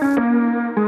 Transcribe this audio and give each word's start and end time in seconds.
Thank 0.00 0.78
you. 0.78 0.87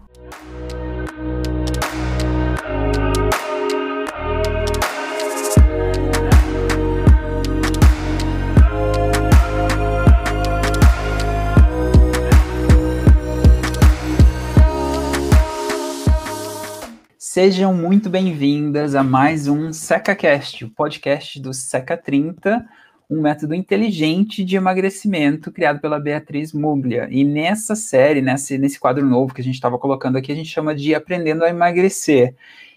Sejam 17.33 17.73
muito 17.73 18.09
bem-vindas 18.09 18.93
a 18.93 19.01
mais 19.05 19.47
um 19.47 19.71
SecaCast, 19.71 20.65
o 20.65 20.69
podcast 20.69 21.39
do 21.39 21.53
Seca 21.53 21.95
30, 21.95 22.67
um 23.09 23.21
método 23.21 23.55
inteligente 23.55 24.43
de 24.43 24.57
emagrecimento 24.57 25.49
criado 25.49 25.79
pela 25.79 25.97
Beatriz 25.97 26.51
Muglia. 26.51 27.07
E 27.09 27.23
nessa 27.23 27.73
série, 27.73 28.21
nesse, 28.21 28.57
nesse 28.57 28.77
quadro 28.77 29.05
novo 29.05 29.33
que 29.33 29.39
a 29.39 29.43
gente 29.45 29.55
estava 29.55 29.79
colocando 29.79 30.17
aqui, 30.17 30.29
a 30.29 30.35
gente 30.35 30.49
chama 30.49 30.75
de 30.75 30.93
Aprendendo 30.93 31.45
a 31.45 31.49
Emagrecer. 31.49 32.35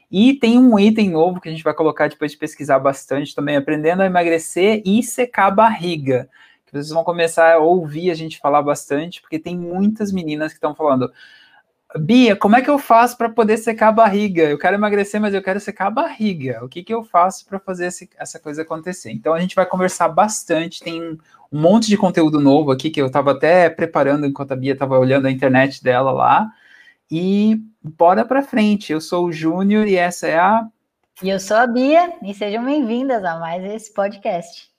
E 0.09 0.35
tem 0.35 0.57
um 0.57 0.79
item 0.79 1.11
novo 1.11 1.41
que 1.41 1.49
a 1.49 1.51
gente 1.53 1.65
vai 1.65 1.75
colocar 1.75 2.09
depois 2.09 2.31
de 2.31 2.39
pesquisar 2.39 2.79
bastante 2.79 3.35
também, 3.35 3.57
Aprendendo 3.57 4.03
a 4.03 4.07
Emagrecer 4.07 4.81
e 4.87 5.03
Secar 5.03 5.49
a 5.49 5.51
Barriga. 5.51 6.29
Vocês 6.71 6.91
vão 6.91 7.03
começar 7.03 7.55
a 7.55 7.59
ouvir 7.59 8.09
a 8.09 8.15
gente 8.15 8.39
falar 8.39 8.63
bastante, 8.63 9.21
porque 9.21 9.41
tem 9.41 9.59
muitas 9.59 10.13
meninas 10.13 10.53
que 10.53 10.59
estão 10.59 10.77
falando 10.77 11.13
Bia, 11.97 12.35
como 12.35 12.57
é 12.57 12.63
que 12.63 12.69
eu 12.69 12.79
faço 12.79 13.17
para 13.17 13.29
poder 13.29 13.57
secar 13.57 13.89
a 13.89 13.93
barriga? 13.93 14.43
Eu 14.43 14.59
quero 14.59 14.75
emagrecer, 14.75 15.21
mas 15.21 15.33
eu 15.33 15.43
quero 15.43 15.61
secar 15.61 15.87
a 15.87 15.91
barriga. 15.91 16.65
O 16.65 16.69
que, 16.69 16.83
que 16.83 16.93
eu 16.93 17.05
faço 17.05 17.47
para 17.47 17.61
fazer 17.61 17.87
esse, 17.87 18.11
essa 18.19 18.39
coisa 18.41 18.63
acontecer? 18.63 19.13
Então 19.13 19.33
a 19.33 19.41
gente 19.41 19.55
vai 19.55 19.65
conversar 19.65 20.09
bastante. 20.09 20.83
Tem 20.83 21.01
um 21.01 21.19
monte 21.53 21.87
de 21.87 21.97
conteúdo 21.97 22.41
novo 22.41 22.73
aqui 22.73 22.91
que 22.91 23.01
eu 23.01 23.07
estava 23.07 23.31
até 23.31 23.71
preparando 23.71 24.27
enquanto 24.27 24.53
a 24.53 24.57
Bia 24.57 24.73
estava 24.73 24.99
olhando 24.99 25.27
a 25.27 25.31
internet 25.31 25.85
dela 25.85 26.11
lá. 26.11 26.51
E 27.09 27.61
bora 27.81 28.25
para 28.25 28.43
frente. 28.43 28.93
Eu 28.93 29.01
sou 29.01 29.27
o 29.27 29.33
Júnior 29.33 29.87
e 29.87 29.95
essa 29.95 30.27
é 30.27 30.37
a. 30.37 30.67
E 31.23 31.29
eu 31.29 31.39
sou 31.39 31.57
a 31.57 31.67
Bia, 31.67 32.13
e 32.25 32.35
sejam 32.35 32.65
bem-vindas 32.65 33.25
a 33.25 33.39
mais 33.39 33.63
esse 33.65 33.95
podcast 33.95 34.74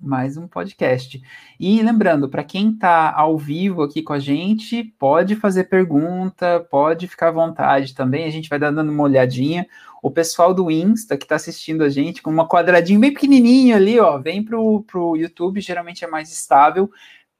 mais 0.00 0.36
um 0.36 0.46
podcast. 0.46 1.22
E 1.58 1.82
lembrando, 1.82 2.28
para 2.28 2.44
quem 2.44 2.70
está 2.70 3.12
ao 3.12 3.38
vivo 3.38 3.82
aqui 3.82 4.02
com 4.02 4.12
a 4.12 4.18
gente, 4.18 4.84
pode 4.98 5.34
fazer 5.36 5.64
pergunta, 5.64 6.66
pode 6.70 7.08
ficar 7.08 7.28
à 7.28 7.32
vontade 7.32 7.94
também, 7.94 8.24
a 8.24 8.30
gente 8.30 8.48
vai 8.48 8.58
dando 8.58 8.82
uma 8.82 9.02
olhadinha. 9.02 9.66
O 10.02 10.10
pessoal 10.10 10.52
do 10.52 10.70
Insta 10.70 11.16
que 11.16 11.24
está 11.24 11.36
assistindo 11.36 11.82
a 11.82 11.88
gente, 11.88 12.22
com 12.22 12.30
uma 12.30 12.48
quadradinho 12.48 13.00
bem 13.00 13.12
pequenininho 13.12 13.74
ali, 13.74 13.98
ó, 13.98 14.18
vem 14.18 14.44
pro, 14.44 14.82
pro 14.82 15.16
YouTube, 15.16 15.60
geralmente 15.60 16.04
é 16.04 16.08
mais 16.08 16.30
estável, 16.30 16.90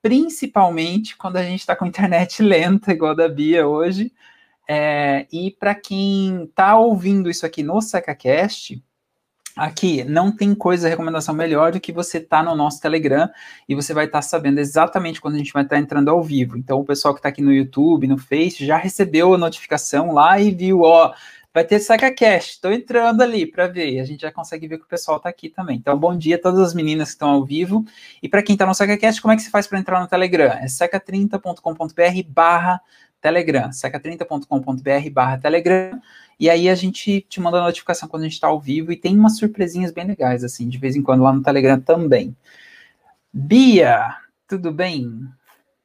principalmente 0.03 1.17
quando 1.17 1.37
a 1.37 1.43
gente 1.43 1.61
está 1.61 1.77
com 1.77 1.87
internet 1.87 2.43
lenta, 2.43 2.93
igual 2.93 3.13
a 3.13 3.15
da 3.15 3.29
Bia 3.29 3.67
hoje. 3.69 4.13
É, 4.69 5.27
e 5.33 5.51
para 5.53 5.75
quem 5.75 6.45
está 6.45 6.77
ouvindo 6.77 7.31
isso 7.31 7.47
aqui 7.47 7.63
no 7.63 7.81
SecaCast, 7.81 8.83
Aqui, 9.57 10.05
não 10.05 10.31
tem 10.31 10.55
coisa, 10.55 10.87
recomendação 10.87 11.35
melhor 11.35 11.73
do 11.73 11.81
que 11.81 11.91
você 11.91 12.21
tá 12.21 12.43
no 12.43 12.55
nosso 12.55 12.79
Telegram 12.79 13.27
e 13.67 13.75
você 13.75 13.95
vai 13.95 14.05
estar 14.05 14.19
tá 14.19 14.23
sabendo 14.23 14.59
exatamente 14.59 15.19
quando 15.19 15.37
a 15.37 15.39
gente 15.39 15.51
vai 15.51 15.63
estar 15.63 15.77
tá 15.77 15.81
entrando 15.81 16.11
ao 16.11 16.23
vivo. 16.23 16.59
Então, 16.59 16.79
o 16.79 16.85
pessoal 16.85 17.15
que 17.15 17.21
está 17.21 17.31
aqui 17.31 17.41
no 17.41 17.51
YouTube, 17.51 18.07
no 18.07 18.19
Face, 18.19 18.67
já 18.67 18.77
recebeu 18.77 19.33
a 19.33 19.39
notificação 19.39 20.13
lá 20.13 20.39
e 20.39 20.51
viu, 20.51 20.83
ó, 20.83 21.15
vai 21.57 21.65
ter 21.65 21.81
SacaCast, 21.81 22.51
estou 22.51 22.71
entrando 22.71 23.23
ali 23.23 23.47
para 23.47 23.67
ver, 23.67 23.99
a 23.99 24.05
gente 24.05 24.21
já 24.21 24.31
consegue 24.31 24.69
ver 24.69 24.77
que 24.77 24.85
o 24.85 24.89
pessoal 24.89 25.17
está 25.17 25.31
aqui 25.31 25.49
também. 25.49 25.79
Então, 25.79 25.99
bom 25.99 26.15
dia 26.15 26.37
a 26.37 26.39
todas 26.39 26.61
as 26.61 26.75
meninas 26.75 27.09
que 27.09 27.15
estão 27.15 27.31
ao 27.31 27.47
vivo. 27.47 27.83
E 28.23 28.29
para 28.29 28.43
quem 28.43 28.53
está 28.53 28.67
no 28.67 28.75
SacaCast, 28.75 29.23
como 29.23 29.33
é 29.33 29.37
que 29.37 29.43
se 29.43 29.49
faz 29.49 29.67
para 29.67 29.79
entrar 29.79 29.99
no 29.99 30.07
Telegram? 30.07 30.53
É 30.53 30.67
seca30.com.br 30.67 32.29
barra 32.29 32.79
Telegram, 33.23 33.71
seca30.com.br 33.71 35.11
barra 35.11 35.39
Telegram. 35.39 35.99
E 36.39 36.51
aí 36.51 36.69
a 36.69 36.75
gente 36.75 37.23
te 37.23 37.41
manda 37.41 37.63
notificação 37.63 38.07
quando 38.07 38.25
a 38.25 38.27
gente 38.27 38.35
está 38.35 38.49
ao 38.49 38.61
vivo 38.61 38.93
e 38.93 38.97
tem 38.97 39.19
umas 39.19 39.39
surpresinhas 39.39 39.93
bem 39.93 40.07
legais, 40.07 40.45
assim, 40.45 40.69
de 40.69 40.77
vez 40.77 40.95
em 40.95 41.01
quando 41.01 41.23
lá 41.23 41.33
no 41.33 41.43
Telegram 41.43 41.81
também. 41.81 42.37
Bia, 43.33 44.15
tudo 44.47 44.71
bem? 44.71 45.27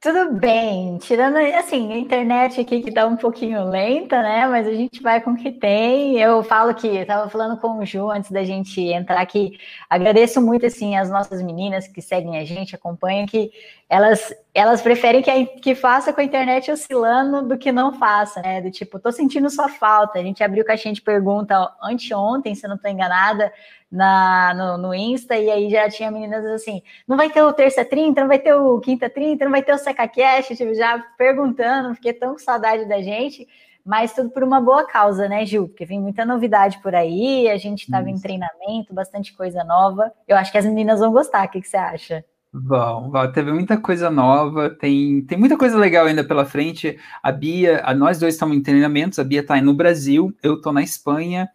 Tudo 0.01 0.33
bem, 0.33 0.97
tirando 0.97 1.37
assim, 1.37 1.93
a 1.93 1.95
internet 1.95 2.59
aqui 2.59 2.81
que 2.81 2.91
tá 2.91 3.05
um 3.05 3.15
pouquinho 3.15 3.63
lenta, 3.69 4.19
né? 4.23 4.47
Mas 4.47 4.65
a 4.65 4.73
gente 4.73 4.99
vai 4.99 5.21
com 5.21 5.33
o 5.33 5.37
que 5.37 5.51
tem. 5.51 6.19
Eu 6.19 6.41
falo 6.41 6.73
que 6.73 6.87
eu 6.87 7.05
tava 7.05 7.29
falando 7.29 7.55
com 7.61 7.77
o 7.77 7.85
Ju 7.85 8.09
antes 8.09 8.31
da 8.31 8.43
gente 8.43 8.81
entrar 8.81 9.21
aqui. 9.21 9.59
Agradeço 9.87 10.41
muito 10.41 10.65
assim 10.65 10.97
as 10.97 11.07
nossas 11.11 11.43
meninas 11.43 11.87
que 11.87 12.01
seguem 12.01 12.39
a 12.39 12.43
gente, 12.43 12.75
acompanham, 12.75 13.27
que 13.27 13.51
elas 13.87 14.33
elas 14.55 14.81
preferem 14.81 15.21
que, 15.21 15.29
a, 15.29 15.45
que 15.45 15.75
faça 15.75 16.11
com 16.11 16.19
a 16.19 16.23
internet 16.23 16.71
oscilando 16.71 17.47
do 17.47 17.55
que 17.55 17.71
não 17.71 17.93
faça, 17.93 18.41
né? 18.41 18.59
Do 18.59 18.71
tipo, 18.71 18.99
tô 18.99 19.11
sentindo 19.11 19.51
sua 19.51 19.69
falta. 19.69 20.17
A 20.17 20.23
gente 20.23 20.43
abriu 20.43 20.65
caixinha 20.65 20.95
de 20.95 21.01
pergunta 21.01 21.71
anteontem, 21.79 22.55
se 22.55 22.65
eu 22.65 22.71
não 22.71 22.77
tô 22.77 22.87
enganada 22.87 23.53
na, 23.91 24.53
no, 24.53 24.77
no, 24.77 24.95
Insta, 24.95 25.35
e 25.35 25.49
aí 25.49 25.69
já 25.69 25.89
tinha 25.89 26.09
meninas 26.09 26.45
assim, 26.45 26.81
não 27.07 27.17
vai 27.17 27.29
ter 27.29 27.41
o 27.41 27.51
terça 27.51 27.83
30, 27.83 28.21
não 28.21 28.27
vai 28.27 28.39
ter 28.39 28.53
o 28.53 28.79
quinta 28.79 29.09
30, 29.09 29.43
não 29.43 29.51
vai 29.51 29.61
ter 29.61 29.73
o 29.73 29.77
SecaCast, 29.77 30.55
tipo, 30.55 30.73
já 30.73 30.99
perguntando, 31.17 31.93
fiquei 31.95 32.13
tão 32.13 32.33
com 32.33 32.39
saudade 32.39 32.85
da 32.85 33.01
gente, 33.01 33.47
mas 33.85 34.13
tudo 34.13 34.29
por 34.29 34.43
uma 34.43 34.61
boa 34.61 34.85
causa, 34.87 35.27
né, 35.27 35.45
Gil? 35.45 35.67
Porque 35.67 35.85
vem 35.85 35.99
muita 35.99 36.23
novidade 36.23 36.79
por 36.81 36.95
aí, 36.95 37.49
a 37.49 37.57
gente 37.57 37.81
estava 37.81 38.09
em 38.09 38.19
treinamento, 38.19 38.93
bastante 38.93 39.33
coisa 39.33 39.63
nova. 39.63 40.11
Eu 40.27 40.37
acho 40.37 40.51
que 40.51 40.57
as 40.57 40.65
meninas 40.65 40.99
vão 40.99 41.11
gostar, 41.11 41.47
o 41.47 41.49
que, 41.49 41.61
que 41.61 41.67
você 41.67 41.77
acha? 41.77 42.23
Vão, 42.53 43.09
vão, 43.09 43.31
teve 43.31 43.51
muita 43.51 43.77
coisa 43.77 44.11
nova, 44.11 44.69
tem, 44.69 45.21
tem 45.21 45.37
muita 45.37 45.57
coisa 45.57 45.77
legal 45.77 46.05
ainda 46.05 46.23
pela 46.23 46.45
frente. 46.45 46.99
A 47.23 47.31
Bia, 47.31 47.81
a, 47.83 47.93
nós 47.93 48.19
dois 48.19 48.35
estamos 48.35 48.55
em 48.55 48.61
treinamentos, 48.61 49.19
a 49.19 49.23
Bia 49.23 49.39
está 49.39 49.59
no 49.61 49.73
Brasil, 49.73 50.35
eu 50.43 50.55
estou 50.55 50.71
na 50.71 50.83
Espanha, 50.83 51.49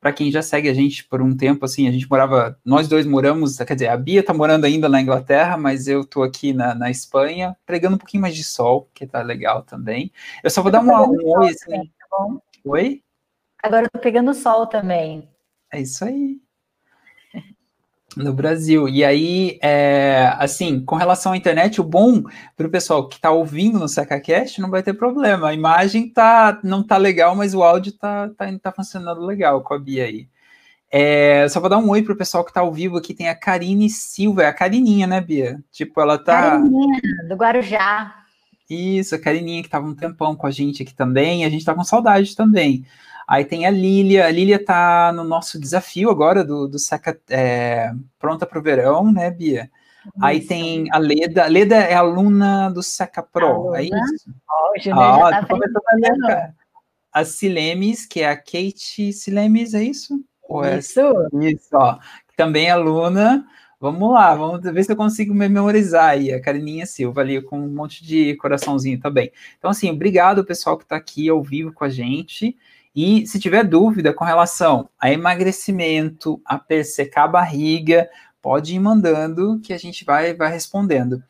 para 0.00 0.12
quem 0.12 0.30
já 0.30 0.40
segue 0.40 0.68
a 0.68 0.74
gente 0.74 1.04
por 1.04 1.20
um 1.20 1.36
tempo, 1.36 1.64
assim, 1.64 1.86
a 1.86 1.92
gente 1.92 2.08
morava, 2.08 2.58
nós 2.64 2.88
dois 2.88 3.06
moramos, 3.06 3.58
quer 3.58 3.74
dizer, 3.74 3.88
a 3.88 3.96
Bia 3.96 4.22
tá 4.22 4.32
morando 4.32 4.64
ainda 4.64 4.88
na 4.88 5.00
Inglaterra, 5.00 5.56
mas 5.56 5.86
eu 5.86 6.04
tô 6.04 6.22
aqui 6.22 6.52
na, 6.52 6.74
na 6.74 6.90
Espanha, 6.90 7.56
pregando 7.66 7.96
um 7.96 7.98
pouquinho 7.98 8.22
mais 8.22 8.34
de 8.34 8.42
sol, 8.42 8.88
que 8.94 9.06
tá 9.06 9.22
legal 9.22 9.62
também. 9.62 10.10
Eu 10.42 10.50
só 10.50 10.62
vou 10.62 10.72
dar 10.72 10.80
uma, 10.80 11.02
um 11.06 11.16
oi, 11.38 11.50
assim. 11.50 11.66
Também, 11.66 11.92
tá? 11.98 12.42
Oi? 12.64 13.02
Agora 13.62 13.86
eu 13.86 13.90
tô 13.90 13.98
pegando 13.98 14.32
sol 14.32 14.66
também. 14.66 15.28
É 15.72 15.80
isso 15.80 16.04
aí 16.04 16.40
no 18.16 18.32
Brasil. 18.32 18.88
E 18.88 19.04
aí, 19.04 19.58
é, 19.62 20.34
assim, 20.38 20.84
com 20.84 20.96
relação 20.96 21.32
à 21.32 21.36
internet, 21.36 21.80
o 21.80 21.84
bom 21.84 22.22
para 22.56 22.66
o 22.66 22.70
pessoal 22.70 23.08
que 23.08 23.16
está 23.16 23.30
ouvindo 23.30 23.78
no 23.78 23.88
SecaCast 23.88 24.60
não 24.60 24.70
vai 24.70 24.82
ter 24.82 24.94
problema. 24.94 25.48
A 25.48 25.54
imagem 25.54 26.08
tá, 26.08 26.58
não 26.62 26.82
tá 26.82 26.96
legal, 26.96 27.34
mas 27.36 27.54
o 27.54 27.62
áudio 27.62 27.92
tá, 27.92 28.28
tá, 28.36 28.46
tá 28.60 28.72
funcionando 28.72 29.24
legal 29.24 29.62
com 29.62 29.74
a 29.74 29.78
Bia 29.78 30.04
aí. 30.04 30.28
É, 30.92 31.46
só 31.48 31.60
vou 31.60 31.70
dar 31.70 31.78
um 31.78 31.88
oi 31.88 32.02
pro 32.02 32.16
pessoal 32.16 32.44
que 32.44 32.52
tá 32.52 32.60
ao 32.60 32.72
vivo 32.72 32.96
aqui. 32.96 33.14
Tem 33.14 33.28
a 33.28 33.34
Karine 33.34 33.88
Silva, 33.88 34.42
é 34.42 34.46
a 34.46 34.52
Carininha, 34.52 35.06
né, 35.06 35.20
Bia? 35.20 35.62
Tipo, 35.70 36.00
ela 36.00 36.18
tá. 36.18 36.50
Carininha, 36.50 37.00
do 37.28 37.36
Guarujá. 37.36 38.16
Isso, 38.68 39.14
a 39.14 39.18
Carininha 39.18 39.62
que 39.62 39.68
tava 39.68 39.86
um 39.86 39.94
tempão 39.94 40.34
com 40.34 40.46
a 40.46 40.50
gente 40.50 40.82
aqui 40.82 40.94
também. 40.94 41.44
A 41.44 41.48
gente 41.48 41.64
tá 41.64 41.74
com 41.74 41.84
saudade 41.84 42.34
também. 42.34 42.84
Aí 43.30 43.44
tem 43.44 43.64
a 43.64 43.70
Lília, 43.70 44.26
a 44.26 44.30
Lília 44.30 44.58
tá 44.58 45.12
no 45.14 45.22
nosso 45.22 45.60
desafio 45.60 46.10
agora 46.10 46.42
do, 46.42 46.66
do 46.66 46.80
Seca 46.80 47.16
é, 47.30 47.92
Pronta 48.18 48.44
para 48.44 48.58
o 48.58 48.62
Verão, 48.62 49.12
né, 49.12 49.30
Bia? 49.30 49.70
Isso. 50.00 50.12
Aí 50.20 50.40
tem 50.40 50.88
a 50.90 50.98
Leda, 50.98 51.44
a 51.44 51.46
Leda 51.46 51.76
é 51.76 51.94
aluna 51.94 52.68
do 52.70 52.82
Seca 52.82 53.22
Pro, 53.22 53.72
é 53.76 53.84
isso? 53.84 53.94
Oh, 54.50 54.72
o 54.72 55.00
ah, 55.00 55.30
já 55.30 55.46
tá 55.46 56.52
a, 57.12 57.24
Silemes, 57.24 58.04
que 58.04 58.20
é 58.20 58.30
a 58.30 58.36
Kate 58.36 59.12
Silemes, 59.12 59.74
é 59.74 59.84
isso? 59.84 60.20
É 60.64 60.78
isso. 60.78 61.00
É, 61.00 61.50
isso, 61.52 61.68
ó. 61.74 62.00
Também 62.36 62.66
é 62.66 62.70
aluna. 62.70 63.46
Vamos 63.78 64.12
lá, 64.12 64.34
vamos 64.34 64.60
ver 64.60 64.82
se 64.82 64.90
eu 64.90 64.96
consigo 64.96 65.32
me 65.32 65.48
memorizar 65.48 66.10
aí. 66.10 66.32
A 66.32 66.42
Carininha 66.42 66.84
Silva 66.84 67.20
ali 67.20 67.40
com 67.40 67.60
um 67.60 67.68
monte 67.68 68.04
de 68.04 68.34
coraçãozinho 68.38 68.98
também. 68.98 69.30
Então, 69.56 69.70
assim, 69.70 69.88
obrigado 69.88 70.44
pessoal 70.44 70.76
que 70.76 70.82
está 70.82 70.96
aqui 70.96 71.28
ao 71.28 71.40
vivo 71.40 71.72
com 71.72 71.84
a 71.84 71.88
gente. 71.88 72.56
E 72.94 73.26
se 73.26 73.38
tiver 73.38 73.64
dúvida 73.64 74.12
com 74.12 74.24
relação 74.24 74.88
a 74.98 75.12
emagrecimento, 75.12 76.40
a 76.44 76.58
persecar 76.58 77.24
a 77.24 77.28
barriga, 77.28 78.08
pode 78.42 78.74
ir 78.74 78.80
mandando 78.80 79.60
que 79.60 79.72
a 79.72 79.78
gente 79.78 80.04
vai, 80.04 80.34
vai 80.34 80.50
respondendo. 80.50 81.22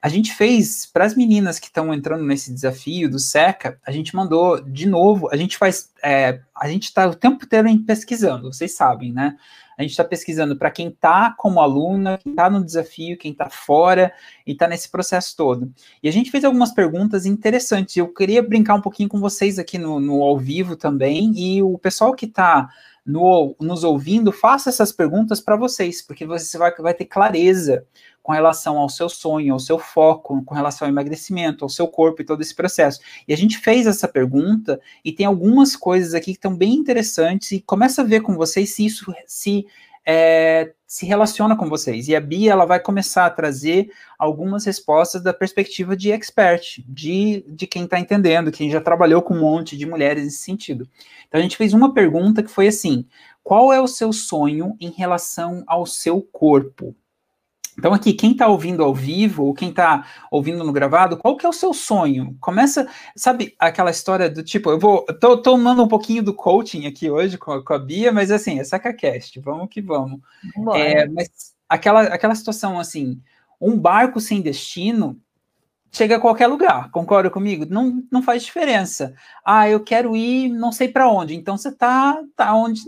A 0.00 0.08
gente 0.08 0.32
fez, 0.32 0.86
para 0.86 1.04
as 1.04 1.16
meninas 1.16 1.58
que 1.58 1.66
estão 1.66 1.92
entrando 1.92 2.24
nesse 2.24 2.52
desafio 2.52 3.10
do 3.10 3.18
SECA, 3.18 3.80
a 3.84 3.90
gente 3.90 4.14
mandou 4.14 4.60
de 4.60 4.86
novo, 4.86 5.28
a 5.32 5.36
gente 5.36 5.56
faz, 5.58 5.90
é, 6.04 6.40
a 6.54 6.68
gente 6.68 6.84
está 6.84 7.08
o 7.08 7.14
tempo 7.16 7.44
inteiro 7.44 7.68
pesquisando, 7.84 8.52
vocês 8.52 8.76
sabem, 8.76 9.12
né? 9.12 9.36
A 9.78 9.82
gente 9.82 9.92
está 9.92 10.02
pesquisando 10.02 10.56
para 10.56 10.72
quem 10.72 10.88
está 10.88 11.32
como 11.38 11.60
aluna, 11.60 12.18
quem 12.18 12.32
está 12.32 12.50
no 12.50 12.64
desafio, 12.64 13.16
quem 13.16 13.30
está 13.30 13.48
fora 13.48 14.12
e 14.44 14.50
está 14.50 14.66
nesse 14.66 14.90
processo 14.90 15.36
todo. 15.36 15.72
E 16.02 16.08
a 16.08 16.12
gente 16.12 16.32
fez 16.32 16.44
algumas 16.44 16.72
perguntas 16.72 17.24
interessantes. 17.24 17.96
Eu 17.96 18.12
queria 18.12 18.42
brincar 18.42 18.74
um 18.74 18.80
pouquinho 18.80 19.08
com 19.08 19.20
vocês 19.20 19.56
aqui 19.56 19.78
no, 19.78 20.00
no 20.00 20.24
ao 20.24 20.36
vivo 20.36 20.74
também, 20.74 21.32
e 21.36 21.62
o 21.62 21.78
pessoal 21.78 22.12
que 22.12 22.26
está 22.26 22.68
no, 23.08 23.56
nos 23.58 23.84
ouvindo, 23.84 24.30
faça 24.30 24.68
essas 24.68 24.92
perguntas 24.92 25.40
para 25.40 25.56
vocês, 25.56 26.02
porque 26.02 26.26
você 26.26 26.58
vai, 26.58 26.74
vai 26.76 26.92
ter 26.92 27.06
clareza 27.06 27.86
com 28.22 28.32
relação 28.32 28.76
ao 28.76 28.90
seu 28.90 29.08
sonho, 29.08 29.54
ao 29.54 29.58
seu 29.58 29.78
foco, 29.78 30.44
com 30.44 30.54
relação 30.54 30.86
ao 30.86 30.92
emagrecimento, 30.92 31.64
ao 31.64 31.70
seu 31.70 31.88
corpo 31.88 32.20
e 32.20 32.24
todo 32.26 32.42
esse 32.42 32.54
processo. 32.54 33.00
E 33.26 33.32
a 33.32 33.36
gente 33.36 33.56
fez 33.56 33.86
essa 33.86 34.06
pergunta 34.06 34.78
e 35.02 35.10
tem 35.10 35.24
algumas 35.24 35.74
coisas 35.74 36.12
aqui 36.12 36.26
que 36.26 36.32
estão 36.32 36.54
bem 36.54 36.74
interessantes 36.74 37.52
e 37.52 37.60
começa 37.62 38.02
a 38.02 38.04
ver 38.04 38.20
com 38.20 38.34
vocês 38.36 38.74
se 38.74 38.84
isso 38.84 39.10
se 39.26 39.66
é, 40.04 40.74
se 40.88 41.04
relaciona 41.04 41.54
com 41.54 41.68
vocês. 41.68 42.08
E 42.08 42.16
a 42.16 42.20
Bia 42.20 42.50
ela 42.50 42.64
vai 42.64 42.80
começar 42.80 43.26
a 43.26 43.30
trazer 43.30 43.92
algumas 44.18 44.64
respostas 44.64 45.22
da 45.22 45.34
perspectiva 45.34 45.94
de 45.94 46.10
expert, 46.10 46.82
de, 46.88 47.44
de 47.46 47.66
quem 47.66 47.84
está 47.84 48.00
entendendo, 48.00 48.50
quem 48.50 48.70
já 48.70 48.80
trabalhou 48.80 49.20
com 49.20 49.34
um 49.34 49.40
monte 49.40 49.76
de 49.76 49.84
mulheres 49.84 50.24
nesse 50.24 50.38
sentido. 50.38 50.88
Então 51.28 51.38
a 51.38 51.42
gente 51.42 51.58
fez 51.58 51.74
uma 51.74 51.92
pergunta 51.92 52.42
que 52.42 52.50
foi 52.50 52.68
assim: 52.68 53.06
qual 53.44 53.70
é 53.70 53.78
o 53.78 53.86
seu 53.86 54.14
sonho 54.14 54.74
em 54.80 54.90
relação 54.90 55.62
ao 55.66 55.84
seu 55.84 56.22
corpo? 56.22 56.96
Então, 57.78 57.94
aqui, 57.94 58.12
quem 58.12 58.32
está 58.32 58.48
ouvindo 58.48 58.82
ao 58.82 58.92
vivo, 58.92 59.44
ou 59.44 59.54
quem 59.54 59.70
está 59.70 60.04
ouvindo 60.32 60.64
no 60.64 60.72
gravado, 60.72 61.16
qual 61.16 61.36
que 61.36 61.46
é 61.46 61.48
o 61.48 61.52
seu 61.52 61.72
sonho? 61.72 62.36
Começa, 62.40 62.88
sabe, 63.14 63.54
aquela 63.56 63.90
história 63.90 64.28
do 64.28 64.42
tipo, 64.42 64.68
eu 64.68 64.80
vou, 64.80 65.04
tô 65.20 65.40
tomando 65.40 65.84
um 65.84 65.88
pouquinho 65.88 66.22
do 66.22 66.34
coaching 66.34 66.86
aqui 66.86 67.08
hoje 67.08 67.38
com 67.38 67.52
a, 67.52 67.64
com 67.64 67.72
a 67.72 67.78
Bia, 67.78 68.10
mas 68.10 68.32
assim, 68.32 68.58
é 68.58 68.64
SacaCast, 68.64 69.38
vamos 69.38 69.68
que 69.70 69.80
vamos. 69.80 70.20
É, 70.74 71.06
mas 71.06 71.54
aquela, 71.68 72.02
aquela 72.02 72.34
situação 72.34 72.80
assim, 72.80 73.22
um 73.60 73.78
barco 73.78 74.20
sem 74.20 74.40
destino 74.40 75.16
chega 75.92 76.16
a 76.16 76.20
qualquer 76.20 76.48
lugar, 76.48 76.90
concorda 76.90 77.30
comigo? 77.30 77.64
Não, 77.64 78.02
não 78.10 78.22
faz 78.22 78.42
diferença. 78.42 79.14
Ah, 79.44 79.68
eu 79.68 79.78
quero 79.78 80.16
ir 80.16 80.48
não 80.48 80.72
sei 80.72 80.88
para 80.88 81.08
onde, 81.08 81.36
então 81.36 81.56
você 81.56 81.70
tá, 81.70 82.20
tá 82.34 82.52
onde 82.56 82.82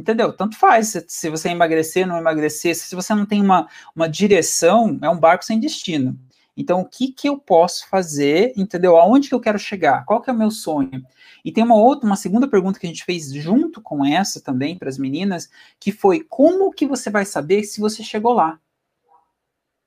Entendeu? 0.00 0.32
Tanto 0.32 0.56
faz 0.56 0.96
se, 1.08 1.28
você 1.28 1.50
emagrecer, 1.50 2.06
não 2.06 2.16
emagrecer, 2.16 2.74
se 2.74 2.94
você 2.94 3.14
não 3.14 3.26
tem 3.26 3.42
uma, 3.42 3.68
uma 3.94 4.08
direção, 4.08 4.98
é 5.02 5.10
um 5.10 5.18
barco 5.18 5.44
sem 5.44 5.60
destino. 5.60 6.18
Então, 6.56 6.80
o 6.80 6.86
que, 6.86 7.12
que 7.12 7.28
eu 7.28 7.36
posso 7.36 7.86
fazer, 7.86 8.54
entendeu? 8.56 8.96
Aonde 8.96 9.28
que 9.28 9.34
eu 9.34 9.40
quero 9.40 9.58
chegar? 9.58 10.06
Qual 10.06 10.22
que 10.22 10.30
é 10.30 10.32
o 10.32 10.36
meu 10.36 10.50
sonho? 10.50 11.04
E 11.44 11.52
tem 11.52 11.62
uma 11.62 11.74
outra, 11.74 12.06
uma 12.06 12.16
segunda 12.16 12.48
pergunta 12.48 12.80
que 12.80 12.86
a 12.86 12.88
gente 12.88 13.04
fez 13.04 13.30
junto 13.30 13.82
com 13.82 14.02
essa 14.02 14.40
também 14.40 14.76
para 14.76 14.88
as 14.88 14.96
meninas, 14.96 15.50
que 15.78 15.92
foi 15.92 16.20
como 16.26 16.72
que 16.72 16.86
você 16.86 17.10
vai 17.10 17.26
saber 17.26 17.62
se 17.64 17.78
você 17.78 18.02
chegou 18.02 18.32
lá? 18.32 18.58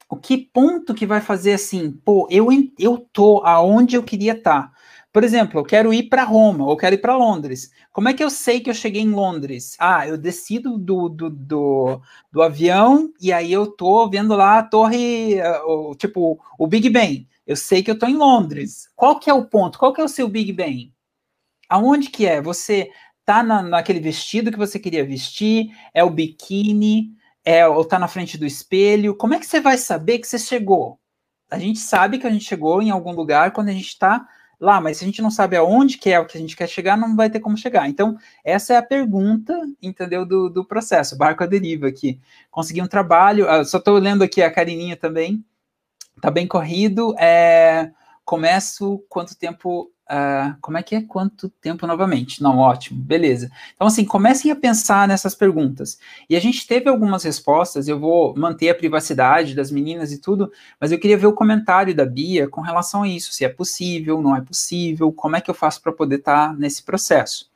O 0.07 0.15
que 0.15 0.38
ponto 0.38 0.94
que 0.94 1.07
vai 1.07 1.21
fazer 1.21 1.54
assim, 1.54 1.92
pô, 1.92 2.27
eu, 2.30 2.50
eu 2.77 3.00
tô 3.12 3.42
aonde 3.44 3.95
eu 3.95 4.04
queria 4.04 4.33
estar? 4.33 4.68
Tá. 4.69 4.74
Por 5.13 5.24
exemplo, 5.24 5.60
eu 5.60 5.63
quero 5.63 5.94
ir 5.94 6.10
para 6.10 6.24
Roma, 6.24 6.65
ou 6.65 6.75
quero 6.75 6.95
ir 6.95 6.98
para 6.98 7.15
Londres. 7.15 7.71
Como 7.92 8.10
é 8.10 8.15
que 8.15 8.24
eu 8.24 8.31
sei 8.31 8.60
que 8.60 8.68
eu 8.68 8.74
cheguei 8.74 9.04
em 9.04 9.12
Londres? 9.12 9.75
Ah, 9.77 10.07
eu 10.07 10.18
descido 10.18 10.75
do, 10.75 11.07
do, 11.07 11.30
do, 11.30 12.01
do 12.31 12.42
avião 12.42 13.13
e 13.21 13.31
aí 13.31 13.54
eu 13.54 13.68
tô 13.68 14.10
vendo 14.10 14.36
lá 14.36 14.57
a 14.57 14.63
torre, 14.63 15.39
uh, 15.39 15.94
tipo, 15.98 16.44
o 16.57 16.65
Big 16.65 16.89
Ben. 16.89 17.27
Eu 17.45 17.56
sei 17.56 17.83
que 17.83 17.92
eu 17.92 18.00
tô 18.00 18.07
em 18.07 18.15
Londres. 18.15 18.89
Qual 18.95 19.19
que 19.19 19.30
é 19.30 19.33
o 19.33 19.45
ponto? 19.45 19.77
Qual 19.77 19.94
que 19.94 20.01
é 20.01 20.04
o 20.04 20.10
seu 20.10 20.27
Big 20.27 20.51
Ben? 20.51 20.92
Aonde 21.69 22.10
que 22.10 22.25
é? 22.25 22.42
Você 22.42 22.89
tá 23.24 23.44
na, 23.44 23.62
naquele 23.62 24.00
vestido 24.00 24.51
que 24.51 24.57
você 24.57 24.80
queria 24.80 25.06
vestir? 25.06 25.69
É 25.94 26.04
o 26.04 26.10
biquíni? 26.10 27.12
É, 27.45 27.68
ou 27.68 27.86
tá 27.86 28.00
na 28.00 28.07
frente 28.07 28.36
do 28.36 28.48
espelho? 28.48 29.15
Como 29.15 29.36
é 29.36 29.39
que 29.39 29.45
você 29.45 29.62
vai 29.62 29.77
saber 29.77 30.18
que 30.18 30.27
você 30.27 30.39
chegou? 30.39 31.00
A 31.51 31.60
gente 31.60 31.77
sabe 31.77 32.18
que 32.18 32.25
a 32.25 32.31
gente 32.31 32.45
chegou 32.45 32.81
em 32.81 32.89
algum 32.89 33.12
lugar 33.12 33.51
quando 33.54 33.69
a 33.69 33.74
gente 33.74 33.89
está 33.89 34.27
lá, 34.60 34.82
mas 34.82 34.98
se 34.98 35.04
a 35.04 35.08
gente 35.08 35.22
não 35.22 35.32
sabe 35.32 35.56
aonde 35.56 35.98
que 35.98 36.10
é 36.10 36.20
o 36.20 36.26
que 36.26 36.38
a 36.38 36.42
gente 36.42 36.56
quer 36.56 36.68
chegar, 36.68 36.98
não 36.98 37.16
vai 37.16 37.30
ter 37.30 37.40
como 37.40 37.58
chegar. 37.58 37.88
Então, 37.88 38.18
essa 38.44 38.74
é 38.74 38.78
a 38.78 38.84
pergunta, 38.84 39.54
entendeu, 39.82 40.26
do, 40.26 40.50
do 40.50 40.66
processo, 40.66 41.18
barco 41.18 41.44
à 41.44 41.46
deriva 41.46 41.88
aqui. 41.88 42.20
Consegui 42.50 42.82
um 42.82 42.88
trabalho, 42.88 43.46
uh, 43.46 43.64
só 43.66 43.78
estou 43.78 43.98
lendo 43.98 44.24
aqui 44.24 44.42
a 44.42 44.52
Carininha 44.52 44.98
também, 44.98 45.44
tá 46.22 46.32
bem 46.32 46.48
corrido, 46.48 47.16
é, 47.20 47.92
começo 48.26 49.04
quanto 49.10 49.38
tempo 49.38 49.93
Uh, 50.10 50.54
como 50.60 50.78
é 50.78 50.84
que 50.84 50.96
é? 50.96 51.02
Quanto 51.02 51.50
tempo 51.50 51.88
novamente? 51.88 52.44
Não, 52.44 52.58
ótimo, 52.58 53.02
beleza. 53.02 53.50
Então, 53.74 53.88
assim, 53.88 54.04
comecem 54.04 54.52
a 54.52 54.56
pensar 54.56 55.08
nessas 55.08 55.34
perguntas. 55.34 55.98
E 56.30 56.36
a 56.36 56.40
gente 56.42 56.68
teve 56.68 56.90
algumas 56.90 57.24
respostas, 57.24 57.88
eu 57.88 57.98
vou 57.98 58.36
manter 58.36 58.70
a 58.70 58.76
privacidade 58.76 59.56
das 59.56 59.72
meninas 59.72 60.12
e 60.12 60.20
tudo, 60.20 60.52
mas 60.80 60.92
eu 60.92 61.00
queria 61.00 61.18
ver 61.18 61.28
o 61.28 61.34
comentário 61.34 61.96
da 61.96 62.06
Bia 62.06 62.50
com 62.50 62.62
relação 62.62 63.04
a 63.04 63.08
isso, 63.08 63.32
se 63.32 63.46
é 63.46 63.50
possível, 63.50 64.22
não 64.22 64.36
é 64.36 64.42
possível, 64.42 65.12
como 65.12 65.38
é 65.38 65.42
que 65.42 65.50
eu 65.50 65.56
faço 65.56 65.82
para 65.82 65.94
poder 65.94 66.18
estar 66.18 66.50
tá 66.50 66.54
nesse 66.54 66.84
processo. 66.84 67.50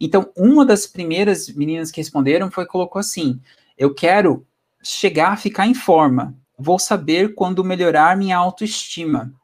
Então, 0.00 0.30
uma 0.36 0.64
das 0.64 0.86
primeiras 0.86 1.48
meninas 1.48 1.90
que 1.90 2.00
responderam 2.00 2.50
foi, 2.50 2.66
colocou 2.66 3.00
assim, 3.00 3.40
eu 3.76 3.92
quero 3.92 4.46
chegar 4.82 5.32
a 5.32 5.36
ficar 5.36 5.66
em 5.66 5.74
forma, 5.74 6.34
vou 6.56 6.78
saber 6.78 7.34
quando 7.34 7.64
melhorar 7.64 8.16
minha 8.16 8.36
autoestima. 8.36 9.34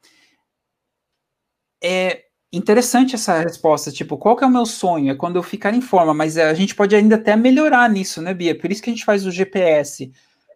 É, 1.82 2.25
interessante 2.56 3.14
essa 3.14 3.38
resposta, 3.38 3.92
tipo, 3.92 4.16
qual 4.16 4.36
que 4.36 4.44
é 4.44 4.46
o 4.46 4.50
meu 4.50 4.66
sonho? 4.66 5.10
É 5.10 5.14
quando 5.14 5.36
eu 5.36 5.42
ficar 5.42 5.74
em 5.74 5.80
forma, 5.80 6.14
mas 6.14 6.36
a 6.38 6.54
gente 6.54 6.74
pode 6.74 6.94
ainda 6.94 7.16
até 7.16 7.36
melhorar 7.36 7.88
nisso, 7.90 8.22
né, 8.22 8.32
Bia? 8.34 8.58
Por 8.58 8.70
isso 8.70 8.82
que 8.82 8.90
a 8.90 8.92
gente 8.92 9.04
faz 9.04 9.26
o 9.26 9.30
GPS. 9.30 10.12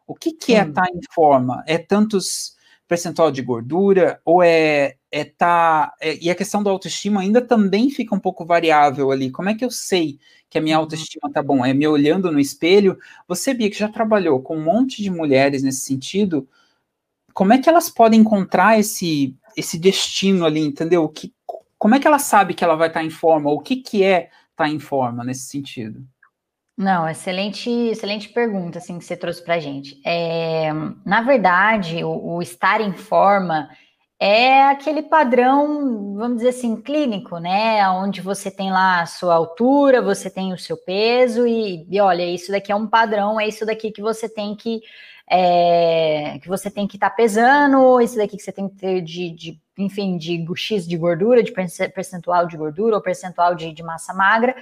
O 0.06 0.14
que, 0.14 0.32
que 0.32 0.54
é 0.54 0.62
estar 0.66 0.82
tá 0.82 0.88
em 0.92 1.00
forma? 1.12 1.62
É 1.66 1.78
tantos 1.78 2.56
percentual 2.88 3.30
de 3.30 3.40
gordura 3.40 4.20
ou 4.24 4.42
é 4.42 4.96
é 5.12 5.24
tá 5.24 5.94
é, 6.00 6.16
e 6.20 6.28
a 6.30 6.34
questão 6.34 6.62
da 6.62 6.70
autoestima 6.70 7.20
ainda 7.20 7.40
também 7.40 7.90
fica 7.90 8.14
um 8.14 8.18
pouco 8.18 8.44
variável 8.44 9.10
ali. 9.10 9.30
Como 9.30 9.48
é 9.48 9.54
que 9.54 9.64
eu 9.64 9.70
sei 9.70 10.18
que 10.48 10.58
a 10.58 10.60
minha 10.60 10.76
uhum. 10.76 10.82
autoestima 10.82 11.30
tá 11.32 11.42
bom? 11.42 11.64
É 11.64 11.72
me 11.72 11.86
olhando 11.86 12.32
no 12.32 12.40
espelho? 12.40 12.98
Você 13.28 13.54
Bia 13.54 13.70
que 13.70 13.78
já 13.78 13.88
trabalhou 13.88 14.40
com 14.42 14.56
um 14.56 14.64
monte 14.64 15.02
de 15.02 15.10
mulheres 15.10 15.62
nesse 15.62 15.82
sentido, 15.82 16.48
como 17.32 17.52
é 17.52 17.58
que 17.58 17.68
elas 17.68 17.88
podem 17.88 18.20
encontrar 18.20 18.78
esse 18.78 19.36
esse 19.56 19.78
destino 19.78 20.44
ali, 20.44 20.60
entendeu? 20.60 21.08
Que 21.08 21.32
como 21.80 21.94
é 21.94 21.98
que 21.98 22.06
ela 22.06 22.18
sabe 22.18 22.52
que 22.52 22.62
ela 22.62 22.76
vai 22.76 22.88
estar 22.88 23.02
em 23.02 23.08
forma? 23.08 23.50
O 23.50 23.58
que, 23.58 23.76
que 23.76 24.04
é 24.04 24.28
estar 24.50 24.68
em 24.68 24.78
forma 24.78 25.24
nesse 25.24 25.46
sentido? 25.46 26.06
Não, 26.76 27.08
excelente, 27.08 27.70
excelente 27.70 28.28
pergunta 28.28 28.78
assim 28.78 28.98
que 28.98 29.04
você 29.04 29.16
trouxe 29.16 29.42
para 29.42 29.54
a 29.54 29.58
gente. 29.58 29.98
É, 30.04 30.70
na 31.06 31.22
verdade, 31.22 32.04
o, 32.04 32.34
o, 32.34 32.42
estar 32.42 32.82
em 32.82 32.92
forma 32.92 33.70
é 34.20 34.64
aquele 34.64 35.02
padrão, 35.02 36.14
vamos 36.16 36.36
dizer 36.36 36.50
assim, 36.50 36.76
clínico, 36.76 37.38
né? 37.38 37.88
Onde 37.88 38.20
você 38.20 38.50
tem 38.50 38.70
lá 38.70 39.00
a 39.00 39.06
sua 39.06 39.34
altura, 39.34 40.02
você 40.02 40.28
tem 40.28 40.52
o 40.52 40.58
seu 40.58 40.76
peso 40.76 41.46
e, 41.46 41.86
e 41.90 41.98
olha, 41.98 42.24
isso 42.24 42.52
daqui 42.52 42.70
é 42.70 42.76
um 42.76 42.86
padrão, 42.86 43.40
é 43.40 43.48
isso 43.48 43.64
daqui 43.64 43.90
que 43.90 44.02
você 44.02 44.28
tem 44.28 44.54
que 44.54 44.82
é, 45.32 46.40
que 46.42 46.48
você 46.48 46.68
tem 46.68 46.88
que 46.88 46.96
estar 46.96 47.10
tá 47.10 47.14
pesando, 47.14 48.00
isso 48.00 48.16
daqui 48.16 48.36
que 48.36 48.42
você 48.42 48.50
tem 48.50 48.68
que 48.68 48.74
ter 48.74 49.00
de, 49.00 49.30
de 49.30 49.60
enfim, 49.78 50.18
de 50.18 50.44
X 50.56 50.86
de 50.88 50.96
gordura, 50.96 51.42
de 51.42 51.52
percentual 51.52 52.46
de 52.46 52.56
gordura 52.56 52.96
ou 52.96 53.02
percentual 53.02 53.54
de, 53.54 53.72
de 53.72 53.82
massa 53.82 54.12
magra. 54.12 54.56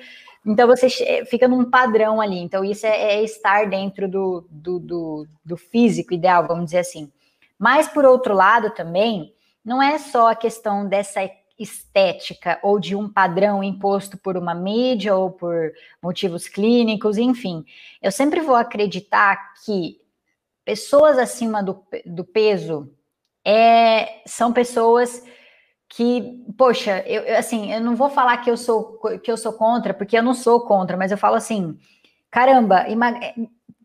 Então 0.46 0.66
você 0.66 0.88
fica 1.24 1.48
num 1.48 1.68
padrão 1.68 2.20
ali. 2.20 2.38
Então, 2.38 2.62
isso 2.64 2.86
é, 2.86 3.14
é 3.14 3.24
estar 3.24 3.68
dentro 3.68 4.06
do, 4.08 4.46
do, 4.50 4.78
do, 4.78 5.26
do, 5.44 5.56
físico 5.56 6.12
ideal, 6.12 6.46
vamos 6.46 6.66
dizer 6.66 6.80
assim. 6.80 7.10
Mas, 7.58 7.88
por 7.88 8.04
outro 8.04 8.34
lado, 8.34 8.70
também, 8.70 9.32
não 9.64 9.82
é 9.82 9.98
só 9.98 10.30
a 10.30 10.36
questão 10.36 10.86
dessa 10.86 11.28
estética 11.58 12.58
ou 12.62 12.78
de 12.78 12.94
um 12.94 13.08
padrão 13.08 13.64
imposto 13.64 14.16
por 14.16 14.36
uma 14.36 14.54
mídia 14.54 15.16
ou 15.16 15.30
por 15.30 15.72
motivos 16.00 16.46
clínicos, 16.46 17.18
enfim. 17.18 17.64
Eu 18.00 18.12
sempre 18.12 18.40
vou 18.40 18.54
acreditar 18.54 19.54
que 19.64 19.98
pessoas 20.68 21.16
acima 21.16 21.62
do, 21.62 21.82
do 22.04 22.22
peso 22.22 22.92
é, 23.42 24.20
são 24.26 24.52
pessoas 24.52 25.24
que, 25.88 26.44
poxa, 26.58 27.02
eu, 27.06 27.38
assim, 27.38 27.72
eu 27.72 27.80
não 27.80 27.96
vou 27.96 28.10
falar 28.10 28.36
que 28.36 28.50
eu 28.50 28.56
sou 28.58 28.98
que 29.22 29.32
eu 29.32 29.38
sou 29.38 29.54
contra, 29.54 29.94
porque 29.94 30.18
eu 30.18 30.22
não 30.22 30.34
sou 30.34 30.60
contra, 30.66 30.94
mas 30.94 31.10
eu 31.10 31.16
falo 31.16 31.36
assim, 31.36 31.78
caramba, 32.30 32.84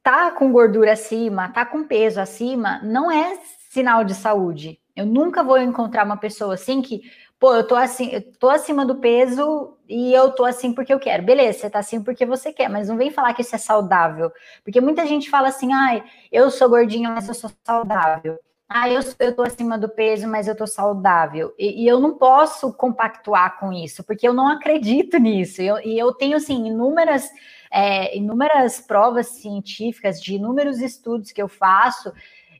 tá 0.03 0.31
com 0.31 0.51
gordura 0.51 0.91
acima, 0.91 1.47
tá 1.53 1.65
com 1.65 1.85
peso 1.85 2.19
acima, 2.19 2.81
não 2.83 3.09
é 3.09 3.39
sinal 3.69 4.03
de 4.03 4.13
saúde. 4.13 4.77
Eu 4.93 5.05
nunca 5.05 5.41
vou 5.41 5.57
encontrar 5.57 6.05
uma 6.05 6.17
pessoa 6.17 6.55
assim 6.55 6.81
que, 6.81 6.99
pô, 7.43 7.53
eu 7.53 7.67
tô 7.67 7.75
assim, 7.75 8.09
eu 8.13 8.21
tô 8.39 8.49
acima 8.49 8.85
do 8.85 8.95
peso 8.95 9.75
e 9.89 10.13
eu 10.13 10.31
tô 10.31 10.45
assim 10.45 10.71
porque 10.71 10.93
eu 10.93 10.99
quero. 10.99 11.23
Beleza, 11.23 11.59
você 11.59 11.69
tá 11.69 11.79
assim 11.79 12.01
porque 12.01 12.25
você 12.25 12.53
quer, 12.53 12.69
mas 12.69 12.87
não 12.87 12.95
vem 12.95 13.11
falar 13.11 13.33
que 13.33 13.41
isso 13.41 13.53
é 13.53 13.57
saudável. 13.57 14.31
Porque 14.63 14.79
muita 14.79 15.05
gente 15.05 15.29
fala 15.29 15.49
assim, 15.49 15.73
ai, 15.73 16.05
eu 16.31 16.49
sou 16.49 16.69
gordinho, 16.69 17.09
mas 17.09 17.27
eu 17.27 17.33
sou 17.33 17.51
saudável. 17.65 18.39
Ah, 18.69 18.89
eu, 18.89 19.01
eu 19.19 19.35
tô 19.35 19.41
acima 19.41 19.77
do 19.77 19.89
peso, 19.89 20.25
mas 20.25 20.47
eu 20.47 20.55
tô 20.55 20.65
saudável. 20.65 21.53
E, 21.59 21.83
e 21.83 21.85
eu 21.85 21.99
não 21.99 22.17
posso 22.17 22.71
compactuar 22.71 23.59
com 23.59 23.73
isso, 23.73 24.05
porque 24.05 24.25
eu 24.25 24.33
não 24.33 24.47
acredito 24.47 25.17
nisso. 25.17 25.61
Eu, 25.61 25.79
e 25.79 25.99
eu 25.99 26.13
tenho, 26.13 26.37
assim, 26.37 26.67
inúmeras, 26.67 27.29
é, 27.69 28.17
inúmeras 28.17 28.79
provas 28.79 29.27
científicas 29.27 30.21
de 30.21 30.35
inúmeros 30.35 30.79
estudos 30.79 31.33
que 31.33 31.41
eu 31.41 31.49
faço 31.49 32.13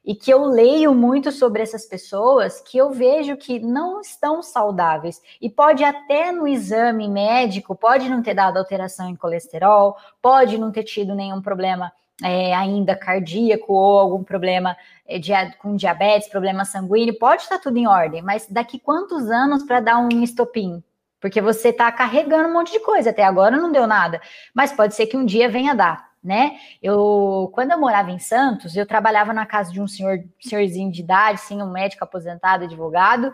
e 0.06 0.14
que 0.14 0.32
eu 0.32 0.44
leio 0.46 0.94
muito 0.94 1.32
sobre 1.32 1.62
essas 1.62 1.86
pessoas 1.86 2.60
que 2.60 2.78
eu 2.78 2.92
vejo 2.92 3.38
que 3.38 3.60
não 3.60 4.02
estão 4.02 4.42
saudáveis 4.42 5.22
e 5.42 5.50
pode 5.50 5.84
até 5.84 6.32
no 6.32 6.48
exame 6.48 7.08
médico 7.08 7.76
pode 7.76 8.10
não 8.10 8.22
ter 8.22 8.34
dado 8.34 8.58
alteração 8.58 9.10
em 9.10 9.16
colesterol, 9.16 9.96
pode 10.22 10.58
não 10.58 10.72
ter 10.72 10.84
tido 10.84 11.16
nenhum 11.16 11.42
problema 11.42 11.92
é, 12.22 12.54
ainda 12.54 12.96
cardíaco 12.96 13.74
ou 13.74 14.00
algum 14.00 14.24
problema 14.24 14.76
é, 15.08 15.18
de, 15.18 15.32
com 15.60 15.76
diabetes, 15.76 16.30
problema 16.30 16.66
sanguíneo, 16.66 17.18
pode 17.18 17.44
estar 17.44 17.60
tudo 17.60 17.78
em 17.78 17.88
ordem, 17.88 18.22
mas 18.22 18.48
daqui 18.50 18.80
quantos 18.80 19.30
anos 19.32 19.64
para 19.64 19.80
dar 19.80 19.98
um 19.98 20.10
estopim? 20.22 20.84
Porque 21.20 21.42
você 21.42 21.70
está 21.70 21.92
carregando 21.92 22.50
um 22.50 22.54
monte 22.54 22.74
de 22.74 22.82
coisa, 22.82 23.10
até 23.10 23.24
agora 23.24 23.58
não 23.58 23.72
deu 23.72 23.88
nada, 23.88 24.22
mas 24.54 24.74
pode 24.74 24.94
ser 24.94 25.08
que 25.08 25.18
um 25.18 25.26
dia 25.26 25.50
venha 25.50 25.74
dar 25.74 26.13
né? 26.24 26.58
Eu, 26.82 27.52
quando 27.54 27.72
eu 27.72 27.80
morava 27.80 28.12
em 28.12 28.20
Santos, 28.20 28.76
eu 28.76 28.86
trabalhava 28.86 29.34
na 29.34 29.46
casa 29.46 29.72
de 29.72 29.82
um 29.82 29.88
senhor, 29.88 30.24
senhorzinho 30.40 30.92
de 30.92 31.02
idade, 31.02 31.42
sim, 31.42 31.62
um 31.62 31.72
médico 31.72 32.04
aposentado, 32.04 32.64
advogado, 32.64 33.34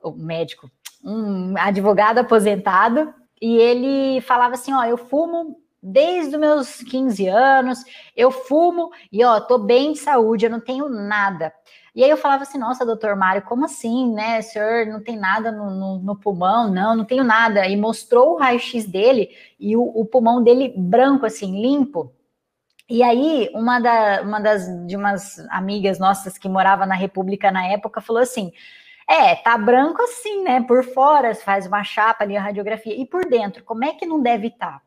o 0.00 0.12
médico, 0.12 0.70
um 1.04 1.54
advogado 1.58 2.18
aposentado, 2.18 3.12
e 3.40 3.56
ele 3.56 4.20
falava 4.20 4.54
assim: 4.54 4.72
ó, 4.72 4.84
eu 4.84 4.96
fumo 4.96 5.56
desde 5.82 6.34
os 6.34 6.40
meus 6.40 6.82
15 6.82 7.26
anos, 7.28 7.84
eu 8.16 8.30
fumo 8.30 8.90
e 9.12 9.24
ó, 9.24 9.40
tô 9.40 9.58
bem 9.58 9.92
de 9.92 9.98
saúde, 9.98 10.46
eu 10.46 10.50
não 10.50 10.60
tenho 10.60 10.88
nada. 10.88 11.52
E 11.94 12.04
aí 12.04 12.10
eu 12.10 12.16
falava 12.16 12.44
assim, 12.44 12.58
nossa, 12.58 12.86
doutor 12.86 13.16
Mário, 13.16 13.42
como 13.42 13.64
assim, 13.64 14.12
né? 14.12 14.38
O 14.38 14.42
senhor 14.44 14.86
não 14.86 15.02
tem 15.02 15.16
nada 15.16 15.50
no, 15.50 15.68
no, 15.70 15.98
no 15.98 16.16
pulmão? 16.16 16.70
Não, 16.70 16.94
não 16.94 17.04
tenho 17.04 17.24
nada. 17.24 17.66
E 17.66 17.76
mostrou 17.76 18.34
o 18.34 18.36
raio-x 18.36 18.86
dele 18.86 19.30
e 19.58 19.76
o, 19.76 19.82
o 19.82 20.04
pulmão 20.04 20.40
dele 20.40 20.72
branco, 20.76 21.26
assim, 21.26 21.60
limpo. 21.60 22.12
E 22.88 23.02
aí, 23.02 23.50
uma, 23.54 23.78
da, 23.80 24.22
uma 24.22 24.40
das 24.40 24.66
de 24.86 24.96
umas 24.96 25.38
amigas 25.50 25.98
nossas 25.98 26.38
que 26.38 26.48
morava 26.48 26.86
na 26.86 26.94
República 26.94 27.50
na 27.50 27.66
época 27.66 28.00
falou 28.00 28.22
assim: 28.22 28.52
é, 29.08 29.34
tá 29.36 29.56
branco 29.58 30.02
assim, 30.02 30.42
né? 30.42 30.62
Por 30.62 30.84
fora, 30.84 31.34
faz 31.34 31.66
uma 31.66 31.84
chapa 31.84 32.24
ali, 32.24 32.36
a 32.36 32.42
radiografia, 32.42 32.94
e 32.94 33.06
por 33.06 33.24
dentro, 33.26 33.64
como 33.64 33.84
é 33.84 33.94
que 33.94 34.06
não 34.06 34.22
deve 34.22 34.48
estar? 34.48 34.78
Tá? 34.78 34.82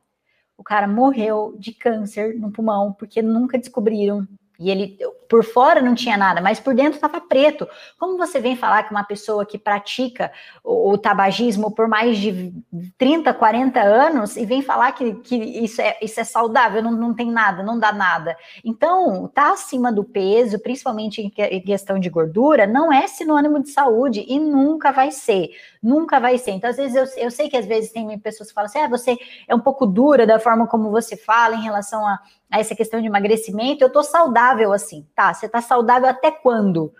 O 0.57 0.63
cara 0.63 0.87
morreu 0.87 1.55
de 1.57 1.73
câncer 1.73 2.35
no 2.39 2.51
pulmão, 2.51 2.93
porque 2.93 3.21
nunca 3.21 3.57
descobriram 3.57 4.27
e 4.59 4.69
ele, 4.69 4.95
por 5.31 5.45
fora 5.45 5.81
não 5.81 5.95
tinha 5.95 6.17
nada, 6.17 6.41
mas 6.41 6.59
por 6.59 6.75
dentro 6.75 6.95
estava 6.95 7.21
preto. 7.21 7.65
Como 7.97 8.17
você 8.17 8.37
vem 8.41 8.57
falar 8.57 8.83
que 8.83 8.91
uma 8.91 9.05
pessoa 9.05 9.45
que 9.45 9.57
pratica 9.57 10.29
o, 10.61 10.91
o, 10.91 10.97
tabagismo 10.97 11.71
por 11.71 11.87
mais 11.87 12.17
de 12.17 12.53
30, 12.97 13.33
40 13.33 13.79
anos 13.79 14.35
e 14.35 14.45
vem 14.45 14.61
falar 14.61 14.91
que, 14.91 15.13
que 15.21 15.37
isso, 15.37 15.81
é, 15.81 15.97
isso 16.01 16.19
é 16.19 16.25
saudável, 16.25 16.83
não, 16.83 16.91
não 16.91 17.13
tem 17.13 17.31
nada, 17.31 17.63
não 17.63 17.79
dá 17.79 17.93
nada. 17.93 18.35
Então, 18.61 19.25
tá 19.33 19.53
acima 19.53 19.89
do 19.89 20.03
peso, 20.03 20.59
principalmente 20.59 21.21
em, 21.21 21.61
questão 21.61 21.97
de 21.97 22.09
gordura, 22.09 22.67
não 22.67 22.91
é 22.91 23.07
sinônimo 23.07 23.63
de 23.63 23.69
saúde 23.69 24.25
e 24.27 24.37
nunca 24.37 24.91
vai 24.91 25.11
ser. 25.11 25.51
Nunca 25.81 26.19
vai 26.19 26.37
ser. 26.37 26.51
Então, 26.51 26.69
às 26.69 26.75
vezes, 26.75 26.93
eu, 26.93 27.23
eu 27.23 27.31
sei 27.31 27.47
que 27.47 27.55
às 27.55 27.65
vezes 27.65 27.93
tem 27.93 28.19
pessoas 28.19 28.49
que 28.49 28.53
falam 28.53 28.69
assim: 28.69 28.79
ah, 28.79 28.89
você 28.89 29.17
é 29.47 29.55
um 29.55 29.61
pouco 29.61 29.85
dura 29.85 30.27
da 30.27 30.39
forma 30.39 30.67
como 30.67 30.91
você 30.91 31.15
fala 31.15 31.55
em 31.55 31.63
relação 31.63 32.05
a 32.05 32.19
a 32.51 32.59
essa 32.59 32.75
questão 32.75 32.99
de 32.99 33.07
emagrecimento, 33.07 33.83
eu 33.83 33.89
tô 33.89 34.03
saudável 34.03 34.73
assim, 34.73 35.07
tá? 35.15 35.20
Você 35.33 35.47
tá 35.47 35.61
saudável 35.61 36.09
até 36.09 36.31
quando? 36.31 36.93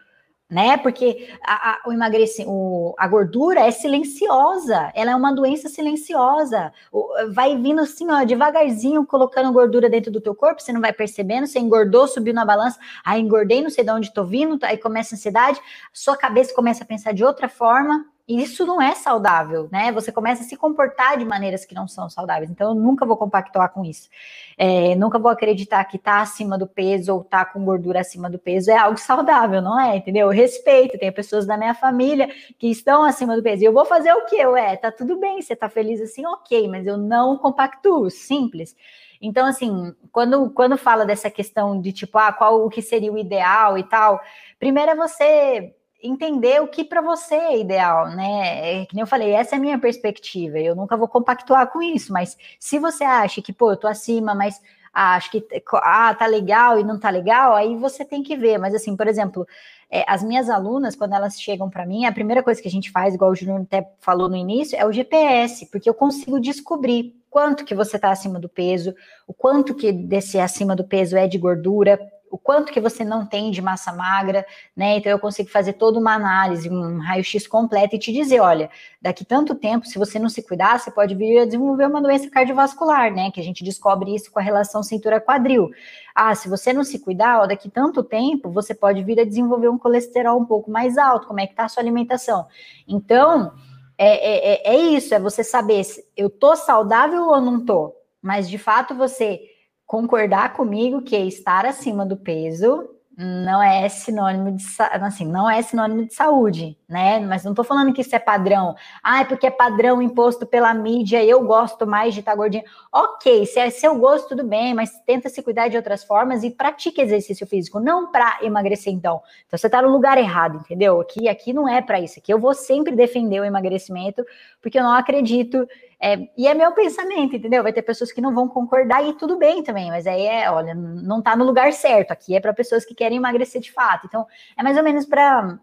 Né? 0.49 0.75
Porque 0.75 1.29
a, 1.45 1.71
a, 1.71 1.81
o 1.87 1.93
emagrecimento, 1.93 2.93
a 2.97 3.07
gordura 3.07 3.61
é 3.61 3.71
silenciosa, 3.71 4.91
ela 4.93 5.11
é 5.11 5.15
uma 5.15 5.33
doença 5.33 5.69
silenciosa. 5.69 6.73
O, 6.91 7.07
vai 7.31 7.55
vindo 7.55 7.79
assim, 7.79 8.11
ó, 8.11 8.25
devagarzinho, 8.25 9.05
colocando 9.05 9.53
gordura 9.53 9.89
dentro 9.89 10.11
do 10.11 10.19
teu 10.19 10.35
corpo, 10.35 10.61
você 10.61 10.73
não 10.73 10.81
vai 10.81 10.91
percebendo, 10.91 11.47
você 11.47 11.57
engordou, 11.57 12.05
subiu 12.05 12.33
na 12.33 12.43
balança, 12.43 12.77
aí 13.05 13.21
engordei, 13.21 13.61
não 13.61 13.69
sei 13.69 13.85
de 13.85 13.91
onde 13.91 14.13
tô 14.13 14.25
vindo, 14.25 14.59
aí 14.63 14.77
começa 14.77 15.15
a 15.15 15.17
ansiedade, 15.17 15.61
sua 15.93 16.17
cabeça 16.17 16.53
começa 16.53 16.83
a 16.83 16.87
pensar 16.87 17.13
de 17.13 17.23
outra 17.23 17.47
forma, 17.47 18.05
isso 18.27 18.65
não 18.65 18.81
é 18.81 18.95
saudável, 18.95 19.67
né? 19.71 19.91
Você 19.91 20.11
começa 20.11 20.43
a 20.43 20.45
se 20.45 20.55
comportar 20.55 21.17
de 21.17 21.25
maneiras 21.25 21.65
que 21.65 21.75
não 21.75 21.87
são 21.87 22.09
saudáveis. 22.09 22.49
Então, 22.49 22.69
eu 22.69 22.75
nunca 22.75 23.05
vou 23.05 23.17
compactuar 23.17 23.71
com 23.71 23.83
isso. 23.83 24.09
É, 24.57 24.95
nunca 24.95 25.19
vou 25.19 25.31
acreditar 25.31 25.83
que 25.85 25.97
tá 25.97 26.21
acima 26.21 26.57
do 26.57 26.67
peso 26.67 27.13
ou 27.13 27.23
tá 27.23 27.43
com 27.43 27.63
gordura 27.65 28.01
acima 28.01 28.29
do 28.29 28.39
peso 28.39 28.71
é 28.71 28.77
algo 28.77 28.97
saudável, 28.97 29.61
não 29.61 29.79
é? 29.79 29.97
Entendeu? 29.97 30.27
Eu 30.27 30.33
respeito, 30.33 30.97
tem 30.97 31.11
pessoas 31.11 31.45
da 31.45 31.57
minha 31.57 31.73
família 31.73 32.29
que 32.57 32.67
estão 32.67 33.03
acima 33.03 33.35
do 33.35 33.43
peso. 33.43 33.63
E 33.63 33.65
eu 33.65 33.73
vou 33.73 33.85
fazer 33.85 34.13
o 34.13 34.25
quê? 34.25 34.45
Ué, 34.45 34.75
tá 34.77 34.91
tudo 34.91 35.19
bem, 35.19 35.41
você 35.41 35.55
tá 35.55 35.69
feliz 35.69 36.01
assim, 36.01 36.25
ok, 36.25 36.67
mas 36.67 36.87
eu 36.87 36.97
não 36.97 37.37
compactuo, 37.37 38.09
simples. 38.09 38.75
Então, 39.21 39.45
assim, 39.45 39.93
quando, 40.11 40.49
quando 40.49 40.77
fala 40.77 41.05
dessa 41.05 41.29
questão 41.29 41.79
de 41.79 41.93
tipo, 41.93 42.17
ah, 42.17 42.33
qual 42.33 42.65
o 42.65 42.69
que 42.69 42.81
seria 42.81 43.11
o 43.13 43.17
ideal 43.17 43.77
e 43.77 43.83
tal, 43.83 44.19
primeiro 44.59 44.91
é 44.91 44.95
você 44.95 45.75
entender 46.01 46.61
o 46.61 46.67
que 46.67 46.83
para 46.83 47.01
você 47.01 47.35
é 47.35 47.59
ideal, 47.59 48.09
né? 48.09 48.81
É, 48.81 48.85
que 48.85 48.95
nem 48.95 49.01
eu 49.01 49.07
falei, 49.07 49.31
essa 49.31 49.55
é 49.55 49.57
a 49.57 49.61
minha 49.61 49.79
perspectiva. 49.79 50.59
Eu 50.59 50.75
nunca 50.75 50.97
vou 50.97 51.07
compactuar 51.07 51.67
com 51.67 51.81
isso, 51.81 52.11
mas 52.11 52.37
se 52.59 52.79
você 52.79 53.03
acha 53.03 53.41
que, 53.41 53.53
pô, 53.53 53.71
eu 53.71 53.77
tô 53.77 53.87
acima, 53.87 54.33
mas 54.33 54.61
acho 54.93 55.31
que 55.31 55.45
ah, 55.75 56.13
tá 56.13 56.25
legal 56.25 56.79
e 56.79 56.83
não 56.83 56.99
tá 56.99 57.09
legal, 57.09 57.53
aí 57.53 57.75
você 57.75 58.03
tem 58.03 58.21
que 58.23 58.35
ver. 58.35 58.57
Mas 58.57 58.75
assim, 58.75 58.95
por 58.95 59.07
exemplo, 59.07 59.47
é, 59.89 60.03
as 60.07 60.23
minhas 60.23 60.49
alunas, 60.49 60.95
quando 60.95 61.13
elas 61.13 61.39
chegam 61.39 61.69
para 61.69 61.85
mim, 61.85 62.05
a 62.05 62.11
primeira 62.11 62.41
coisa 62.41 62.61
que 62.61 62.67
a 62.67 62.71
gente 62.71 62.91
faz, 62.91 63.13
igual 63.13 63.31
o 63.31 63.35
Júnior 63.35 63.61
até 63.61 63.89
falou 63.99 64.29
no 64.29 64.35
início, 64.35 64.77
é 64.77 64.85
o 64.85 64.91
GPS, 64.91 65.65
porque 65.67 65.89
eu 65.89 65.93
consigo 65.93 66.39
descobrir 66.39 67.15
quanto 67.29 67.63
que 67.63 67.75
você 67.75 67.95
está 67.95 68.11
acima 68.11 68.39
do 68.39 68.49
peso, 68.49 68.93
o 69.27 69.33
quanto 69.33 69.73
que 69.73 69.91
desse 69.91 70.39
acima 70.39 70.75
do 70.75 70.83
peso 70.83 71.15
é 71.17 71.27
de 71.27 71.37
gordura, 71.37 71.99
o 72.31 72.37
quanto 72.37 72.71
que 72.71 72.79
você 72.79 73.03
não 73.03 73.25
tem 73.25 73.51
de 73.51 73.61
massa 73.61 73.91
magra, 73.91 74.45
né? 74.75 74.97
Então 74.97 75.11
eu 75.11 75.19
consigo 75.19 75.49
fazer 75.49 75.73
toda 75.73 75.99
uma 75.99 76.15
análise, 76.15 76.69
um 76.69 76.97
raio-x 76.97 77.45
completo 77.45 77.95
e 77.95 77.99
te 77.99 78.13
dizer, 78.13 78.39
olha, 78.39 78.69
daqui 79.01 79.25
tanto 79.25 79.53
tempo, 79.53 79.85
se 79.85 79.99
você 79.99 80.17
não 80.17 80.29
se 80.29 80.41
cuidar, 80.41 80.79
você 80.79 80.89
pode 80.89 81.13
vir 81.13 81.39
a 81.39 81.45
desenvolver 81.45 81.85
uma 81.87 82.01
doença 82.01 82.29
cardiovascular, 82.29 83.13
né? 83.13 83.29
Que 83.31 83.41
a 83.41 83.43
gente 83.43 83.65
descobre 83.65 84.15
isso 84.15 84.31
com 84.31 84.39
a 84.39 84.41
relação 84.41 84.81
cintura-quadril. 84.81 85.69
Ah, 86.15 86.33
se 86.33 86.47
você 86.47 86.71
não 86.71 86.85
se 86.85 86.99
cuidar, 86.99 87.41
ó, 87.41 87.45
daqui 87.45 87.69
tanto 87.69 88.01
tempo, 88.01 88.49
você 88.49 88.73
pode 88.73 89.03
vir 89.03 89.19
a 89.19 89.25
desenvolver 89.25 89.67
um 89.67 89.77
colesterol 89.77 90.39
um 90.39 90.45
pouco 90.45 90.71
mais 90.71 90.97
alto. 90.97 91.27
Como 91.27 91.41
é 91.41 91.45
que 91.45 91.53
tá 91.53 91.65
a 91.65 91.69
sua 91.69 91.83
alimentação? 91.83 92.47
Então, 92.87 93.51
é, 93.97 94.71
é, 94.71 94.73
é 94.73 94.77
isso, 94.77 95.13
é 95.13 95.19
você 95.19 95.43
saber 95.43 95.83
se 95.83 96.01
eu 96.15 96.29
tô 96.29 96.55
saudável 96.55 97.23
ou 97.23 97.41
não 97.41 97.65
tô. 97.65 97.93
Mas 98.21 98.49
de 98.49 98.57
fato 98.57 98.95
você 98.95 99.50
concordar 99.91 100.53
comigo 100.53 101.01
que 101.01 101.17
estar 101.17 101.65
acima 101.65 102.05
do 102.05 102.15
peso 102.15 102.87
não 103.17 103.61
é 103.61 103.89
sinônimo 103.89 104.53
de 104.53 104.63
assim, 104.79 105.25
não 105.25 105.49
é 105.49 105.61
sinônimo 105.61 106.05
de 106.05 106.13
saúde, 106.13 106.77
né? 106.87 107.19
Mas 107.19 107.43
não 107.43 107.53
tô 107.53 107.61
falando 107.61 107.91
que 107.91 107.99
isso 107.99 108.15
é 108.15 108.19
padrão. 108.19 108.73
Ah, 109.03 109.19
é 109.19 109.25
porque 109.25 109.45
é 109.45 109.51
padrão 109.51 110.01
imposto 110.01 110.45
pela 110.45 110.73
mídia, 110.73 111.21
eu 111.25 111.43
gosto 111.45 111.85
mais 111.85 112.13
de 112.13 112.21
estar 112.21 112.31
tá 112.31 112.37
gordinha. 112.37 112.63
OK, 112.89 113.45
se 113.45 113.59
é 113.59 113.69
seu 113.69 113.93
gosto 113.97 114.29
tudo 114.29 114.45
bem, 114.45 114.73
mas 114.73 114.91
tenta 115.05 115.27
se 115.27 115.43
cuidar 115.43 115.67
de 115.67 115.75
outras 115.75 116.05
formas 116.05 116.41
e 116.41 116.49
pratique 116.49 117.01
exercício 117.01 117.45
físico, 117.45 117.77
não 117.81 118.09
para 118.09 118.39
emagrecer 118.41 118.93
então. 118.93 119.21
Então 119.45 119.59
você 119.59 119.69
tá 119.69 119.81
no 119.81 119.89
lugar 119.89 120.17
errado, 120.17 120.59
entendeu? 120.59 121.01
Aqui 121.01 121.27
aqui 121.27 121.51
não 121.51 121.67
é 121.67 121.81
para 121.81 121.99
isso. 121.99 122.17
Aqui 122.17 122.33
eu 122.33 122.39
vou 122.39 122.53
sempre 122.53 122.95
defender 122.95 123.41
o 123.41 123.45
emagrecimento, 123.45 124.23
porque 124.61 124.79
eu 124.79 124.83
não 124.83 124.93
acredito 124.93 125.67
é, 126.03 126.17
e 126.35 126.47
é 126.47 126.53
meu 126.55 126.71
pensamento, 126.71 127.35
entendeu? 127.35 127.61
Vai 127.61 127.71
ter 127.71 127.83
pessoas 127.83 128.11
que 128.11 128.19
não 128.19 128.33
vão 128.33 128.47
concordar 128.47 129.07
e 129.07 129.13
tudo 129.13 129.37
bem 129.37 129.61
também, 129.61 129.91
mas 129.91 130.07
aí 130.07 130.25
é, 130.25 130.49
olha, 130.49 130.73
não 130.73 131.19
está 131.19 131.35
no 131.35 131.45
lugar 131.45 131.71
certo. 131.73 132.09
Aqui 132.09 132.35
é 132.35 132.39
para 132.39 132.53
pessoas 132.55 132.83
que 132.83 132.95
querem 132.95 133.17
emagrecer 133.17 133.61
de 133.61 133.71
fato. 133.71 134.07
Então, 134.07 134.25
é 134.57 134.63
mais 134.63 134.75
ou 134.75 134.83
menos 134.83 135.05
para 135.05 135.59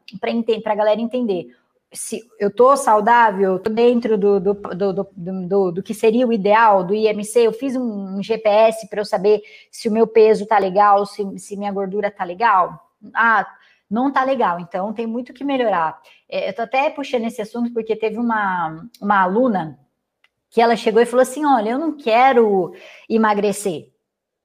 a 0.64 0.74
galera 0.76 1.00
entender. 1.00 1.48
Se 1.92 2.20
eu 2.38 2.54
tô 2.54 2.76
saudável, 2.76 3.58
tô 3.58 3.68
dentro 3.68 4.16
do, 4.16 4.38
do, 4.38 4.54
do, 4.54 5.08
do, 5.16 5.72
do 5.72 5.82
que 5.82 5.92
seria 5.92 6.26
o 6.26 6.32
ideal 6.32 6.84
do 6.84 6.94
IMC, 6.94 7.40
eu 7.40 7.52
fiz 7.52 7.74
um, 7.74 8.18
um 8.18 8.22
GPS 8.22 8.88
para 8.88 9.00
eu 9.00 9.04
saber 9.04 9.42
se 9.72 9.88
o 9.88 9.92
meu 9.92 10.06
peso 10.06 10.46
tá 10.46 10.56
legal, 10.56 11.04
se, 11.04 11.36
se 11.38 11.56
minha 11.56 11.72
gordura 11.72 12.12
tá 12.12 12.22
legal. 12.22 12.78
Ah, 13.12 13.44
não 13.90 14.12
tá 14.12 14.22
legal, 14.22 14.60
então 14.60 14.92
tem 14.92 15.06
muito 15.06 15.32
que 15.32 15.42
melhorar. 15.42 16.00
É, 16.28 16.50
eu 16.50 16.54
tô 16.54 16.62
até 16.62 16.90
puxando 16.90 17.24
esse 17.24 17.42
assunto 17.42 17.72
porque 17.72 17.96
teve 17.96 18.18
uma, 18.18 18.86
uma 19.00 19.22
aluna 19.22 19.78
que 20.50 20.60
ela 20.60 20.76
chegou 20.76 21.02
e 21.02 21.06
falou 21.06 21.22
assim: 21.22 21.44
Olha, 21.44 21.70
eu 21.70 21.78
não 21.78 21.96
quero 21.96 22.72
emagrecer. 23.08 23.90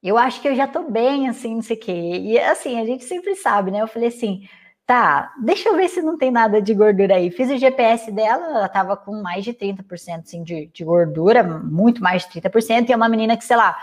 Eu 0.02 0.18
acho 0.18 0.42
que 0.42 0.48
eu 0.48 0.56
já 0.56 0.68
tô 0.68 0.84
bem, 0.90 1.30
assim, 1.30 1.56
não 1.56 1.62
sei 1.62 1.78
o 1.78 1.80
quê. 1.80 1.92
E 1.92 2.38
assim, 2.40 2.80
a 2.80 2.86
gente 2.86 3.06
sempre 3.06 3.36
sabe, 3.36 3.72
né? 3.72 3.82
Eu 3.82 3.88
falei 3.88 4.10
assim: 4.10 4.48
tá, 4.86 5.34
deixa 5.42 5.70
eu 5.70 5.76
ver 5.76 5.90
se 5.90 6.02
não 6.02 6.18
tem 6.18 6.32
nada 6.32 6.62
de 6.62 6.74
gordura 6.74 7.16
aí. 7.16 7.32
Fiz 7.32 7.50
o 7.50 7.58
GPS 7.58 8.12
dela, 8.12 8.46
ela 8.48 8.70
tava 8.70 8.98
com 8.98 9.22
mais 9.22 9.44
de 9.44 9.54
30% 9.54 10.20
assim, 10.20 10.44
de, 10.44 10.68
de 10.68 10.84
gordura, 10.84 11.44
muito 11.44 12.02
mais 12.02 12.24
de 12.24 12.42
30%, 12.42 12.90
e 12.90 12.94
é 12.94 12.96
uma 12.96 13.10
menina 13.10 13.38
que, 13.38 13.46
sei 13.46 13.56
lá, 13.56 13.78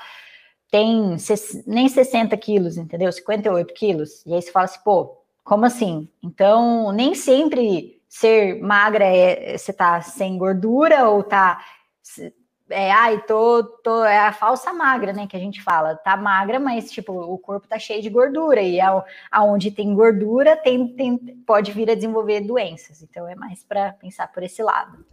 tem 0.71 1.17
nem 1.67 1.89
60 1.89 2.37
quilos, 2.37 2.77
entendeu? 2.77 3.11
58 3.11 3.75
quilos. 3.75 4.25
E 4.27 4.35
aí 4.35 4.43
você 4.43 4.53
fala 4.53 4.67
assim, 4.67 4.81
pô, 4.85 5.17
como 5.43 5.65
assim? 5.65 6.09
Então, 6.23 6.93
nem 6.93 7.15
sempre 7.15 8.01
ser 8.09 8.61
magra 8.61 9.05
é 9.05 9.57
você 9.57 9.73
tá 9.73 10.01
sem 10.03 10.37
gordura 10.37 11.09
ou 11.09 11.23
tá 11.23 11.61
é, 12.71 12.91
ai, 12.93 13.21
tô, 13.27 13.65
tô, 13.65 14.05
é 14.05 14.19
a 14.19 14.33
falsa 14.33 14.73
magra, 14.73 15.13
né, 15.13 15.27
que 15.27 15.37
a 15.37 15.41
gente 15.41 15.63
fala, 15.63 15.97
tá 15.97 16.17
magra, 16.17 16.61
mas, 16.61 16.91
tipo, 16.91 17.13
o 17.13 17.37
corpo 17.39 17.67
tá 17.67 17.79
cheio 17.79 18.01
de 18.01 18.09
gordura, 18.09 18.63
e 18.63 18.81
ao, 18.81 19.05
aonde 19.31 19.71
tem 19.71 19.93
gordura, 19.93 20.57
tem, 20.57 20.95
tem, 20.95 21.19
pode 21.47 21.73
vir 21.73 21.91
a 21.91 21.95
desenvolver 21.95 22.41
doenças, 22.41 23.03
então 23.03 23.27
é 23.27 23.35
mais 23.35 23.65
para 23.65 23.93
pensar 23.95 24.31
por 24.33 24.43
esse 24.43 24.63
lado. 24.63 25.05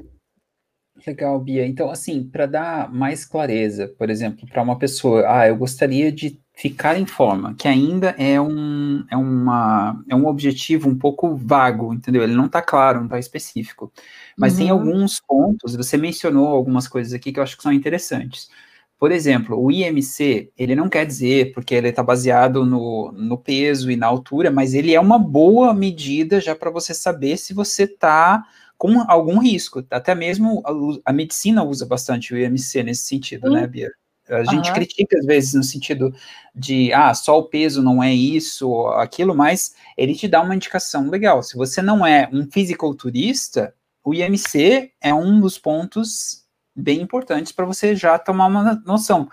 Legal, 1.06 1.39
Bia. 1.39 1.65
Então, 1.65 1.91
assim, 1.91 2.27
para 2.27 2.46
dar 2.46 2.91
mais 2.91 3.25
clareza, 3.25 3.88
por 3.88 4.10
exemplo, 4.10 4.48
para 4.48 4.63
uma 4.63 4.79
pessoa, 4.79 5.24
ah, 5.27 5.48
eu 5.48 5.56
gostaria 5.56 6.12
de 6.12 6.41
ficar 6.57 6.97
em 6.97 7.05
forma, 7.05 7.53
que 7.53 7.67
ainda 7.67 8.15
é 8.17 8.41
um, 8.41 9.05
é, 9.11 9.15
uma, 9.15 10.03
é 10.09 10.15
um 10.15 10.25
objetivo 10.25 10.89
um 10.89 10.97
pouco 10.97 11.35
vago, 11.35 11.93
entendeu? 11.93 12.23
Ele 12.23 12.33
não 12.33 12.47
está 12.47 12.63
claro, 12.63 12.97
não 12.97 13.05
está 13.05 13.19
específico. 13.19 13.93
Mas 14.35 14.53
uhum. 14.53 14.59
tem 14.59 14.69
alguns 14.71 15.19
pontos, 15.19 15.75
você 15.75 15.97
mencionou 15.97 16.47
algumas 16.47 16.87
coisas 16.87 17.13
aqui 17.13 17.31
que 17.31 17.39
eu 17.39 17.43
acho 17.43 17.55
que 17.55 17.61
são 17.61 17.71
interessantes. 17.71 18.49
Por 18.97 19.11
exemplo, 19.11 19.55
o 19.63 19.71
IMC, 19.71 20.51
ele 20.57 20.75
não 20.75 20.89
quer 20.89 21.05
dizer, 21.05 21.53
porque 21.53 21.75
ele 21.75 21.89
está 21.89 22.01
baseado 22.01 22.65
no, 22.65 23.11
no 23.11 23.37
peso 23.37 23.91
e 23.91 23.95
na 23.95 24.07
altura, 24.07 24.49
mas 24.49 24.73
ele 24.73 24.95
é 24.95 24.99
uma 24.99 25.19
boa 25.19 25.75
medida 25.75 26.41
já 26.41 26.55
para 26.55 26.71
você 26.71 26.91
saber 26.91 27.37
se 27.37 27.53
você 27.53 27.83
está 27.83 28.43
com 28.79 29.01
algum 29.07 29.37
risco. 29.37 29.85
Até 29.91 30.15
mesmo 30.15 30.63
a, 30.65 31.11
a, 31.11 31.13
medicina 31.13 31.63
usa 31.63 31.85
bastante 31.85 32.33
o 32.33 32.37
IMC 32.37 32.81
nesse 32.81 33.03
sentido, 33.03 33.51
né, 33.51 33.67
Bia? 33.67 33.91
A 34.29 34.43
gente 34.43 34.69
uhum. 34.69 34.75
critica 34.75 35.17
às 35.17 35.25
vezes 35.25 35.53
no 35.53 35.63
sentido 35.63 36.13
de, 36.53 36.91
ah, 36.93 37.13
só 37.13 37.38
o 37.38 37.43
peso 37.43 37.81
não 37.81 38.03
é 38.03 38.13
isso 38.13 38.69
ou 38.69 38.89
aquilo, 38.89 39.36
mas 39.36 39.75
ele 39.96 40.15
te 40.15 40.27
dá 40.27 40.41
uma 40.41 40.55
indicação 40.55 41.10
legal. 41.10 41.41
Se 41.43 41.55
você 41.55 41.81
não 41.81 42.05
é 42.05 42.29
um 42.31 42.50
fisiculturista, 42.50 43.74
o 44.03 44.13
IMC 44.13 44.91
é 45.01 45.13
um 45.13 45.39
dos 45.39 45.57
pontos 45.57 46.46
bem 46.75 47.01
importantes 47.01 47.51
para 47.51 47.65
você 47.65 47.96
já 47.96 48.17
tomar 48.19 48.48
uma 48.48 48.75
noção. 48.86 49.29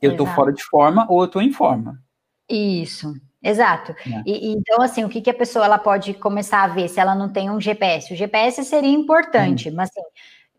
Eu 0.00 0.12
estou 0.12 0.26
fora 0.26 0.52
de 0.52 0.62
forma 0.62 1.06
ou 1.10 1.20
eu 1.20 1.26
estou 1.26 1.42
em 1.42 1.52
forma. 1.52 2.02
Isso, 2.48 3.14
exato. 3.42 3.92
É. 3.92 4.22
E, 4.26 4.52
então, 4.52 4.82
assim, 4.82 5.04
o 5.04 5.08
que, 5.08 5.20
que 5.20 5.30
a 5.30 5.34
pessoa 5.34 5.64
ela 5.64 5.78
pode 5.78 6.14
começar 6.14 6.62
a 6.62 6.68
ver 6.68 6.88
se 6.88 7.00
ela 7.00 7.14
não 7.14 7.28
tem 7.28 7.50
um 7.50 7.60
GPS? 7.60 8.12
O 8.12 8.16
GPS 8.16 8.64
seria 8.64 8.90
importante, 8.90 9.70
hum. 9.70 9.74
mas 9.74 9.90
assim, 9.90 10.02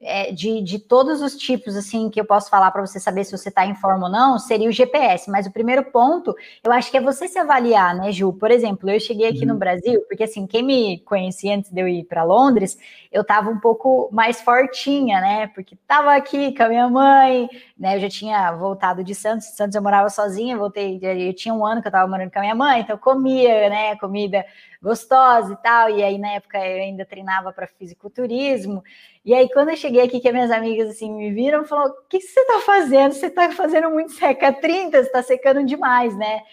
é, 0.05 0.31
de, 0.31 0.61
de 0.61 0.77
todos 0.77 1.21
os 1.21 1.35
tipos, 1.35 1.75
assim, 1.75 2.09
que 2.09 2.21
eu 2.21 2.25
posso 2.25 2.49
falar 2.49 2.69
para 2.69 2.85
você 2.85 2.99
saber 2.99 3.23
se 3.23 3.35
você 3.35 3.49
está 3.49 3.65
em 3.65 3.73
forma 3.73 4.05
ou 4.05 4.11
não, 4.11 4.37
seria 4.37 4.69
o 4.69 4.71
GPS. 4.71 5.29
Mas 5.31 5.47
o 5.47 5.51
primeiro 5.51 5.83
ponto, 5.85 6.35
eu 6.63 6.71
acho 6.71 6.91
que 6.91 6.97
é 6.97 7.01
você 7.01 7.27
se 7.27 7.39
avaliar, 7.39 7.95
né, 7.95 8.11
Ju? 8.11 8.31
Por 8.31 8.51
exemplo, 8.51 8.89
eu 8.89 8.99
cheguei 8.99 9.27
aqui 9.27 9.41
uhum. 9.41 9.53
no 9.53 9.55
Brasil, 9.55 10.01
porque 10.07 10.23
assim, 10.23 10.45
quem 10.45 10.61
me 10.61 10.99
conhecia 10.99 11.55
antes 11.55 11.71
de 11.71 11.81
eu 11.81 11.87
ir 11.87 12.03
para 12.03 12.23
Londres, 12.23 12.77
eu 13.11 13.23
estava 13.23 13.49
um 13.49 13.59
pouco 13.59 14.07
mais 14.11 14.39
fortinha, 14.41 15.19
né? 15.19 15.47
Porque 15.47 15.73
estava 15.73 16.13
aqui 16.15 16.55
com 16.55 16.63
a 16.63 16.69
minha 16.69 16.89
mãe, 16.89 17.49
né? 17.77 17.95
Eu 17.95 17.99
já 18.01 18.09
tinha 18.09 18.51
voltado 18.51 19.03
de 19.03 19.15
Santos, 19.15 19.47
Santos 19.55 19.75
eu 19.75 19.81
morava 19.81 20.09
sozinha, 20.09 20.55
voltei, 20.55 20.99
eu 21.01 21.33
tinha 21.33 21.53
um 21.53 21.65
ano 21.65 21.81
que 21.81 21.87
eu 21.87 21.89
estava 21.89 22.07
morando 22.07 22.31
com 22.31 22.39
a 22.39 22.41
minha 22.41 22.55
mãe, 22.55 22.81
então 22.81 22.95
eu 22.95 22.99
comia, 22.99 23.69
né, 23.69 23.95
comida 23.95 24.45
gostosa 24.85 25.53
e 25.53 25.57
tal. 25.57 25.89
E 25.89 26.03
aí, 26.03 26.17
na 26.19 26.33
época, 26.33 26.59
eu 26.59 26.83
ainda 26.83 27.03
treinava 27.03 27.51
para 27.51 27.65
fisiculturismo. 27.65 28.83
E 29.25 29.33
aí, 29.33 29.49
quando 29.49 29.69
eu 29.69 29.75
cheguei 29.75 30.01
aqui, 30.01 30.19
que 30.19 30.27
as 30.27 30.33
minhas 30.33 30.51
amigas 30.51 30.89
assim 30.89 31.11
me 31.11 31.31
viram, 31.31 31.65
falou: 31.65 31.87
O 31.87 32.07
que, 32.07 32.21
você 32.21 32.39
está 32.39 32.59
fazendo? 32.59 33.11
Você 33.11 33.25
está 33.25 33.51
fazendo 33.51 33.89
muito 33.89 34.13
seca 34.13 34.53
30, 34.53 34.91
você 34.91 35.07
está 35.07 35.23
secando 35.23 35.65
demais, 35.65 36.15
né? 36.15 36.43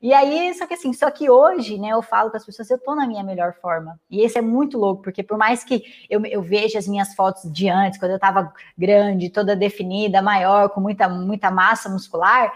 E 0.00 0.14
aí, 0.14 0.54
só 0.54 0.66
que 0.66 0.74
assim, 0.74 0.92
só 0.92 1.10
que 1.10 1.28
hoje, 1.28 1.76
né, 1.76 1.88
eu 1.88 2.00
falo 2.02 2.30
com 2.30 2.36
as 2.36 2.46
pessoas, 2.46 2.70
eu 2.70 2.78
tô 2.78 2.94
na 2.94 3.06
minha 3.06 3.22
melhor 3.22 3.52
forma. 3.60 4.00
E 4.08 4.22
esse 4.22 4.38
é 4.38 4.42
muito 4.42 4.78
louco, 4.78 5.02
porque 5.02 5.22
por 5.22 5.36
mais 5.36 5.64
que 5.64 5.82
eu, 6.08 6.24
eu 6.24 6.40
veja 6.40 6.78
as 6.78 6.88
minhas 6.88 7.14
fotos 7.14 7.52
de 7.52 7.68
antes, 7.68 7.98
quando 7.98 8.12
eu 8.12 8.18
tava 8.18 8.52
grande, 8.78 9.28
toda 9.28 9.56
definida, 9.56 10.22
maior, 10.22 10.70
com 10.70 10.80
muita, 10.80 11.08
muita 11.08 11.50
massa 11.50 11.88
muscular, 11.88 12.52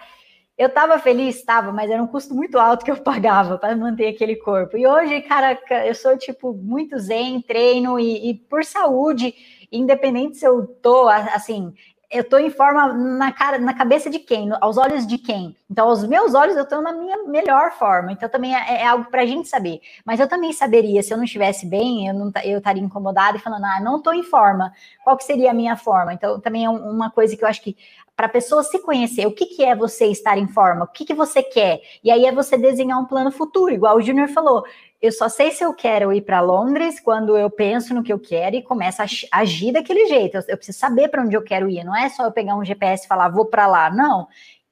eu 0.59 0.69
estava 0.69 0.99
feliz, 0.99 1.37
estava, 1.37 1.71
mas 1.71 1.91
era 1.91 2.03
um 2.03 2.07
custo 2.07 2.35
muito 2.35 2.59
alto 2.59 2.85
que 2.85 2.91
eu 2.91 2.97
pagava 2.97 3.59
para 3.59 3.77
manter 3.77 4.09
aquele 4.09 4.37
corpo. 4.37 4.77
E 4.77 4.87
hoje, 4.87 5.21
cara, 5.23 5.59
eu 5.87 5.95
sou 5.95 6.17
tipo 6.17 6.53
muito 6.55 6.99
zen, 6.99 7.43
treino 7.43 7.99
e, 8.01 8.31
e 8.31 8.35
por 8.35 8.65
saúde, 8.65 9.35
independente 9.71 10.39
se 10.39 10.47
eu 10.47 10.67
tô 10.67 11.09
assim, 11.09 11.75
eu 12.11 12.25
tô 12.25 12.39
em 12.39 12.51
forma 12.51 12.93
na 12.93 13.33
cara, 13.33 13.59
na 13.59 13.75
cabeça 13.75 14.09
de 14.09 14.19
quem, 14.19 14.49
aos 14.61 14.79
olhos 14.79 15.07
de 15.07 15.19
quem. 15.19 15.57
Então, 15.69 15.89
aos 15.89 16.07
meus 16.07 16.33
olhos, 16.33 16.57
eu 16.57 16.63
estou 16.63 16.81
na 16.81 16.93
minha 16.93 17.25
melhor 17.25 17.73
forma. 17.73 18.13
Então, 18.13 18.29
também 18.29 18.55
é, 18.55 18.83
é 18.83 18.87
algo 18.87 19.11
para 19.11 19.23
a 19.23 19.27
gente 19.27 19.49
saber. 19.49 19.81
Mas 20.05 20.21
eu 20.21 20.29
também 20.29 20.53
saberia, 20.53 21.03
se 21.03 21.13
eu 21.13 21.17
não 21.17 21.25
estivesse 21.25 21.67
bem, 21.67 22.07
eu 22.07 22.15
eu 22.45 22.59
estaria 22.59 22.83
incomodada 22.83 23.37
e 23.37 23.41
falando, 23.41 23.65
ah, 23.65 23.81
não 23.81 23.97
estou 23.97 24.15
em 24.15 24.23
forma. 24.23 24.73
Qual 25.03 25.17
que 25.17 25.25
seria 25.25 25.51
a 25.51 25.55
minha 25.55 25.77
forma? 25.77 26.15
Então, 26.15 26.41
também 26.41 26.65
é 26.65 26.71
uma 26.71 27.11
coisa 27.11 27.37
que 27.37 27.43
eu 27.43 27.49
acho 27.49 27.63
que 27.63 27.77
para 28.17 28.27
a 28.27 28.31
pessoa 28.31 28.63
se 28.63 28.79
conhecer, 28.79 29.27
o 29.27 29.33
que, 29.33 29.45
que 29.45 29.63
é 29.63 29.75
você 29.75 30.07
estar 30.07 30.39
em 30.39 30.49
forma, 30.49 30.85
o 30.85 30.89
que, 30.89 31.05
que 31.05 31.13
você 31.13 31.43
quer, 31.43 31.83
e 32.03 32.11
aí 32.11 32.25
é 32.25 32.33
você 32.33 32.57
desenhar 32.57 32.99
um 32.99 33.05
plano 33.05 33.31
futuro, 33.31 33.75
igual 33.75 33.97
o 33.97 34.01
Júnior 34.01 34.29
falou. 34.29 34.65
Eu 35.03 35.13
só 35.13 35.29
sei 35.29 35.51
se 35.51 35.63
eu 35.63 35.75
quero 35.75 36.11
ir 36.15 36.23
para 36.23 36.41
Londres 36.41 36.99
quando 36.99 37.37
eu 37.37 37.51
penso 37.51 37.93
no 37.93 38.03
que 38.03 38.11
eu 38.11 38.19
quero 38.19 38.57
e 38.57 38.63
começo 38.63 39.03
a 39.03 39.07
agir 39.31 39.71
daquele 39.71 40.07
jeito. 40.07 40.39
Eu 40.49 40.57
preciso 40.57 40.79
saber 40.79 41.09
para 41.09 41.23
onde 41.23 41.37
eu 41.37 41.43
quero 41.43 41.69
ir. 41.69 41.85
Não 41.85 41.95
é 41.95 42.09
só 42.09 42.25
eu 42.25 42.33
pegar 42.33 42.57
um 42.57 42.65
GPS 42.65 43.05
e 43.05 43.09
falar 43.09 43.29
vou 43.29 43.45
para 43.45 43.67
lá. 43.67 43.91
Não 43.91 44.27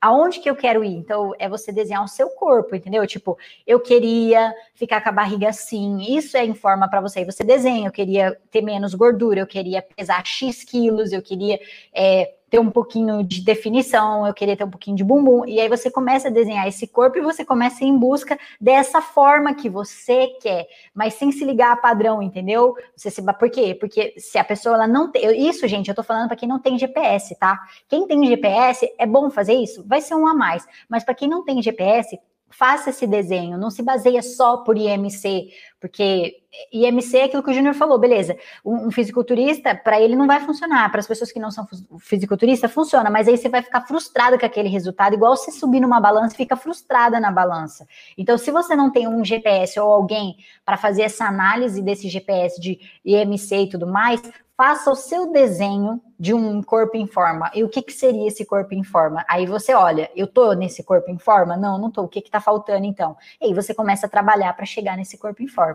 aonde 0.05 0.39
que 0.39 0.51
eu 0.51 0.55
quero 0.55 0.85
ir? 0.85 0.95
Então, 0.95 1.33
é 1.39 1.49
você 1.49 1.73
desenhar 1.73 2.05
o 2.05 2.09
seu 2.09 2.29
corpo, 2.29 2.77
entendeu? 2.77 3.07
Tipo, 3.07 3.39
eu 3.67 3.81
queria 3.81 4.53
ficar 4.75 5.01
com 5.01 5.09
a 5.09 5.13
barriga 5.13 5.49
assim, 5.49 5.97
isso 6.15 6.37
é 6.37 6.45
em 6.45 6.53
forma 6.53 6.87
para 6.91 7.01
você. 7.01 7.25
Você 7.25 7.43
desenha, 7.43 7.89
eu 7.89 7.93
queria 7.93 8.39
ter 8.51 8.61
menos 8.61 8.95
gordura, 8.95 9.41
eu 9.41 9.47
queria 9.47 9.81
pesar 9.81 10.23
X 10.27 10.63
quilos, 10.63 11.11
eu 11.11 11.23
queria 11.23 11.59
é, 11.91 12.35
ter 12.55 12.61
um 12.61 12.71
pouquinho 12.71 13.25
de 13.25 13.41
definição, 13.41 14.25
eu 14.25 14.33
queria 14.33 14.57
ter 14.57 14.63
um 14.63 14.71
pouquinho 14.71 14.97
de 14.97 15.03
bumbum, 15.03 15.45
e 15.45 15.59
aí 15.59 15.69
você 15.69 15.91
começa 15.91 16.29
a 16.29 16.31
desenhar 16.31 16.69
esse 16.69 16.87
corpo 16.87 17.19
e 17.19 17.21
você 17.21 17.45
começa 17.45 17.85
em 17.85 17.99
busca 17.99 18.39
dessa 18.61 19.03
forma 19.03 19.57
que 19.57 19.69
você 19.69 20.29
quer, 20.41 20.69
mas 20.95 21.15
sem 21.15 21.33
se 21.33 21.45
ligar 21.45 21.73
a 21.73 21.77
padrão, 21.77 22.23
entendeu? 22.23 22.77
Você 22.95 23.11
se, 23.11 23.21
por 23.21 23.51
quê? 23.51 23.75
Porque 23.75 24.15
se 24.19 24.39
a 24.39 24.45
pessoa 24.45 24.77
ela 24.77 24.87
não 24.87 25.11
tem, 25.11 25.49
isso, 25.49 25.67
gente, 25.67 25.89
eu 25.89 25.97
tô 25.97 26.05
falando 26.05 26.29
para 26.29 26.37
quem 26.37 26.49
não 26.49 26.61
tem 26.61 26.79
GPS, 26.79 27.37
tá? 27.41 27.59
Quem 27.89 28.07
tem 28.07 28.25
GPS 28.25 28.89
é 29.01 29.05
bom 29.05 29.31
fazer 29.31 29.55
isso, 29.55 29.85
vai 29.85 30.01
ser 30.01 30.15
um 30.15 30.29
a 30.29 30.33
mais, 30.33 30.65
mas 30.89 31.03
para 31.03 31.13
quem 31.13 31.29
não 31.29 31.45
tem 31.45 31.61
GPS, 31.61 32.17
faça 32.57 32.91
esse 32.91 33.05
desenho, 33.05 33.59
não 33.59 33.69
se 33.69 33.83
baseia 33.83 34.23
só 34.23 34.59
por 34.59 34.79
IMC, 34.79 35.49
porque 35.85 36.37
IMC 36.73 37.19
é 37.19 37.25
aquilo 37.25 37.43
que 37.43 37.51
o 37.51 37.53
Júnior 37.53 37.75
falou, 37.75 37.99
beleza. 37.99 38.39
Um, 38.65 38.87
um 38.87 38.91
fisiculturista, 38.91 39.75
para 39.75 40.01
ele 40.01 40.17
não 40.17 40.27
vai 40.27 40.41
funcionar, 40.41 40.91
para 40.91 40.99
as 40.99 41.07
pessoas 41.07 41.31
que 41.31 41.39
não 41.39 41.51
são 41.51 41.69
fisiculturistas, 41.99 42.73
funciona, 42.73 43.11
mas 43.11 43.29
aí 43.29 43.37
você 43.37 43.51
vai 43.51 43.61
ficar 43.61 43.83
frustrado 43.83 44.39
com 44.39 44.47
aquele 44.47 44.71
resultado, 44.71 45.13
igual 45.13 45.37
você 45.37 45.53
subir 45.53 45.81
numa 45.81 46.01
balança 46.01 46.33
e 46.33 46.39
fica 46.39 46.57
frustrada 46.57 47.21
na 47.21 47.31
balança. 47.31 47.87
Então, 48.17 48.39
se 48.39 48.51
você 48.51 48.75
não 48.75 48.91
tem 48.91 49.07
um 49.07 49.23
GPS 49.23 49.79
ou 49.79 49.93
alguém 49.93 50.37
para 50.65 50.79
fazer 50.79 51.03
essa 51.03 51.27
análise 51.27 51.83
desse 51.83 52.09
GPS 52.09 52.59
de 52.59 52.81
IMC 53.05 53.55
e 53.55 53.69
tudo 53.69 53.87
mais, 53.87 54.23
faça 54.57 54.91
o 54.91 54.95
seu 54.95 55.33
desenho 55.33 56.01
de 56.19 56.33
um 56.33 56.63
corpo 56.63 56.97
em 56.97 57.07
forma. 57.07 57.51
E 57.55 57.65
o 57.65 57.69
que, 57.69 57.83
que 57.83 57.93
seria 57.93 58.29
esse 58.29 58.45
corpo 58.45 58.73
em 58.73 58.85
forma? 58.85 59.25
Aí 59.29 59.47
você 59.47 59.75
olha, 59.75 60.11
eu 60.15 60.27
tô 60.27 60.53
nesse 60.53 60.83
corpo 60.83 61.11
em 61.11 61.19
forma? 61.19 61.57
Não, 61.57 61.77
não 61.77 61.91
tô. 61.91 62.03
O 62.03 62.09
que 62.09 62.21
que 62.21 62.31
tá 62.31 62.41
faltando 62.41 62.87
então? 62.87 63.17
E 63.41 63.47
aí 63.47 63.55
você 63.55 63.75
começa 63.75 64.07
a 64.07 64.09
trabalhar 64.09 64.53
para 64.55 64.65
chegar 64.65 64.97
nesse 64.97 65.19
corpo 65.19 65.43
em 65.43 65.49
forma. 65.49 65.74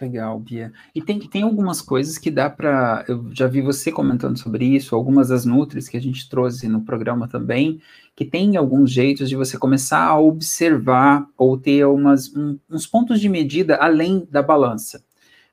Legal, 0.00 0.38
Bia. 0.40 0.72
E 0.94 1.00
tem, 1.00 1.20
tem 1.20 1.42
algumas 1.42 1.80
coisas 1.80 2.18
que 2.18 2.30
dá 2.30 2.50
para. 2.50 3.04
Eu 3.06 3.30
já 3.32 3.46
vi 3.46 3.60
você 3.60 3.92
comentando 3.92 4.36
sobre 4.36 4.64
isso, 4.64 4.96
algumas 4.96 5.28
das 5.28 5.44
Nutris 5.44 5.88
que 5.88 5.96
a 5.96 6.00
gente 6.00 6.28
trouxe 6.28 6.66
no 6.66 6.82
programa 6.82 7.28
também, 7.28 7.80
que 8.16 8.24
tem 8.24 8.56
alguns 8.56 8.90
jeitos 8.90 9.28
de 9.28 9.36
você 9.36 9.56
começar 9.56 10.04
a 10.04 10.18
observar 10.18 11.26
ou 11.36 11.56
ter 11.56 11.86
umas, 11.86 12.34
um, 12.34 12.58
uns 12.68 12.86
pontos 12.86 13.20
de 13.20 13.28
medida 13.28 13.76
além 13.76 14.26
da 14.28 14.42
balança. 14.42 15.04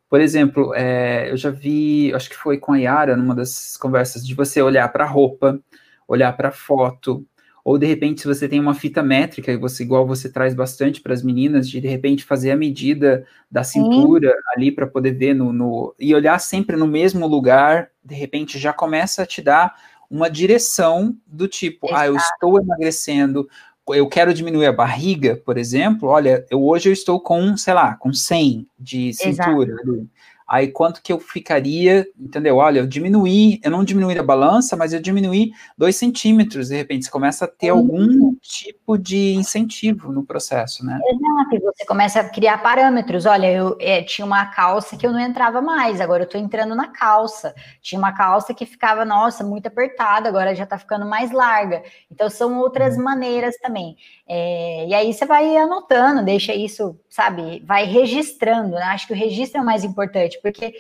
Por 0.10 0.20
exemplo, 0.20 0.74
é, 0.74 1.30
eu 1.30 1.38
já 1.38 1.52
vi, 1.52 2.12
acho 2.16 2.30
que 2.30 2.36
foi 2.36 2.58
com 2.58 2.74
a 2.74 2.78
Yara, 2.78 3.16
numa 3.16 3.36
das 3.36 3.78
conversas, 3.78 4.26
de 4.26 4.34
você 4.34 4.60
olhar 4.62 4.92
para 4.92 5.04
a 5.04 5.08
roupa, 5.08 5.60
olhar 6.08 6.36
para 6.36 6.50
a 6.50 6.52
foto, 6.52 7.24
ou 7.70 7.78
de 7.78 7.86
repente, 7.86 8.22
se 8.22 8.28
você 8.28 8.50
tem 8.50 8.60
uma 8.60 8.74
fita 8.74 9.04
métrica, 9.04 9.52
e 9.52 9.56
você, 9.56 9.84
igual 9.84 10.04
você 10.04 10.28
traz 10.28 10.56
bastante 10.56 11.00
para 11.02 11.14
as 11.14 11.22
meninas, 11.22 11.70
de 11.70 11.80
de 11.80 11.88
repente 11.88 12.24
fazer 12.24 12.50
a 12.50 12.56
medida 12.56 13.28
da 13.50 13.64
cintura 13.64 14.30
Sim. 14.30 14.42
ali 14.56 14.72
para 14.72 14.88
poder 14.88 15.12
ver 15.12 15.36
no, 15.36 15.54
no. 15.54 15.94
e 16.00 16.16
olhar 16.16 16.40
sempre 16.40 16.76
no 16.76 16.88
mesmo 16.88 17.28
lugar, 17.28 17.92
de 18.04 18.16
repente 18.16 18.58
já 18.58 18.74
começa 18.74 19.22
a 19.22 19.26
te 19.28 19.40
dar 19.40 19.76
uma 20.10 20.32
direção 20.32 21.16
do 21.28 21.48
tipo, 21.48 21.86
Exato. 21.86 22.02
ah, 22.02 22.08
eu 22.08 22.16
estou 22.16 22.60
emagrecendo, 22.60 23.48
eu 23.90 24.08
quero 24.08 24.34
diminuir 24.34 24.66
a 24.66 24.74
barriga, 24.74 25.40
por 25.46 25.56
exemplo, 25.56 26.10
olha, 26.10 26.44
eu 26.50 26.64
hoje 26.64 26.90
eu 26.90 26.94
estou 26.94 27.20
com, 27.20 27.56
sei 27.56 27.76
lá, 27.76 27.94
com 27.98 28.12
100 28.12 28.68
de 28.80 29.14
cintura. 29.14 29.74
Exato 29.74 30.10
aí 30.50 30.70
quanto 30.70 31.02
que 31.04 31.14
eu 31.14 31.20
ficaria, 31.20 32.08
entendeu? 32.20 32.58
Olha, 32.58 32.80
eu 32.80 32.88
diminuí, 32.88 33.62
eu 33.64 33.70
não 33.70 33.84
diminuí 33.84 34.18
a 34.18 34.24
balança, 34.24 34.76
mas 34.76 34.92
eu 34.92 35.00
diminuí 35.00 35.52
dois 35.78 35.96
centímetros, 35.96 36.70
de 36.70 36.76
repente 36.76 37.06
você 37.06 37.12
começa 37.12 37.46
a 37.46 37.48
ter 37.48 37.70
algum 37.70 38.34
tipo 38.42 38.98
de 38.98 39.36
incentivo 39.36 40.12
no 40.12 40.26
processo, 40.26 40.84
né? 40.84 41.00
Exato, 41.06 41.56
e 41.56 41.60
você 41.60 41.86
começa 41.86 42.22
a 42.22 42.30
criar 42.30 42.58
parâmetros, 42.64 43.28
olha, 43.28 43.52
eu 43.52 43.78
é, 43.80 44.02
tinha 44.02 44.26
uma 44.26 44.48
calça 44.48 44.98
que 44.98 45.06
eu 45.06 45.12
não 45.12 45.20
entrava 45.20 45.62
mais, 45.62 46.02
agora 46.02 46.24
eu 46.24 46.28
tô 46.30 46.38
entrando 46.40 46.74
na 46.74 46.88
calça, 46.88 47.54
tinha 47.80 48.00
uma 48.00 48.12
calça 48.12 48.52
que 48.52 48.66
ficava, 48.66 49.06
nossa, 49.06 49.44
muito 49.44 49.68
apertada, 49.68 50.28
agora 50.28 50.56
já 50.56 50.66
tá 50.66 50.80
ficando 50.80 51.06
mais 51.06 51.32
larga, 51.32 51.84
então 52.12 52.28
são 52.28 52.58
outras 52.58 52.98
uhum. 52.98 53.04
maneiras 53.04 53.56
também, 53.58 53.96
é, 54.28 54.88
e 54.88 54.94
aí 54.96 55.14
você 55.14 55.28
vai 55.28 55.56
anotando, 55.58 56.26
deixa 56.26 56.56
isso, 56.56 57.00
sabe, 57.08 57.64
vai 57.68 57.86
registrando, 57.86 58.72
né? 58.72 58.86
acho 58.86 59.06
que 59.06 59.14
o 59.14 59.16
registro 59.16 59.60
é 59.60 59.62
o 59.62 59.66
mais 59.66 59.84
importante, 59.84 60.39
porque 60.42 60.74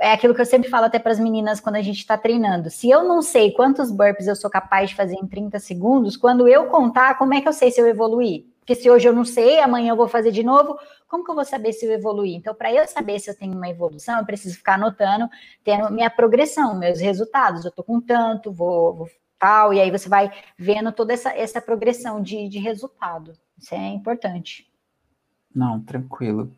é 0.00 0.12
aquilo 0.12 0.34
que 0.34 0.40
eu 0.40 0.46
sempre 0.46 0.68
falo 0.68 0.86
até 0.86 0.98
para 0.98 1.12
as 1.12 1.18
meninas 1.18 1.60
quando 1.60 1.76
a 1.76 1.82
gente 1.82 1.98
está 1.98 2.16
treinando. 2.16 2.70
Se 2.70 2.88
eu 2.90 3.04
não 3.04 3.22
sei 3.22 3.52
quantos 3.52 3.90
burpees 3.90 4.26
eu 4.26 4.36
sou 4.36 4.50
capaz 4.50 4.90
de 4.90 4.96
fazer 4.96 5.16
em 5.16 5.26
30 5.26 5.58
segundos, 5.58 6.16
quando 6.16 6.48
eu 6.48 6.66
contar, 6.66 7.18
como 7.18 7.34
é 7.34 7.40
que 7.40 7.48
eu 7.48 7.52
sei 7.52 7.70
se 7.70 7.80
eu 7.80 7.86
evoluí? 7.86 8.50
Porque 8.60 8.76
se 8.76 8.88
hoje 8.88 9.08
eu 9.08 9.12
não 9.12 9.24
sei, 9.24 9.58
amanhã 9.58 9.90
eu 9.90 9.96
vou 9.96 10.06
fazer 10.06 10.30
de 10.30 10.44
novo, 10.44 10.78
como 11.08 11.24
que 11.24 11.30
eu 11.30 11.34
vou 11.34 11.44
saber 11.44 11.72
se 11.72 11.84
eu 11.84 11.90
evoluí? 11.90 12.34
Então, 12.34 12.54
para 12.54 12.72
eu 12.72 12.86
saber 12.86 13.18
se 13.18 13.28
eu 13.28 13.36
tenho 13.36 13.54
uma 13.54 13.68
evolução, 13.68 14.18
eu 14.18 14.24
preciso 14.24 14.56
ficar 14.56 14.74
anotando, 14.74 15.28
tendo 15.64 15.90
minha 15.90 16.08
progressão, 16.08 16.78
meus 16.78 17.00
resultados. 17.00 17.64
Eu 17.64 17.70
estou 17.70 17.84
com 17.84 18.00
tanto, 18.00 18.52
vou, 18.52 18.94
vou, 18.94 19.08
tal, 19.36 19.74
e 19.74 19.80
aí 19.80 19.90
você 19.90 20.08
vai 20.08 20.30
vendo 20.56 20.92
toda 20.92 21.12
essa, 21.12 21.36
essa 21.36 21.60
progressão 21.60 22.22
de, 22.22 22.48
de 22.48 22.60
resultado. 22.60 23.32
Isso 23.58 23.74
é 23.74 23.88
importante. 23.88 24.70
Não, 25.52 25.80
tranquilo. 25.80 26.52